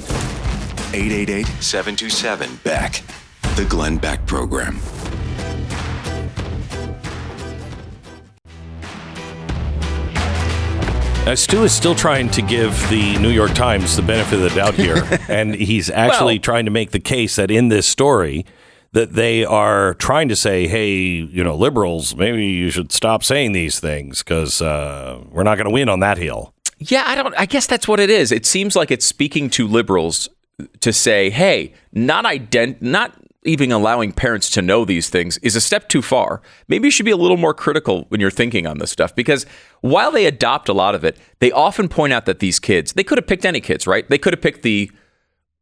888 0.94 1.46
727 1.46 2.60
Beck. 2.64 3.04
The 3.56 3.66
Glenn 3.66 3.98
Beck 3.98 4.26
Program. 4.26 4.80
Uh, 11.24 11.36
Stu 11.36 11.64
is 11.64 11.72
still 11.72 11.94
trying 11.94 12.30
to 12.32 12.42
give 12.42 12.74
the 12.90 13.16
New 13.20 13.30
York 13.30 13.54
Times 13.54 13.96
the 13.96 14.02
benefit 14.02 14.40
of 14.40 14.42
the 14.42 14.50
doubt 14.50 14.74
here, 14.74 15.04
and 15.30 15.54
he's 15.54 15.90
actually 15.92 16.36
Well- 16.36 16.42
trying 16.42 16.66
to 16.66 16.72
make 16.72 16.92
the 16.92 17.00
case 17.00 17.36
that 17.36 17.52
in 17.52 17.70
this 17.70 17.86
story 17.88 18.44
that 18.94 19.14
they 19.14 19.46
are 19.46 19.94
trying 19.94 20.30
to 20.30 20.36
say, 20.36 20.68
"Hey, 20.68 20.90
you 20.90 21.44
know, 21.44 21.56
liberals, 21.56 22.16
maybe 22.16 22.46
you 22.48 22.72
should 22.72 22.92
stop 22.92 23.24
saying 23.24 23.52
these 23.52 23.80
things 23.80 24.24
because 24.24 24.62
uh, 24.64 25.20
we're 25.30 25.44
not 25.44 25.56
going 25.56 25.66
to 25.66 25.72
win 25.72 25.90
on 25.90 26.00
that 26.00 26.18
hill." 26.18 26.54
Yeah, 26.80 27.04
I 27.06 27.14
don't. 27.14 27.36
I 27.38 27.46
guess 27.46 27.68
that's 27.68 27.88
what 27.88 28.00
it 28.00 28.10
is. 28.10 28.32
It 28.32 28.46
seems 28.48 28.76
like 28.76 28.90
it's 28.90 29.06
speaking 29.06 29.52
to 29.52 29.68
liberals 29.68 30.28
to 30.80 30.92
say, 30.92 31.30
"Hey, 31.30 31.74
not 31.94 32.26
ident, 32.26 32.82
not 32.82 33.14
even 33.44 33.72
allowing 33.72 34.12
parents 34.12 34.50
to 34.52 34.62
know 34.62 34.86
these 34.86 35.10
things 35.10 35.38
is 35.40 35.56
a 35.56 35.62
step 35.62 35.90
too 35.90 36.02
far. 36.02 36.42
Maybe 36.68 36.88
you 36.88 36.92
should 36.92 37.06
be 37.06 37.12
a 37.12 37.18
little 37.18 37.38
more 37.38 37.54
critical 37.54 38.06
when 38.10 38.22
you're 38.22 38.30
thinking 38.32 38.68
on 38.68 38.78
this 38.78 38.92
stuff." 38.92 39.16
Because 39.16 39.46
while 39.82 40.12
they 40.12 40.26
adopt 40.26 40.70
a 40.70 40.74
lot 40.74 40.94
of 40.96 41.04
it, 41.04 41.18
they 41.40 41.52
often 41.52 41.88
point 41.90 42.14
out 42.14 42.26
that 42.26 42.40
these 42.40 42.60
kids, 42.60 42.94
they 42.94 43.04
could 43.04 43.18
have 43.18 43.28
picked 43.28 43.46
any 43.46 43.60
kids, 43.62 43.88
right? 43.88 44.08
They 44.10 44.18
could 44.18 44.34
have 44.34 44.42
picked 44.42 44.62
the 44.64 44.92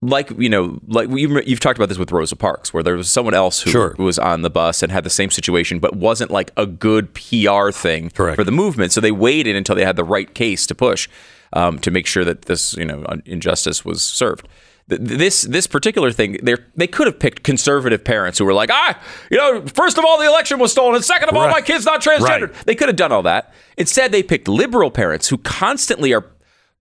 like 0.02 0.32
you 0.38 0.48
know, 0.50 0.80
like 0.88 1.10
you, 1.10 1.42
you've 1.42 1.60
talked 1.60 1.78
about 1.78 1.90
this 1.90 1.98
with 1.98 2.12
Rosa 2.12 2.36
Parks, 2.38 2.74
where 2.74 2.82
there 2.84 2.96
was 2.96 3.10
someone 3.10 3.34
else 3.34 3.62
who 3.62 3.72
Sure. 3.72 3.96
was 3.98 4.18
on 4.18 4.44
the 4.44 4.50
bus 4.50 4.82
and 4.82 4.92
had 4.94 5.04
the 5.04 5.10
same 5.10 5.30
situation, 5.30 5.80
but 5.80 5.96
wasn't 5.96 6.32
like 6.32 6.52
a 6.56 6.66
good 6.66 7.14
PR 7.14 7.72
thing 7.72 8.10
Correct. 8.12 8.38
for 8.38 8.46
the 8.46 8.52
movement. 8.52 8.94
So 8.94 9.02
they 9.02 9.12
waited 9.12 9.58
until 9.58 9.76
they 9.76 9.84
had 9.84 9.98
the 9.98 10.06
right 10.06 10.34
case 10.34 10.66
to 10.68 10.76
push 10.76 11.10
um, 11.52 11.80
to 11.80 11.92
make 11.92 12.08
sure 12.08 12.24
that 12.24 12.44
this 12.44 12.76
you 12.76 12.86
know 12.86 13.06
injustice 13.26 13.84
was 13.84 14.02
served. 14.02 14.48
Th- 14.90 15.00
This 15.02 15.42
this 15.44 15.68
particular 15.68 16.12
thing, 16.12 16.38
they 16.44 16.56
they 16.76 16.88
could 16.88 17.08
have 17.08 17.20
picked 17.20 17.44
conservative 17.44 18.04
parents 18.04 18.40
who 18.40 18.46
were 18.46 18.54
like, 18.54 18.70
ah, 18.72 19.00
you 19.32 19.38
know, 19.38 19.64
first 19.68 19.98
of 19.98 20.06
all, 20.06 20.18
the 20.20 20.26
election 20.28 20.60
was 20.60 20.72
stolen, 20.72 20.96
and 20.96 21.04
second 21.06 21.30
of 21.30 21.36
all, 21.36 21.46
Right. 21.46 21.52
my 21.52 21.62
kid's 21.62 21.86
not 21.86 22.02
transgendered. 22.02 22.54
Right. 22.54 22.66
They 22.66 22.76
could 22.76 22.88
have 22.90 22.96
done 22.98 23.12
all 23.12 23.24
that. 23.24 23.54
Instead, 23.78 24.12
they 24.12 24.24
picked 24.24 24.48
liberal 24.48 24.92
parents 24.92 25.30
who 25.30 25.38
constantly 25.38 26.14
are 26.14 26.26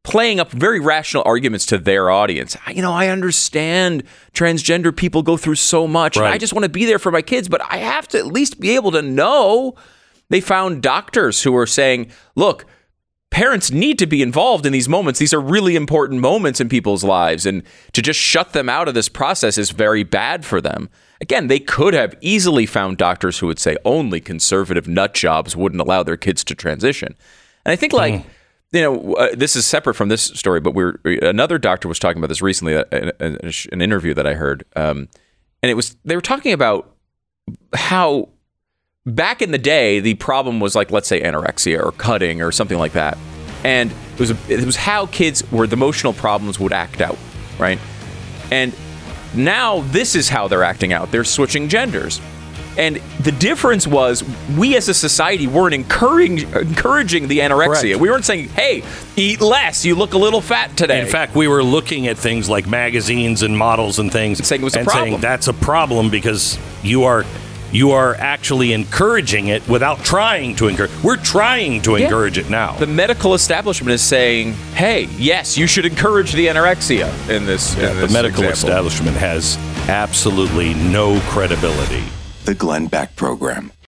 playing 0.04 0.40
up 0.40 0.50
very 0.52 0.80
rational 0.80 1.22
arguments 1.26 1.66
to 1.66 1.76
their 1.76 2.08
audience. 2.10 2.56
I- 2.66 2.70
You 2.72 2.80
know, 2.82 2.92
I 2.92 3.08
understand 3.08 4.04
transgender 4.32 4.94
people 4.94 5.22
go 5.22 5.36
through 5.36 5.56
so 5.56 5.86
much. 5.86 6.16
and 6.16 6.24
I 6.26 6.38
just 6.38 6.52
want 6.54 6.62
to 6.64 6.68
be 6.70 6.86
there 6.86 6.98
for 6.98 7.10
my 7.12 7.20
kids, 7.22 7.48
but 7.48 7.60
I 7.68 7.78
have 7.78 8.08
to 8.08 8.18
at 8.18 8.26
least 8.26 8.58
be 8.60 8.74
able 8.74 8.90
to 8.92 9.02
know. 9.02 9.74
They 10.30 10.40
found 10.40 10.82
doctors 10.82 11.42
who 11.42 11.52
were 11.52 11.66
saying, 11.66 12.10
look, 12.36 12.64
parents 13.30 13.70
need 13.70 13.98
to 13.98 14.06
be 14.06 14.22
involved 14.22 14.66
in 14.66 14.72
these 14.72 14.88
moments. 14.88 15.20
These 15.20 15.34
are 15.34 15.40
really 15.40 15.76
important 15.76 16.20
moments 16.20 16.60
in 16.60 16.68
people's 16.68 17.04
lives. 17.04 17.46
And 17.46 17.62
to 17.92 18.02
just 18.02 18.18
shut 18.18 18.52
them 18.52 18.68
out 18.68 18.88
of 18.88 18.94
this 18.94 19.08
process 19.08 19.58
is 19.58 19.70
very 19.70 20.02
bad 20.02 20.44
for 20.44 20.60
them. 20.60 20.88
Again, 21.20 21.48
they 21.48 21.58
could 21.58 21.94
have 21.94 22.14
easily 22.20 22.64
found 22.66 22.96
doctors 22.96 23.38
who 23.38 23.46
would 23.46 23.58
say 23.58 23.76
only 23.84 24.20
conservative 24.20 24.88
nut 24.88 25.14
jobs 25.14 25.56
wouldn't 25.56 25.80
allow 25.80 26.02
their 26.02 26.16
kids 26.16 26.44
to 26.44 26.54
transition. 26.54 27.14
And 27.64 27.72
I 27.72 27.76
think, 27.76 27.92
like, 27.92 28.24
you 28.72 28.82
know, 28.82 29.14
uh, 29.14 29.34
this 29.34 29.56
is 29.56 29.66
separate 29.66 29.94
from 29.94 30.08
this 30.08 30.22
story, 30.22 30.60
but 30.60 30.74
we're 30.74 30.98
another 31.04 31.58
doctor 31.58 31.88
was 31.88 31.98
talking 31.98 32.18
about 32.18 32.28
this 32.28 32.42
recently, 32.42 32.76
uh, 32.76 32.84
in, 32.92 33.12
in 33.20 33.52
an 33.72 33.82
interview 33.82 34.14
that 34.14 34.26
I 34.26 34.34
heard, 34.34 34.64
um, 34.76 35.08
and 35.62 35.70
it 35.70 35.74
was 35.74 35.96
they 36.04 36.14
were 36.14 36.22
talking 36.22 36.52
about 36.52 36.94
how 37.74 38.28
back 39.14 39.42
in 39.42 39.50
the 39.50 39.58
day 39.58 40.00
the 40.00 40.14
problem 40.14 40.60
was 40.60 40.74
like 40.74 40.90
let's 40.90 41.08
say 41.08 41.20
anorexia 41.22 41.82
or 41.82 41.92
cutting 41.92 42.42
or 42.42 42.52
something 42.52 42.78
like 42.78 42.92
that. 42.92 43.18
And 43.64 43.90
it 44.14 44.20
was 44.20 44.30
it 44.48 44.64
was 44.64 44.76
how 44.76 45.06
kids 45.06 45.42
the 45.42 45.68
emotional 45.72 46.12
problems 46.12 46.60
would 46.60 46.72
act 46.72 47.00
out 47.00 47.18
right? 47.58 47.78
And 48.50 48.72
now 49.34 49.80
this 49.80 50.14
is 50.14 50.28
how 50.28 50.48
they're 50.48 50.64
acting 50.64 50.92
out. 50.92 51.10
They're 51.10 51.24
switching 51.24 51.68
genders. 51.68 52.20
And 52.78 52.96
the 53.22 53.32
difference 53.32 53.88
was 53.88 54.22
we 54.56 54.76
as 54.76 54.88
a 54.88 54.94
society 54.94 55.48
weren't 55.48 55.74
encouraging 55.74 56.48
encouraging 56.54 57.26
the 57.26 57.40
anorexia. 57.40 57.80
Correct. 57.80 58.00
we 58.00 58.08
weren't 58.08 58.24
saying 58.24 58.48
hey 58.50 58.84
eat 59.16 59.40
less. 59.40 59.84
You 59.84 59.96
look 59.96 60.12
a 60.12 60.18
little 60.18 60.40
fat 60.40 60.76
today. 60.76 61.00
In 61.00 61.08
fact, 61.08 61.34
we 61.34 61.48
were 61.48 61.64
looking 61.64 62.06
at 62.06 62.16
things 62.16 62.48
like 62.48 62.68
magazines 62.68 63.42
and 63.42 63.58
models 63.58 63.98
and 63.98 64.12
things, 64.12 64.46
saying 64.46 64.62
it 64.62 64.64
was 64.64 64.76
a 64.76 64.80
and 64.80 64.86
problem. 64.86 65.08
saying 65.10 65.20
that's 65.20 65.48
a 65.48 65.52
problem 65.54 66.08
because 66.08 66.56
you 66.84 67.02
are 67.02 67.24
you 67.72 67.90
are 67.92 68.14
actually 68.16 68.72
encouraging 68.72 69.48
it 69.48 69.66
without 69.68 69.98
trying 70.04 70.56
to 70.56 70.68
encourage. 70.68 70.90
We're 71.02 71.16
trying 71.16 71.82
to 71.82 71.96
encourage 71.96 72.38
it 72.38 72.48
now. 72.50 72.76
the 72.78 72.86
medical 72.86 73.34
establishment 73.34 73.92
is 73.92 74.02
saying 74.02 74.52
hey 74.74 75.08
yes 75.16 75.56
you 75.58 75.66
should 75.66 75.84
encourage 75.84 76.32
the 76.32 76.46
anorexia 76.46 77.08
in 77.28 77.46
this, 77.46 77.74
in 77.76 77.96
the 78.00 78.08
medical 78.08 78.44
example. 78.44 78.50
establishment 78.52 79.16
has 79.16 79.56
absolutely 79.88 80.74
no 80.74 81.20
credibility. 81.28 82.04
The 82.44 82.54
Glenn 82.54 82.86
Beck 82.86 83.14
Program. 83.16 83.72